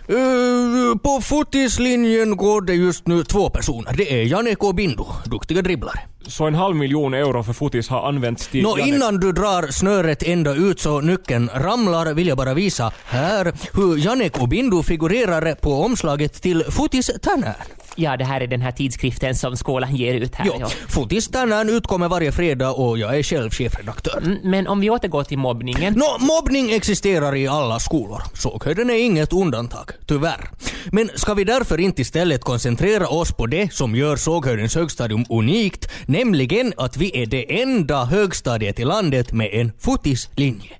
Uh, 0.09 0.97
på 0.97 1.21
fotislinjen 1.21 2.37
går 2.37 2.61
det 2.61 2.73
just 2.73 3.07
nu 3.07 3.23
två 3.23 3.49
personer. 3.49 3.93
Det 3.97 4.13
är 4.13 4.25
Janne 4.25 4.55
K. 4.55 4.73
Bindu, 4.73 5.05
duktiga 5.25 5.61
dribblare. 5.61 5.99
Så 6.27 6.45
en 6.47 6.55
halv 6.55 6.75
miljon 6.75 7.13
euro 7.13 7.43
för 7.43 7.53
fotis 7.53 7.89
har 7.89 8.07
använts 8.07 8.47
till... 8.47 8.63
Nå, 8.63 8.77
Janek- 8.77 8.87
innan 8.87 9.19
du 9.19 9.31
drar 9.31 9.71
snöret 9.71 10.23
ända 10.23 10.53
ut 10.55 10.79
så 10.79 11.01
nyckeln 11.01 11.49
ramlar 11.55 12.13
vill 12.13 12.27
jag 12.27 12.37
bara 12.37 12.53
visa 12.53 12.91
här 13.05 13.53
hur 13.73 13.97
Janek 14.05 14.41
och 14.41 14.47
Bindu 14.47 14.83
figurerar 14.83 15.55
på 15.55 15.83
omslaget 15.83 16.41
till 16.41 16.63
Fotis 16.69 17.11
Tänään. 17.21 17.55
Ja, 17.95 18.17
det 18.17 18.23
här 18.25 18.41
är 18.41 18.47
den 18.47 18.61
här 18.61 18.71
tidskriften 18.71 19.35
som 19.35 19.57
skolan 19.57 19.95
ger 19.95 20.13
ut 20.13 20.35
här. 20.35 20.45
Jo, 20.45 20.53
ja. 20.59 20.67
Fotis 20.87 21.27
Tänään 21.27 21.69
utkommer 21.69 22.07
varje 22.07 22.31
fredag 22.31 22.71
och 22.71 22.97
jag 22.97 23.17
är 23.17 23.23
själv 23.23 23.49
chefredaktör. 23.49 24.17
Mm, 24.17 24.37
Men 24.43 24.67
om 24.67 24.79
vi 24.79 24.89
återgår 24.89 25.23
till 25.23 25.37
mobbningen. 25.37 25.93
Nå, 25.93 26.17
mobbning 26.19 26.71
existerar 26.71 27.35
i 27.35 27.47
alla 27.47 27.79
skolor. 27.79 28.23
Såghöjden 28.33 28.89
är 28.89 28.93
inget 28.97 29.33
undantag, 29.33 29.89
tyvärr. 30.07 30.49
Men 30.91 31.09
ska 31.15 31.33
vi 31.33 31.43
därför 31.43 31.79
inte 31.79 32.01
istället 32.01 32.43
koncentrera 32.43 33.07
oss 33.07 33.31
på 33.31 33.45
det 33.47 33.73
som 33.73 33.95
gör 33.95 34.15
Såghöjdens 34.15 34.75
högstadium 34.75 35.25
unikt, 35.29 35.87
nämligen 36.11 36.73
att 36.77 36.97
vi 36.97 37.21
är 37.21 37.25
det 37.25 37.61
enda 37.61 38.05
högstadiet 38.05 38.79
i 38.79 38.85
landet 38.85 39.33
med 39.33 39.49
en 39.53 39.71
fotislinje. 39.79 40.71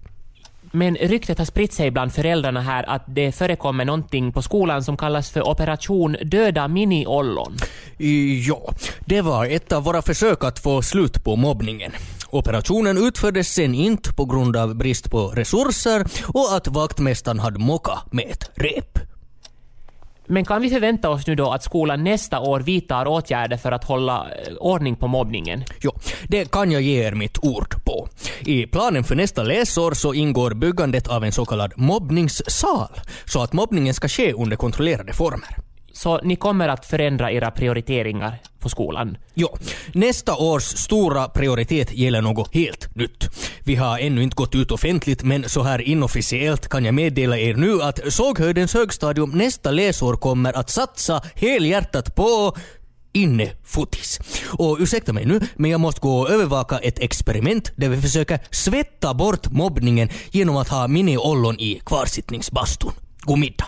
Men 0.72 0.96
ryktet 0.96 1.38
har 1.38 1.46
spritt 1.46 1.74
sig 1.74 1.92
bland 1.92 2.14
föräldrarna 2.14 2.62
här 2.62 2.90
att 2.90 3.04
det 3.08 3.32
förekommer 3.32 3.86
någonting 3.86 4.34
på 4.34 4.42
skolan 4.42 4.84
som 4.84 4.98
kallas 4.98 5.30
för 5.30 5.48
Operation 5.48 6.18
Döda 6.24 6.68
Mini-ollon. 6.68 7.58
Ja, 8.48 8.74
det 9.06 9.22
var 9.22 9.46
ett 9.46 9.72
av 9.72 9.84
våra 9.84 10.02
försök 10.02 10.44
att 10.44 10.60
få 10.60 10.82
slut 10.82 11.24
på 11.24 11.36
mobbningen. 11.36 11.92
Operationen 12.30 12.98
utfördes 12.98 13.54
sen 13.54 13.76
inte 13.76 14.14
på 14.14 14.26
grund 14.26 14.56
av 14.56 14.76
brist 14.76 15.12
på 15.12 15.28
resurser 15.28 16.06
och 16.28 16.56
att 16.56 16.68
vaktmästaren 16.68 17.40
hade 17.40 17.60
mocka 17.60 18.00
med 18.12 18.26
ett 18.32 18.52
rep. 18.56 19.11
Men 20.32 20.46
kan 20.46 20.62
vi 20.62 20.70
förvänta 20.70 21.10
oss 21.10 21.28
nu 21.28 21.36
då 21.36 21.52
att 21.52 21.64
skolan 21.64 22.04
nästa 22.04 22.40
år 22.40 22.60
vidtar 22.60 23.08
åtgärder 23.08 23.58
för 23.58 23.72
att 23.72 23.84
hålla 23.84 24.28
eh, 24.48 24.54
ordning 24.54 24.96
på 24.96 25.08
mobbningen? 25.08 25.64
Jo, 25.82 25.92
det 26.28 26.52
kan 26.52 26.72
jag 26.72 26.82
ge 26.82 27.04
er 27.04 27.12
mitt 27.12 27.38
ord 27.42 27.84
på. 27.86 28.08
I 28.40 28.66
planen 28.68 29.04
för 29.04 29.16
nästa 29.16 29.44
läsår 29.44 29.92
så 29.92 30.14
ingår 30.14 30.54
byggandet 30.54 31.08
av 31.08 31.24
en 31.24 31.32
så 31.32 31.46
kallad 31.46 31.74
mobbningssal, 31.76 32.90
så 33.26 33.44
att 33.44 33.54
mobbningen 33.54 33.94
ska 33.94 34.08
ske 34.08 34.34
under 34.34 34.58
kontrollerade 34.58 35.14
former. 35.14 35.71
Så 35.94 36.22
ni 36.24 36.36
kommer 36.36 36.68
att 36.68 36.86
förändra 36.86 37.32
era 37.32 37.52
prioriteringar 37.52 38.38
på 38.60 38.70
skolan? 38.70 39.18
Jo, 39.34 39.58
nästa 39.94 40.36
års 40.36 40.64
stora 40.64 41.30
prioritet 41.30 41.94
gäller 41.94 42.22
något 42.22 42.54
helt 42.54 42.96
nytt. 42.96 43.30
Vi 43.64 43.76
har 43.76 44.00
ännu 44.00 44.24
inte 44.24 44.36
gått 44.36 44.56
ut 44.56 44.72
offentligt 44.72 45.24
men 45.24 45.50
så 45.50 45.64
här 45.64 45.82
inofficiellt 45.82 46.68
kan 46.68 46.86
jag 46.86 46.94
meddela 46.94 47.38
er 47.38 47.54
nu 47.54 47.82
att 47.82 48.14
Såghöjdens 48.14 48.74
högstadium 48.74 49.30
nästa 49.30 49.72
läsår 49.72 50.14
kommer 50.14 50.58
att 50.58 50.70
satsa 50.70 51.22
helhjärtat 51.36 52.16
på 52.16 52.56
innefotis. 53.14 54.20
Och 54.48 54.78
ursäkta 54.80 55.14
mig 55.14 55.26
nu, 55.26 55.40
men 55.56 55.72
jag 55.72 55.80
måste 55.80 56.02
gå 56.02 56.20
och 56.20 56.30
övervaka 56.30 56.78
ett 56.78 57.00
experiment 57.00 57.72
där 57.76 57.90
vi 57.90 58.02
försöker 58.02 58.40
svetta 58.52 59.14
bort 59.14 59.52
mobbningen 59.52 60.10
genom 60.32 60.58
att 60.58 60.70
ha 60.70 60.88
mini-ollon 60.88 61.60
i 61.60 61.82
kvarsittningsbastun. 61.86 62.92
God 63.22 63.40
middag! 63.40 63.68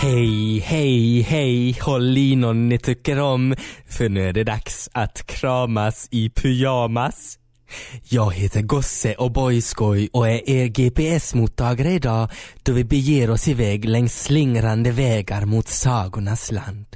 Hej, 0.00 0.58
hej, 0.58 1.20
hej, 1.20 1.72
håll 1.80 2.18
i 2.18 2.36
någon 2.36 2.68
ni 2.68 2.78
tycker 2.78 3.18
om, 3.20 3.54
för 3.86 4.08
nu 4.08 4.28
är 4.28 4.32
det 4.32 4.44
dags 4.44 4.88
att 4.92 5.26
kramas 5.26 6.08
i 6.10 6.30
pyjamas. 6.30 7.38
Jag 8.08 8.34
heter 8.34 8.62
Gosse 8.62 9.14
och 9.14 9.32
Boyskoj 9.32 10.08
och 10.12 10.28
är 10.28 10.50
er 10.50 10.66
GPS-mottagare 10.66 11.90
idag 11.90 12.30
då 12.62 12.72
vi 12.72 12.84
beger 12.84 13.30
oss 13.30 13.48
iväg 13.48 13.84
längs 13.84 14.22
slingrande 14.22 14.90
vägar 14.90 15.44
mot 15.44 15.68
sagornas 15.68 16.52
land. 16.52 16.86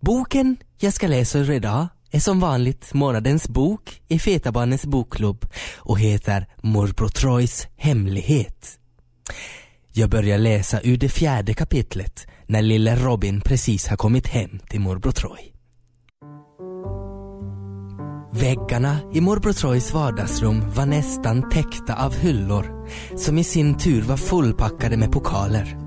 Boken 0.00 0.56
jag 0.78 0.92
ska 0.92 1.06
läsa 1.06 1.38
ur 1.38 1.50
idag 1.50 1.88
är 2.10 2.20
som 2.20 2.40
vanligt 2.40 2.94
månadens 2.94 3.48
bok 3.48 4.00
i 4.08 4.18
Fetabarnens 4.18 4.86
bokklubb 4.86 5.46
och 5.76 5.98
heter 5.98 6.46
Morbror 6.62 7.08
Troys 7.08 7.68
hemlighet. 7.76 8.78
Jag 9.92 10.10
börjar 10.10 10.38
läsa 10.38 10.80
ur 10.82 10.96
det 10.96 11.08
fjärde 11.08 11.54
kapitlet 11.54 12.26
när 12.46 12.62
lille 12.62 12.96
Robin 12.96 13.40
precis 13.40 13.86
har 13.86 13.96
kommit 13.96 14.26
hem 14.26 14.58
till 14.68 14.80
morbror 14.80 15.12
Troy. 15.12 15.54
Väggarna 18.32 18.98
i 19.12 19.20
morbror 19.20 19.52
Troys 19.52 19.92
vardagsrum 19.92 20.70
var 20.70 20.86
nästan 20.86 21.50
täckta 21.50 22.04
av 22.04 22.16
hyllor 22.16 22.88
som 23.16 23.38
i 23.38 23.44
sin 23.44 23.78
tur 23.78 24.02
var 24.02 24.16
fullpackade 24.16 24.96
med 24.96 25.12
pokaler. 25.12 25.83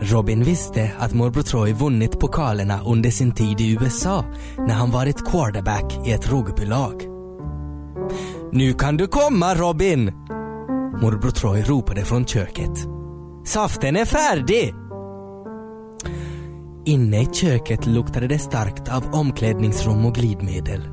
Robin 0.00 0.44
visste 0.44 0.90
att 0.98 1.14
morbror 1.14 1.42
Troy 1.42 1.72
vunnit 1.72 2.18
pokalerna 2.18 2.80
under 2.84 3.10
sin 3.10 3.32
tid 3.32 3.60
i 3.60 3.72
USA 3.72 4.24
när 4.58 4.74
han 4.74 4.90
varit 4.90 5.24
quarterback 5.24 6.06
i 6.06 6.12
ett 6.12 6.28
rugbylag. 6.28 7.02
Nu 8.52 8.72
kan 8.72 8.96
du 8.96 9.06
komma 9.06 9.54
Robin! 9.54 10.12
Morbror 11.02 11.30
Troy 11.30 11.62
ropade 11.62 12.04
från 12.04 12.26
köket. 12.26 12.88
Saften 13.44 13.96
är 13.96 14.04
färdig! 14.04 14.74
Inne 16.84 17.22
i 17.22 17.26
köket 17.32 17.86
luktade 17.86 18.26
det 18.26 18.38
starkt 18.38 18.88
av 18.88 19.14
omklädningsrum 19.14 20.06
och 20.06 20.14
glidmedel. 20.14 20.88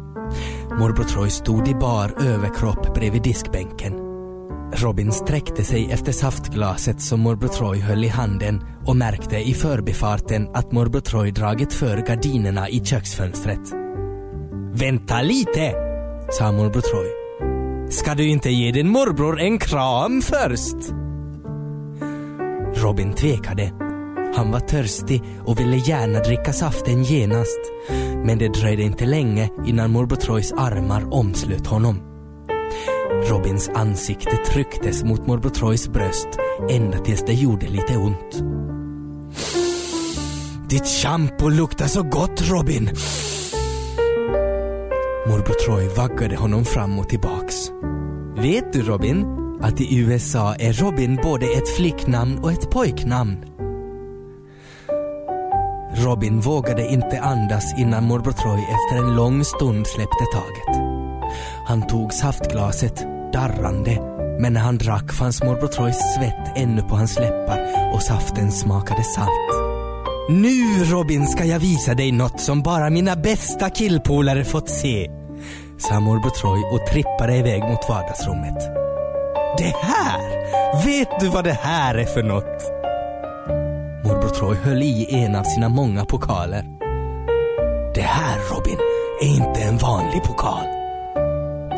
Morbror 0.79 1.03
Troy 1.03 1.29
stod 1.29 1.67
i 1.67 1.75
bar 1.75 2.13
överkropp 2.21 2.93
bredvid 2.93 3.21
diskbänken. 3.21 4.00
Robin 4.73 5.11
sträckte 5.11 5.63
sig 5.63 5.91
efter 5.91 6.11
saftglaset 6.11 7.01
som 7.01 7.19
morbror 7.19 7.47
Troy 7.47 7.79
höll 7.79 8.03
i 8.03 8.07
handen 8.07 8.61
och 8.85 8.95
märkte 8.95 9.37
i 9.37 9.53
förbifarten 9.53 10.49
att 10.53 10.71
morbror 10.71 10.99
Troy 10.99 11.31
dragit 11.31 11.73
för 11.73 11.97
gardinerna 11.97 12.69
i 12.69 12.79
köksfönstret. 12.85 13.73
Vänta 14.73 15.21
lite, 15.21 15.73
sa 16.31 16.51
morbror 16.51 16.81
Troy. 16.81 17.07
Ska 17.89 18.13
du 18.13 18.27
inte 18.27 18.49
ge 18.49 18.71
din 18.71 18.89
morbror 18.89 19.39
en 19.39 19.59
kram 19.59 20.21
först? 20.21 20.75
Robin 22.75 23.13
tvekade. 23.13 23.71
Han 24.35 24.51
var 24.51 24.59
törstig 24.59 25.23
och 25.45 25.59
ville 25.59 25.77
gärna 25.77 26.19
dricka 26.19 26.53
saften 26.53 27.03
genast. 27.03 27.59
Men 28.25 28.37
det 28.37 28.47
dröjde 28.47 28.83
inte 28.83 29.05
länge 29.05 29.49
innan 29.65 29.91
morbror 29.91 30.17
Troys 30.17 30.51
armar 30.51 31.13
omslöt 31.13 31.67
honom. 31.67 32.10
Robins 33.31 33.69
ansikte 33.69 34.37
trycktes 34.37 35.03
mot 35.03 35.27
morbror 35.27 35.49
Troys 35.49 35.87
bröst 35.87 36.27
ända 36.69 36.97
tills 36.97 37.23
det 37.25 37.33
gjorde 37.33 37.67
lite 37.67 37.97
ont. 37.97 38.43
Ditt 40.69 40.85
shampoo 40.85 41.49
luktar 41.49 41.87
så 41.87 42.03
gott 42.03 42.49
Robin! 42.49 42.89
Morbror 45.27 45.53
Troy 45.65 45.87
vaggade 45.87 46.35
honom 46.35 46.65
fram 46.65 46.99
och 46.99 47.09
tillbaks. 47.09 47.55
Vet 48.37 48.73
du 48.73 48.81
Robin, 48.81 49.25
att 49.61 49.81
i 49.81 49.97
USA 49.97 50.55
är 50.55 50.73
Robin 50.73 51.19
både 51.23 51.45
ett 51.45 51.69
flicknamn 51.69 52.39
och 52.39 52.51
ett 52.51 52.71
pojknamn? 52.71 53.45
Robin 55.95 56.39
vågade 56.39 56.87
inte 56.87 57.21
andas 57.21 57.79
innan 57.79 58.03
morbror 58.03 58.31
Troy 58.31 58.59
efter 58.59 59.05
en 59.05 59.15
lång 59.15 59.43
stund 59.45 59.87
släppte 59.87 60.25
taget. 60.33 60.81
Han 61.67 61.87
tog 61.87 62.13
saftglaset, 62.13 63.05
darrande, 63.33 63.97
men 64.39 64.53
när 64.53 64.61
han 64.61 64.77
drack 64.77 65.13
fanns 65.13 65.43
morbror 65.43 65.67
Troys 65.67 66.15
svett 66.15 66.51
ännu 66.55 66.81
på 66.81 66.95
hans 66.95 67.19
läppar 67.19 67.59
och 67.93 68.01
saften 68.01 68.51
smakade 68.51 69.03
salt. 69.03 69.51
Nu 70.29 70.83
Robin 70.83 71.27
ska 71.27 71.45
jag 71.45 71.59
visa 71.59 71.93
dig 71.93 72.11
något 72.11 72.39
som 72.39 72.61
bara 72.61 72.89
mina 72.89 73.15
bästa 73.15 73.69
killpolare 73.69 74.45
fått 74.45 74.69
se, 74.69 75.09
sa 75.77 75.99
morbror 75.99 76.29
Troy 76.29 76.59
och 76.73 76.87
trippade 76.87 77.37
iväg 77.37 77.63
mot 77.63 77.89
vardagsrummet. 77.89 78.59
Det 79.57 79.75
här! 79.81 80.41
Vet 80.85 81.19
du 81.19 81.27
vad 81.27 81.43
det 81.43 81.59
här 81.61 81.95
är 81.95 82.05
för 82.05 82.23
något? 82.23 82.71
Morbror 84.05 84.29
Troy 84.29 84.55
höll 84.55 84.81
i 84.81 85.07
en 85.11 85.35
av 85.35 85.43
sina 85.43 85.69
många 85.69 86.05
pokaler. 86.05 86.65
Det 87.95 88.01
här 88.01 88.39
Robin 88.53 88.77
är 89.21 89.27
inte 89.27 89.61
en 89.61 89.77
vanlig 89.77 90.23
pokal. 90.23 90.80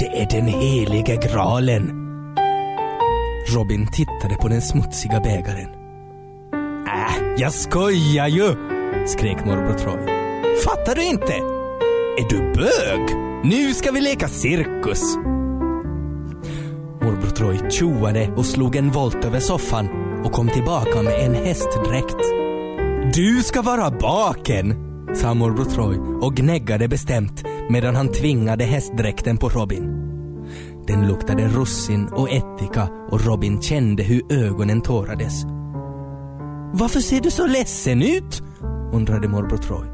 Det 0.03 0.21
är 0.21 0.25
den 0.25 0.47
heliga 0.47 1.15
graalen. 1.15 1.91
Robin 3.55 3.87
tittade 3.87 4.35
på 4.41 4.47
den 4.47 4.61
smutsiga 4.61 5.19
bägaren. 5.19 5.69
Äh, 6.87 7.33
jag 7.37 7.53
skojar 7.53 8.27
ju! 8.27 8.55
skrek 9.07 9.45
morbror 9.45 9.73
Troy. 9.73 10.07
Fattar 10.65 10.95
du 10.95 11.03
inte? 11.03 11.33
Är 12.17 12.29
du 12.29 12.53
bög? 12.53 13.15
Nu 13.43 13.73
ska 13.73 13.91
vi 13.91 14.01
leka 14.01 14.27
cirkus! 14.27 15.15
Morbror 17.01 17.29
Troy 17.35 17.71
tjoade 17.71 18.33
och 18.35 18.45
slog 18.45 18.75
en 18.75 18.91
volt 18.91 19.25
över 19.25 19.39
soffan 19.39 19.89
och 20.25 20.31
kom 20.31 20.49
tillbaka 20.49 21.01
med 21.01 21.25
en 21.25 21.35
hästdräkt. 21.35 22.23
Du 23.13 23.43
ska 23.43 23.61
vara 23.61 23.91
baken, 23.91 24.75
sa 25.15 25.33
morbror 25.33 25.65
Troy 25.65 25.97
och 26.21 26.35
gnäggade 26.35 26.87
bestämt 26.87 27.43
medan 27.69 27.95
han 27.95 28.11
tvingade 28.11 28.63
hästdräkten 28.63 29.37
på 29.37 29.49
Robin. 29.49 30.03
Den 30.87 31.07
luktade 31.07 31.47
russin 31.47 32.07
och 32.07 32.29
ättika 32.29 32.87
och 33.09 33.25
Robin 33.25 33.61
kände 33.61 34.03
hur 34.03 34.21
ögonen 34.29 34.81
tårades. 34.81 35.43
Varför 36.73 36.99
ser 36.99 37.21
du 37.21 37.31
så 37.31 37.47
ledsen 37.47 38.01
ut? 38.01 38.43
undrade 38.93 39.27
morbror 39.27 39.57
Troy. 39.57 39.87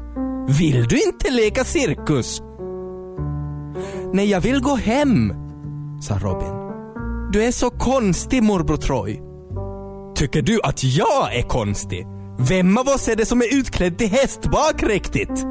Vill 0.58 0.84
du 0.88 1.02
inte 1.02 1.30
leka 1.30 1.64
cirkus? 1.64 2.42
Nej, 4.12 4.30
jag 4.30 4.40
vill 4.40 4.60
gå 4.60 4.76
hem, 4.76 5.32
sa 6.02 6.18
Robin. 6.18 6.60
Du 7.32 7.42
är 7.44 7.52
så 7.52 7.70
konstig 7.70 8.42
morbror 8.42 8.76
Troy. 8.76 9.20
Tycker 10.14 10.42
du 10.42 10.60
att 10.62 10.84
jag 10.84 11.36
är 11.36 11.42
konstig? 11.42 12.06
Vem 12.38 12.78
av 12.78 12.88
oss 12.88 13.08
är 13.08 13.16
det 13.16 13.26
som 13.26 13.40
är 13.40 13.58
utklädd 13.58 13.98
till 13.98 14.10
hästbak 14.10 14.82
riktigt? 14.82 15.46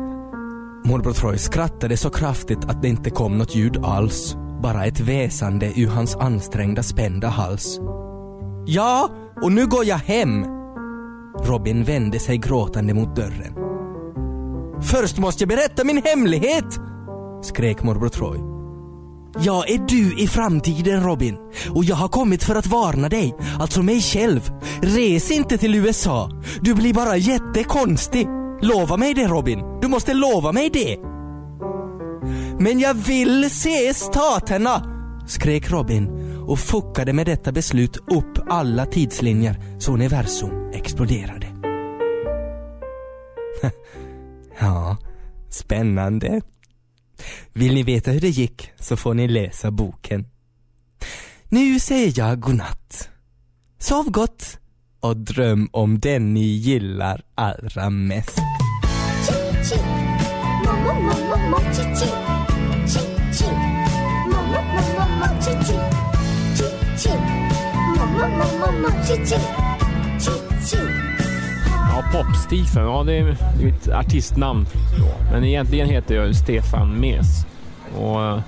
Morbror 0.90 1.14
Troy 1.14 1.38
skrattade 1.38 1.98
så 1.98 2.10
kraftigt 2.10 2.66
att 2.66 2.82
det 2.82 2.88
inte 2.88 3.10
kom 3.10 3.38
något 3.38 3.56
ljud 3.56 3.78
alls. 3.86 4.36
Bara 4.64 4.86
ett 4.86 5.00
väsande 5.00 5.72
ur 5.76 5.88
hans 5.88 6.16
ansträngda 6.16 6.84
spända 6.84 7.28
hals. 7.28 7.80
Ja, 8.66 9.10
och 9.42 9.52
nu 9.52 9.68
går 9.68 9.86
jag 9.86 9.98
hem. 9.98 10.46
Robin 11.44 11.84
vände 11.84 12.20
sig 12.20 12.38
gråtande 12.38 12.94
mot 12.94 13.16
dörren. 13.16 13.54
Först 14.82 15.18
måste 15.18 15.44
jag 15.44 15.50
berätta 15.50 15.84
min 15.84 16.02
hemlighet! 16.06 16.80
skrek 17.44 17.84
morbror 17.84 18.10
Troy. 18.10 18.40
Jag 19.46 19.70
är 19.70 19.80
du 19.88 20.24
i 20.24 20.28
framtiden 20.28 21.04
Robin 21.04 21.38
och 21.70 21.86
jag 21.86 21.96
har 21.96 22.08
kommit 22.08 22.44
för 22.44 22.56
att 22.56 22.68
varna 22.68 23.10
dig, 23.10 23.36
alltså 23.60 23.84
mig 23.84 24.02
själv. 24.02 24.52
Res 24.82 25.32
inte 25.32 25.58
till 25.58 25.76
USA, 25.76 26.32
du 26.62 26.74
blir 26.74 26.94
bara 26.94 27.18
jättekonstig. 27.18 28.39
Lova 28.62 28.98
mig 28.98 29.14
det 29.14 29.28
Robin, 29.28 29.60
du 29.82 29.88
måste 29.88 30.14
lova 30.14 30.52
mig 30.52 30.70
det. 30.70 30.98
Men 32.60 32.80
jag 32.80 32.94
vill 32.94 33.50
se 33.50 33.94
staterna, 33.94 34.84
skrek 35.28 35.72
Robin 35.72 36.10
och 36.48 36.60
fuckade 36.60 37.14
med 37.14 37.26
detta 37.26 37.52
beslut 37.52 37.98
upp 37.98 38.50
alla 38.50 38.86
tidslinjer 38.86 39.80
så 39.80 39.94
universum 39.94 40.72
exploderade. 40.74 41.48
ja, 44.60 44.98
spännande. 45.50 46.42
Vill 47.54 47.74
ni 47.74 47.84
veta 47.84 48.12
hur 48.12 48.22
det 48.22 48.30
gick 48.30 48.72
så 48.80 48.98
får 48.98 49.14
ni 49.14 49.28
läsa 49.28 49.72
boken. 49.72 50.28
Nu 51.50 51.80
säger 51.80 52.14
jag 52.16 52.40
godnatt. 52.40 53.10
Sov 53.78 54.12
gott 54.12 54.60
och 55.00 55.18
dröm 55.18 55.70
om 55.72 56.00
den 56.00 56.34
ni 56.34 56.46
gillar 56.46 57.22
allra 57.36 57.90
mest. 57.90 58.42
Ja, 71.92 72.04
Pop-Stefan, 72.12 72.84
ja 72.84 73.04
det 73.04 73.18
är 73.18 73.38
mitt 73.64 73.90
artistnamn. 73.90 74.66
Men 75.32 75.44
egentligen 75.44 75.90
heter 75.90 76.16
jag 76.16 76.36
Stefan 76.36 77.00
Mes. 77.00 77.46
Och, 77.98 78.24
eh, 78.24 78.40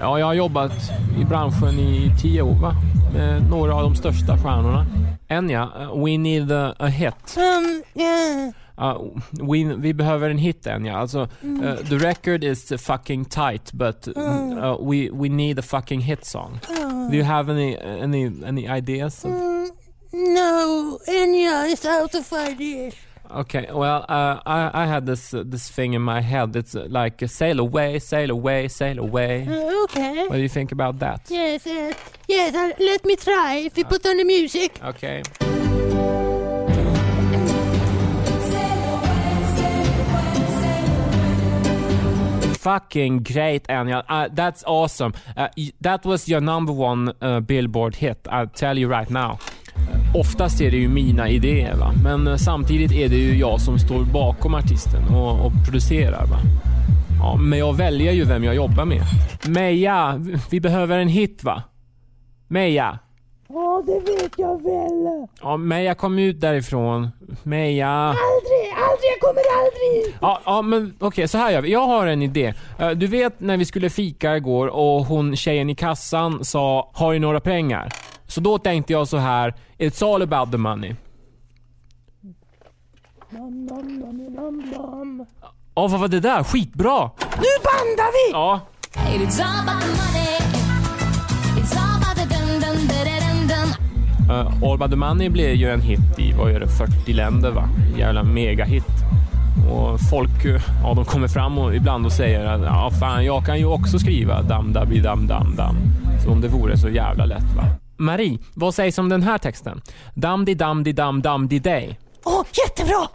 ja, 0.00 0.18
jag 0.18 0.26
har 0.26 0.34
jobbat 0.34 0.72
i 1.20 1.24
branschen 1.24 1.78
i 1.78 2.12
tio 2.20 2.42
år 2.42 2.54
va? 2.54 2.76
med 3.12 3.50
några 3.50 3.74
av 3.74 3.82
de 3.82 3.94
största 3.96 4.38
stjärnorna. 4.38 4.86
En 5.28 5.50
ja, 5.50 5.72
eh, 5.80 6.04
We 6.04 6.18
Need 6.18 6.52
a, 6.52 6.74
a 6.78 6.86
Hit. 6.86 7.36
Um, 7.36 7.82
yeah. 7.94 8.48
Uh, 8.78 9.02
we, 9.32 9.74
vi 9.76 9.94
behöver 9.94 10.30
en 10.30 10.38
hit 10.38 10.66
än 10.66 10.84
ja. 10.84 10.96
Alltså, 10.98 11.28
Mm. 11.42 11.62
uh, 11.64 11.76
the 11.76 11.94
record 11.98 12.44
is 12.44 12.72
fucking 12.82 13.24
tight 13.24 13.72
but 13.72 14.08
Mm. 14.16 14.58
uh, 14.58 14.90
we, 14.90 15.10
we 15.12 15.28
need 15.28 15.58
a 15.58 15.62
fucking 15.62 16.00
hit 16.00 16.24
song. 16.26 16.58
Mm. 16.78 17.10
Do 17.10 17.16
you 17.16 17.24
have 17.24 17.52
any, 17.52 17.76
any, 18.02 18.30
any 18.46 18.78
ideas? 18.78 19.24
Mm, 19.24 19.70
no, 20.12 20.98
Enya 21.08 21.66
is 21.72 21.84
out 21.84 22.14
of 22.14 22.32
ideas. 22.50 22.94
Okay, 23.32 23.68
well, 23.72 24.04
uh, 24.08 24.40
I, 24.44 24.70
I 24.74 24.86
had 24.86 25.06
this 25.06 25.32
uh, 25.32 25.44
this 25.46 25.70
thing 25.70 25.94
in 25.94 26.02
my 26.02 26.20
head. 26.20 26.56
It's 26.56 26.74
uh, 26.74 26.86
like 26.90 27.22
uh, 27.22 27.28
sail 27.28 27.60
away, 27.60 28.00
sail 28.00 28.30
away, 28.30 28.66
sail 28.68 28.98
away. 28.98 29.46
Uh, 29.48 29.84
okay. 29.84 30.26
What 30.26 30.36
do 30.36 30.42
you 30.42 30.48
think 30.48 30.72
about 30.72 30.98
that? 30.98 31.20
Yes, 31.28 31.64
uh, 31.66 31.92
yes, 32.26 32.54
uh, 32.54 32.72
let 32.80 33.04
me 33.04 33.14
try 33.14 33.54
if 33.56 33.78
you 33.78 33.84
put 33.84 34.04
on 34.04 34.16
the 34.16 34.24
music. 34.24 34.80
Okay. 34.82 35.22
Fucking 42.60 43.22
great, 43.22 43.70
Anya. 43.70 44.04
Uh, 44.06 44.28
that's 44.30 44.62
awesome. 44.66 45.14
Uh, 45.34 45.48
that 45.80 46.04
was 46.04 46.28
your 46.28 46.42
number 46.42 46.72
one 46.72 47.12
uh, 47.22 47.40
Billboard 47.40 47.94
hit. 47.94 48.18
I'll 48.28 48.48
tell 48.48 48.76
you 48.76 48.86
right 48.86 49.08
now. 49.08 49.38
Oftast 50.14 50.60
är 50.60 50.70
det 50.70 50.76
ju 50.76 50.88
mina 50.88 51.28
idéer, 51.28 51.74
va? 51.76 51.92
men 52.04 52.28
uh, 52.28 52.36
samtidigt 52.36 52.92
är 52.92 53.08
det 53.08 53.16
ju 53.16 53.38
jag 53.38 53.60
som 53.60 53.78
står 53.78 54.04
bakom 54.04 54.54
artisten 54.54 55.08
och, 55.14 55.46
och 55.46 55.52
producerar. 55.64 56.26
Va? 56.26 56.36
Ja, 57.20 57.36
men 57.36 57.58
jag 57.58 57.76
väljer 57.76 58.12
ju 58.12 58.24
vem 58.24 58.44
jag 58.44 58.54
jobbar 58.54 58.84
med. 58.84 59.02
Meja, 59.48 60.20
vi- 60.50 60.60
behöver 60.60 60.98
en 60.98 61.08
hit 61.08 61.44
va? 61.44 61.62
Meja. 62.48 62.98
Ja, 63.48 63.82
det 63.86 64.12
vet 64.12 64.32
jag 64.36 64.62
väl. 64.62 65.26
Ja, 65.42 65.56
Meja 65.56 65.94
kom 65.94 66.18
ut 66.18 66.40
därifrån. 66.40 67.08
Meja. 67.42 67.88
Aldrig, 67.88 68.66
aldrig, 68.74 69.10
jag 69.12 69.20
kommer 69.20 69.42
aldrig. 69.64 70.16
Ja, 70.20 70.40
ja 70.44 70.62
men 70.62 70.94
okej, 70.98 71.28
så 71.28 71.38
här 71.38 71.50
gör 71.50 71.60
vi. 71.62 71.72
Jag 71.72 71.86
har 71.86 72.06
en 72.06 72.22
idé. 72.22 72.54
Eh, 72.78 72.90
Du 72.90 73.06
vet 73.06 73.40
när 73.40 73.56
vi 73.56 73.64
skulle 73.64 73.90
fika 73.90 74.36
igår 74.36 74.66
och 74.66 75.04
hon 75.04 75.36
tjejen 75.36 75.70
i 75.70 75.74
kassan 75.74 76.44
sa 76.44 76.90
“Har 76.94 77.12
du 77.12 77.18
några 77.18 77.40
pengar?” 77.40 77.88
Så 78.30 78.40
då 78.40 78.58
tänkte 78.58 78.92
jag 78.92 79.08
så 79.08 79.16
här 79.16 79.54
“It's 79.78 80.14
all 80.14 80.22
about 80.22 80.50
the 80.50 80.58
money”. 80.58 80.94
Nam, 83.30 83.66
nam, 83.66 83.98
nam, 83.98 84.34
nam, 84.34 84.58
nam. 84.70 85.26
Ja, 85.74 85.86
vad 85.86 86.00
var 86.00 86.08
det 86.08 86.20
där? 86.20 86.42
Skitbra! 86.44 87.10
Nu 87.20 87.50
bandar 87.64 88.12
vi! 88.12 88.32
Ja. 88.32 88.60
Uh, 94.30 94.64
All 94.64 94.74
About 94.74 94.90
The 94.90 94.96
Money 94.96 95.28
blev 95.28 95.54
ju 95.54 95.70
en 95.70 95.80
hit 95.80 96.18
i, 96.18 96.32
vad 96.32 96.50
är 96.50 96.60
det, 96.60 96.68
40 96.68 97.12
länder 97.12 97.50
va? 97.50 97.68
Jävla 97.98 98.22
megahit. 98.22 98.84
Och 99.70 100.00
folk, 100.10 100.44
eh, 100.44 100.62
ja 100.82 100.94
de 100.94 101.04
kommer 101.04 101.28
fram 101.28 101.58
och 101.58 101.74
ibland 101.74 102.06
och 102.06 102.12
säger 102.12 102.44
att 102.44 102.60
ja 102.62 102.90
fan 103.00 103.24
jag 103.24 103.46
kan 103.46 103.58
ju 103.58 103.64
också 103.64 103.98
skriva 103.98 104.42
dam 104.42 104.72
dabbi 104.72 105.00
dam 105.00 105.26
dam 105.26 105.56
dam. 105.56 105.76
Så 106.24 106.30
om 106.30 106.40
det 106.40 106.48
vore 106.48 106.78
så 106.78 106.88
jävla 106.88 107.24
lätt 107.24 107.56
va. 107.56 107.79
Marie, 108.00 108.38
vad 108.54 108.74
sägs 108.74 108.98
om 108.98 109.08
den 109.08 109.22
här 109.22 109.38
texten? 109.38 109.80
Dam 110.14 110.44
di 110.44 110.54
dam 110.54 110.84
di 110.84 110.92
dam 110.92 111.22
dam 111.22 111.48
di 111.48 111.58
day. 111.58 111.98
Åh, 112.24 112.44
jättebra! 112.66 113.08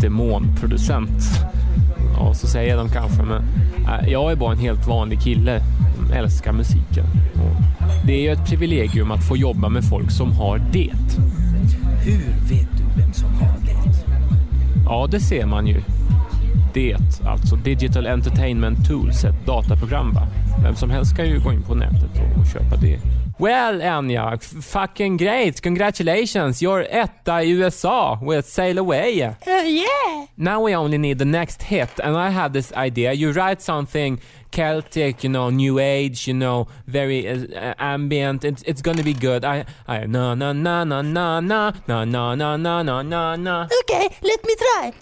Demonproducent. 0.00 1.22
Ja, 2.16 2.34
så 2.34 2.46
säger 2.46 2.76
de 2.76 2.88
kanske, 2.88 3.22
men 3.22 3.42
äh, 3.86 4.08
jag 4.08 4.32
är 4.32 4.36
bara 4.36 4.52
en 4.52 4.58
helt 4.58 4.86
vanlig 4.86 5.20
kille 5.20 5.62
som 5.96 6.12
älskar 6.12 6.52
musiken. 6.52 7.06
Det 8.06 8.12
är 8.12 8.20
ju 8.20 8.32
ett 8.32 8.48
privilegium 8.48 9.10
att 9.10 9.28
få 9.28 9.36
jobba 9.36 9.68
med 9.68 9.84
folk 9.84 10.10
som 10.10 10.32
har 10.32 10.58
det. 10.72 10.92
Hur 12.02 12.18
vet 12.48 12.68
du 12.76 13.02
vem 13.02 13.12
som 13.12 13.28
har 13.34 13.56
det? 13.66 14.06
Ja, 14.84 15.06
det 15.10 15.20
ser 15.20 15.46
man 15.46 15.66
ju. 15.66 15.82
Det, 16.76 16.96
alltså 17.26 17.56
Digital 17.56 18.06
Entertainment 18.06 18.86
Tools, 18.88 19.24
ett 19.24 19.46
dataprogram 19.46 20.14
va. 20.14 20.22
Vem 20.62 20.76
som 20.76 20.90
helst 20.90 21.16
kan 21.16 21.28
ju 21.28 21.40
gå 21.40 21.52
in 21.52 21.62
på 21.62 21.74
nätet 21.74 22.10
och, 22.14 22.40
och 22.40 22.46
köpa 22.46 22.76
det. 22.76 22.98
Well 23.38 23.82
Anya, 23.82 24.32
f- 24.34 24.64
fucking 24.64 25.16
great! 25.16 25.60
Congratulations! 25.62 26.62
You're 26.62 26.86
etta 26.90 27.42
i 27.42 27.50
USA 27.50 28.18
with 28.22 28.46
Sail 28.48 28.78
Away. 28.78 29.22
Uh, 29.22 29.66
yeah! 29.66 30.26
Now 30.34 30.66
we 30.66 30.76
only 30.76 30.98
need 30.98 31.18
the 31.18 31.24
next 31.24 31.62
hit, 31.62 32.00
and 32.00 32.16
I 32.16 32.30
had 32.30 32.52
this 32.52 32.72
idea. 32.72 33.12
You 33.12 33.32
write 33.32 33.62
something 33.62 34.20
Celtic, 34.50 35.24
you 35.24 35.30
know, 35.30 35.50
New 35.50 35.78
Age, 35.78 36.28
you 36.28 36.34
know, 36.34 36.66
very 36.86 37.28
uh, 37.28 37.36
uh, 37.36 37.74
ambient. 37.78 38.44
It's 38.44 38.62
it's 38.66 38.82
gonna 38.82 39.02
be 39.02 39.14
good. 39.14 39.44
I 39.44 39.64
I 39.88 40.06
na 40.06 40.34
na 40.34 40.52
na 40.52 40.84
na 40.84 41.02
na 41.02 41.40
na 41.40 41.72
na 41.88 42.04
na 42.04 42.34
na 42.34 42.56
na 42.56 42.82
na 42.82 43.02
na 43.02 43.36
na. 43.36 43.66
Okay, 43.82 44.08
let 44.22 44.44
me 44.46 44.54
try. 44.56 44.92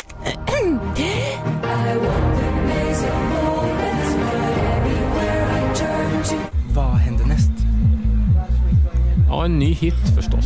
Vad 6.75 6.95
händer 6.97 7.25
näst? 7.25 7.51
Ja, 9.29 9.45
en 9.45 9.59
ny 9.59 9.73
hit 9.73 9.95
förstås. 10.17 10.45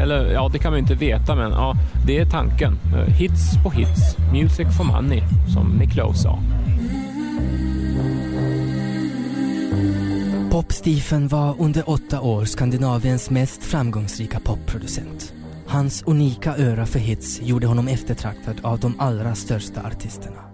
Eller 0.00 0.32
ja, 0.32 0.48
det 0.52 0.58
kan 0.58 0.70
man 0.72 0.78
ju 0.78 0.82
inte 0.82 0.94
veta, 0.94 1.34
men 1.34 1.50
ja, 1.50 1.76
det 2.06 2.18
är 2.18 2.26
tanken. 2.26 2.78
Eh, 2.94 3.14
Hits 3.14 3.62
på 3.62 3.70
hits, 3.70 4.16
music 4.32 4.66
for 4.76 4.84
money, 4.84 5.22
som 5.54 5.68
Nick 5.78 5.96
Lowe 5.96 6.14
sa. 6.14 6.38
Pop-Stephen 10.50 11.28
var 11.28 11.54
under 11.58 11.90
åtta 11.90 12.20
år 12.20 12.44
Skandinaviens 12.44 13.30
mest 13.30 13.64
framgångsrika 13.64 14.40
popproducent. 14.40 15.32
Hans 15.72 16.02
unika 16.06 16.56
öra 16.56 16.86
för 16.86 16.98
hits 16.98 17.40
gjorde 17.42 17.66
honom 17.66 17.88
eftertraktad 17.88 18.60
av 18.62 18.80
de 18.80 19.00
allra 19.00 19.34
största 19.34 19.82
artisterna. 19.82 20.44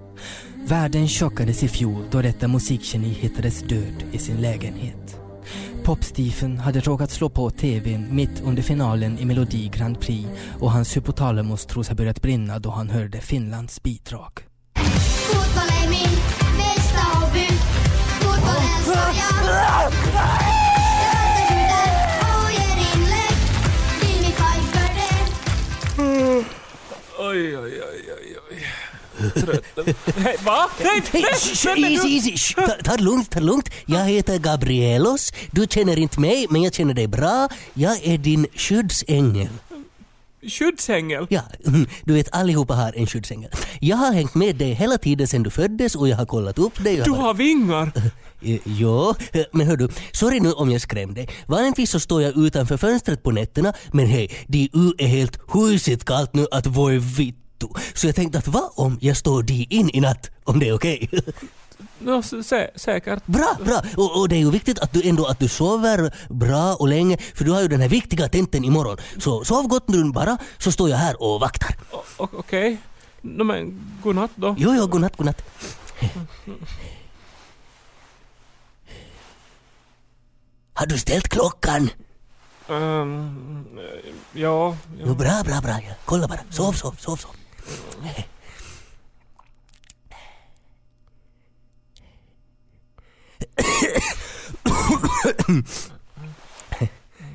Världen 0.66 1.08
chockades 1.08 1.62
i 1.62 1.68
fjol 1.68 2.04
då 2.10 2.22
detta 2.22 2.48
musikgeni 2.48 3.08
hittades 3.08 3.62
död 3.62 4.04
i 4.12 4.18
sin 4.18 4.40
lägenhet. 4.40 5.20
Pop-Stephen 5.84 6.58
hade 6.58 6.80
råkat 6.80 7.10
slå 7.10 7.28
på 7.28 7.50
TVn 7.50 8.06
mitt 8.10 8.42
under 8.44 8.62
finalen 8.62 9.18
i 9.18 9.24
Melodi 9.24 9.68
Grand 9.68 10.00
Prix 10.00 10.28
och 10.60 10.72
hans 10.72 10.96
hypotalamus 10.96 11.66
tros 11.66 11.88
ha 11.88 11.94
börjat 11.94 12.22
brinna 12.22 12.58
då 12.58 12.70
han 12.70 12.90
hörde 12.90 13.20
Finlands 13.20 13.82
bidrag. 13.82 14.32
Fotboll 14.76 15.68
är 15.84 15.88
min 15.90 16.18
bästa 16.58 17.00
hobby. 17.00 17.46
Fotboll 18.20 18.56
älskar 18.86 19.14
jag. 20.14 20.47
Oj, 27.20 27.56
oj, 27.56 27.72
oj, 27.82 28.02
oj, 28.18 28.36
oj. 28.50 28.58
Trött. 29.40 29.64
Va? 30.44 30.68
Nej, 30.84 31.02
Hej, 31.12 31.22
nej, 31.22 31.32
nej, 31.64 31.80
men 31.80 31.92
easy, 31.92 32.08
easy. 32.08 32.36
Sh, 32.36 32.54
Ta, 32.54 32.76
ta 32.84 32.96
det 32.96 33.02
lugnt, 33.02 33.30
ta 33.30 33.40
det 33.40 33.46
lugnt. 33.46 33.68
Jag 33.86 34.04
heter 34.04 34.38
Gabrielos. 34.38 35.32
Du 35.50 35.66
känner 35.70 35.98
inte 35.98 36.20
mig, 36.20 36.46
men 36.50 36.62
jag 36.62 36.74
känner 36.74 36.94
dig 36.94 37.06
bra. 37.06 37.48
Jag 37.74 38.06
är 38.06 38.18
din 38.18 38.46
skyddsängel. 38.54 39.48
Skyddsängel? 40.43 41.26
Ja, 41.30 41.43
mm, 41.66 41.86
du 42.05 42.14
vet 42.14 42.34
allihopa 42.34 42.74
har 42.74 42.93
en 42.97 43.07
skyddsängel. 43.07 43.51
Jag 43.80 43.97
har 43.97 44.12
hängt 44.12 44.34
med 44.34 44.57
dig 44.57 44.72
hela 44.72 44.99
tiden 44.99 45.28
sedan 45.28 45.43
du 45.43 45.51
föddes 45.51 45.95
och 45.95 46.09
jag 46.09 46.16
har 46.16 46.26
kollat 46.26 46.59
upp 46.59 46.84
dig. 46.84 46.99
och 47.01 47.05
Du 47.05 47.11
har 47.11 47.22
har 47.22 47.34
vingar! 47.34 47.93
Eh, 48.43 48.59
Jo, 48.64 49.14
eh, 49.32 49.45
men 49.53 49.66
hör 49.66 49.76
du, 49.76 49.89
sorry 50.12 50.41
nu 50.41 50.53
om 50.53 50.70
jag 50.70 50.80
skrämde. 50.80 51.26
Vanligtvis 51.47 51.91
så 51.91 52.01
står 52.01 52.22
jag 52.22 52.36
utanför 52.36 52.76
fönstret 52.76 53.22
på 53.22 53.30
nätterna, 53.30 53.72
men 53.93 54.07
hej, 54.07 54.30
det 54.49 54.68
är 54.99 55.07
helt 55.07 55.39
husigt 55.55 56.05
kallt 56.05 56.34
nu 56.34 56.47
att 56.51 56.66
voi 56.66 56.99
vittu. 56.99 57.66
Så 57.95 58.07
jag 58.07 58.14
tänkte 58.14 58.39
att 58.39 58.49
vad 58.49 58.70
om 58.74 58.99
jag 59.01 59.16
står 59.16 59.43
di 59.43 59.66
in 59.70 59.91
i 59.93 60.01
natt, 60.01 60.30
om 60.45 60.59
det 60.59 60.68
är 60.68 60.74
okej? 60.74 61.11
Ja, 61.98 62.22
sä, 62.22 62.70
säkert. 62.74 63.26
Bra, 63.26 63.56
bra! 63.64 63.82
Och, 63.96 64.20
och 64.20 64.28
det 64.28 64.34
är 64.36 64.38
ju 64.38 64.50
viktigt 64.50 64.78
att 64.78 64.92
du 64.92 65.08
ändå 65.08 65.26
att 65.26 65.38
du 65.38 65.48
sover 65.48 66.14
bra 66.28 66.74
och 66.74 66.88
länge, 66.88 67.16
för 67.34 67.44
du 67.44 67.50
har 67.50 67.60
ju 67.60 67.68
den 67.68 67.80
här 67.80 67.88
viktiga 67.88 68.28
tenten 68.28 68.64
imorgon. 68.64 68.96
Så 69.18 69.44
sov 69.44 69.66
gott 69.68 69.88
nu 69.88 70.04
bara, 70.12 70.38
så 70.58 70.72
står 70.72 70.90
jag 70.90 70.96
här 70.96 71.22
och 71.22 71.40
vaktar. 71.40 71.76
Okej. 72.16 72.78
No, 73.22 73.44
men 73.44 73.80
godnatt 74.02 74.30
då. 74.34 74.54
Jo, 74.58 74.74
jo, 74.76 74.86
godnatt, 74.86 75.16
godnatt. 75.16 75.42
Har 80.72 80.86
du 80.86 80.98
ställt 80.98 81.28
klockan? 81.28 81.90
Ehm, 82.68 83.64
ja, 84.32 84.76
Jo, 84.98 85.06
ja. 85.06 85.14
bra, 85.14 85.42
bra, 85.44 85.60
bra. 85.60 85.80
Ja. 85.88 85.94
Kolla 86.04 86.28
bara. 86.28 86.40
Sov, 86.50 86.72
sov, 86.72 86.92
sov, 86.98 87.16
sov. 87.16 87.30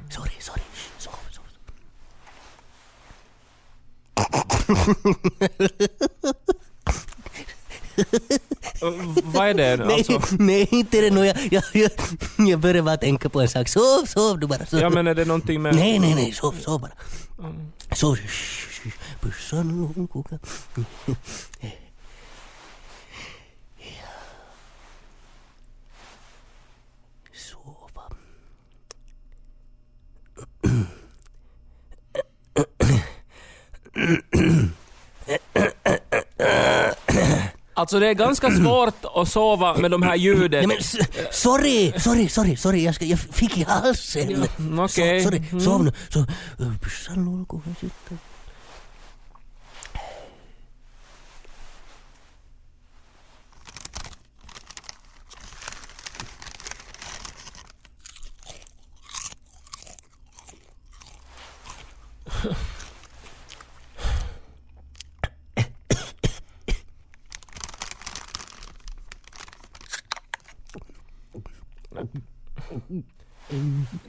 Sorry, 0.09 0.35
sorry. 0.39 0.61
Sov, 0.97 1.11
sov. 1.31 1.43
Vad 9.23 9.47
är 9.49 9.53
det? 9.53 9.77
Nej, 9.85 9.95
Alltså, 9.95 10.35
nej, 10.39 10.67
inte 10.71 11.01
det 11.01 11.09
nu. 11.09 11.25
Jag, 11.25 11.37
jag, 11.51 11.63
jag, 11.73 11.91
jag 12.49 12.59
började 12.59 12.81
bara 12.81 12.97
tänka 12.97 13.29
på 13.29 13.41
en 13.41 13.49
sak. 13.49 13.67
Sov, 13.67 14.05
sov 14.05 14.39
du 14.39 14.47
bara. 14.47 14.65
Sov. 14.65 14.79
ja, 14.79 14.89
men 14.89 15.07
är 15.07 15.15
det 15.15 15.25
någonting 15.25 15.61
med... 15.61 15.75
Nej, 15.75 15.99
nej, 15.99 16.15
nej. 16.15 16.31
Sov, 16.31 16.55
sov 16.61 16.81
bara. 16.81 16.91
Sov. 17.95 18.15
Shh, 18.15 18.27
shh, 18.27 18.89
shh. 18.89 18.95
Bussan 19.21 19.95
och 19.99 20.09
koka. 20.11 20.39
Alltså 37.75 37.99
det 37.99 38.07
är 38.07 38.13
ganska 38.13 38.51
svårt 38.51 39.05
att 39.15 39.27
sova 39.27 39.77
med 39.77 39.91
de 39.91 40.03
här 40.03 40.15
ljuden. 40.15 40.67
Nej, 40.67 40.67
men, 40.67 40.77
sorry, 41.31 41.93
sorry, 41.99 42.29
sorry, 42.29 42.55
sorry, 42.55 42.83
jag, 42.83 42.95
ska, 42.95 43.05
jag 43.05 43.19
fick 43.19 43.57
i 43.57 43.63
halsen. 43.63 44.29
Ja, 44.29 44.37
Okej. 44.83 44.85
Okay. 44.85 45.19
So, 45.19 45.29
sorry, 45.29 45.43
mm. 45.51 45.61
sov 45.61 45.83
nu. 45.83 45.91
So, 46.09 46.25
pyssän. 46.83 47.45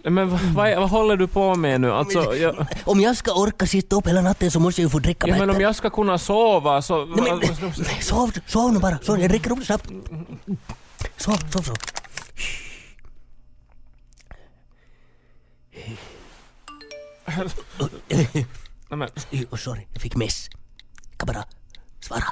Men 0.02 0.28
vad, 0.30 0.40
vad, 0.40 0.76
vad 0.76 0.90
håller 0.90 1.16
du 1.16 1.26
på 1.26 1.54
med 1.54 1.80
nu? 1.80 1.92
Alltså, 1.92 2.34
jag, 2.36 2.66
Om 2.84 3.00
jag 3.00 3.16
ska 3.16 3.32
orka 3.32 3.66
sitta 3.66 3.96
upp 3.96 4.08
hela 4.08 4.20
natten 4.20 4.50
så 4.50 4.60
måste 4.60 4.80
jag 4.80 4.86
ju 4.86 4.90
få 4.90 4.98
dricka 4.98 5.28
ja, 5.28 5.36
men 5.38 5.50
om 5.50 5.60
jag 5.60 5.76
ska 5.76 5.90
kunna 5.90 6.18
sova 6.18 6.82
så... 6.82 7.04
Nej, 7.04 7.24
men, 7.30 7.38
nej, 7.78 8.02
sov, 8.02 8.32
sov 8.46 8.72
nu 8.72 8.78
bara. 8.78 8.98
Sov, 8.98 9.20
jag 9.20 9.30
dricker 9.30 9.52
upp 9.52 9.58
det 9.58 9.64
snabbt. 9.64 9.88
Sov, 11.16 11.36
sov, 11.50 11.62
sov. 11.62 11.76
Nej, 18.08 18.46
men, 18.88 19.08
Oh, 19.50 19.56
sorry, 19.56 19.86
jag 19.92 20.02
fick 20.02 20.16
mess. 20.16 20.48
Kan 21.16 21.26
bara 21.26 21.44
svara. 22.00 22.24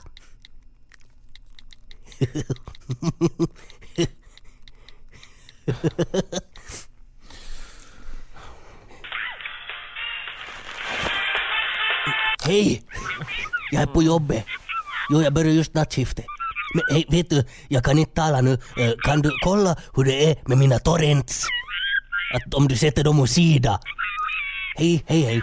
Hej! 12.44 12.82
Jag 13.70 13.82
är 13.82 13.86
på 13.86 14.02
jobbet. 14.02 14.44
Jo, 15.10 15.22
jag 15.22 15.32
börjar 15.32 15.52
just 15.52 15.74
nattskiftet. 15.74 16.24
Men 16.74 16.84
hej, 16.90 17.06
vet 17.08 17.30
du, 17.30 17.44
jag 17.68 17.84
kan 17.84 17.98
inte 17.98 18.14
tala 18.14 18.40
nu. 18.40 18.52
Eh, 18.52 18.92
kan 19.02 19.22
du 19.22 19.30
kolla 19.44 19.76
hur 19.94 20.04
det 20.04 20.30
är 20.30 20.36
med 20.46 20.58
mina 20.58 20.78
torrents? 20.78 21.46
Att 22.34 22.54
om 22.54 22.68
du 22.68 22.76
sätter 22.76 23.04
dem 23.04 23.20
åt 23.20 23.30
sidan. 23.30 23.78
Hej, 24.76 25.04
hej, 25.06 25.20
hej. 25.22 25.42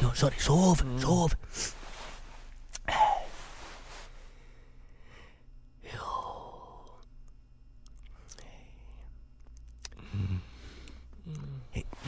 Jo, 0.00 0.08
sorry, 0.14 0.34
sov, 0.38 1.00
sov. 1.02 1.32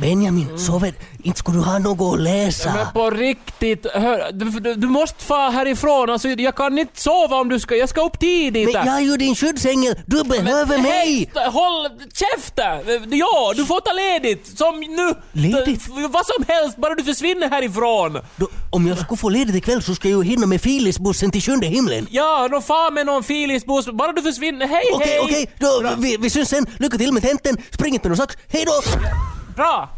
Benjamin, 0.00 0.58
sover. 0.58 0.94
Inte 1.22 1.38
skulle 1.38 1.58
du 1.58 1.62
ha 1.64 1.78
något 1.78 2.14
att 2.14 2.20
läsa. 2.20 2.74
men 2.74 2.86
på 2.92 3.10
riktigt, 3.10 3.86
hör, 3.94 4.32
du, 4.32 4.50
du, 4.50 4.74
du 4.74 4.86
måste 4.86 5.24
få 5.24 5.50
härifrån. 5.50 6.10
Alltså, 6.10 6.28
jag 6.28 6.56
kan 6.56 6.78
inte 6.78 7.00
sova 7.00 7.36
om 7.36 7.48
du 7.48 7.60
ska... 7.60 7.76
Jag 7.76 7.88
ska 7.88 8.06
upp 8.06 8.18
tidigt. 8.20 8.72
Men 8.72 8.86
jag 8.86 8.96
är 8.96 9.00
ju 9.00 9.16
din 9.16 9.34
skyddsängel. 9.34 9.94
Du 10.06 10.24
behöver 10.24 10.78
mig. 10.78 10.90
Hej, 10.90 11.30
håll 11.34 11.88
käften! 12.14 12.78
Ja, 13.10 13.52
du 13.56 13.64
får 13.66 13.80
ta 13.80 13.92
ledigt. 13.92 14.58
Som 14.58 14.80
nu. 14.80 15.14
Ledigt? 15.32 15.88
Vad 16.10 16.26
som 16.26 16.44
helst, 16.48 16.76
bara 16.76 16.94
du 16.94 17.04
försvinner 17.04 17.50
härifrån. 17.50 18.18
Då, 18.36 18.48
om 18.70 18.86
jag 18.86 18.98
skulle 18.98 19.18
få 19.18 19.28
ledigt 19.28 19.54
ikväll 19.54 19.82
så 19.82 19.94
ska 19.94 20.08
jag 20.08 20.24
ju 20.24 20.30
hinna 20.30 20.46
med 20.46 20.60
Filisbussen 20.60 21.30
till 21.30 21.42
sjunde 21.42 21.66
himlen. 21.66 22.06
Ja, 22.10 22.48
nå 22.50 22.60
fan 22.60 22.94
med 22.94 23.06
någon 23.06 23.24
filisbuss. 23.24 23.86
Bara 23.86 24.12
du 24.12 24.22
försvinner. 24.22 24.66
Hej, 24.66 24.82
Okej, 24.94 25.08
hej! 25.08 25.20
okej, 25.22 25.50
då 25.58 25.94
vi, 25.98 26.16
vi 26.16 26.30
syns 26.30 26.48
sen. 26.48 26.66
Lycka 26.78 26.98
till 26.98 27.12
med 27.12 27.22
tenten. 27.22 27.56
Spring 27.70 27.94
inte 27.94 28.08
med 28.08 28.18
någon 28.18 28.26
sax. 28.26 28.36
Hej 28.48 28.64
då! 28.66 29.00
Bra! 29.56 29.88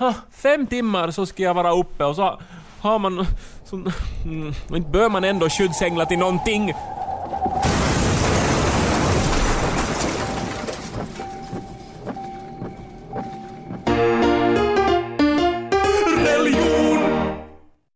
Äh, 0.00 0.12
fem 0.30 0.66
timmar 0.66 1.10
så 1.10 1.26
ska 1.26 1.42
jag 1.42 1.54
vara 1.54 1.72
uppe 1.72 2.04
och 2.04 2.16
så 2.16 2.40
har 2.80 2.98
man... 2.98 3.26
Så, 3.64 3.76
mm, 4.24 4.54
inte 4.74 4.90
bör 4.90 5.08
man 5.08 5.24
ändå 5.24 5.48
skyddsängla 5.48 6.06
till 6.06 6.18
någonting. 6.18 6.74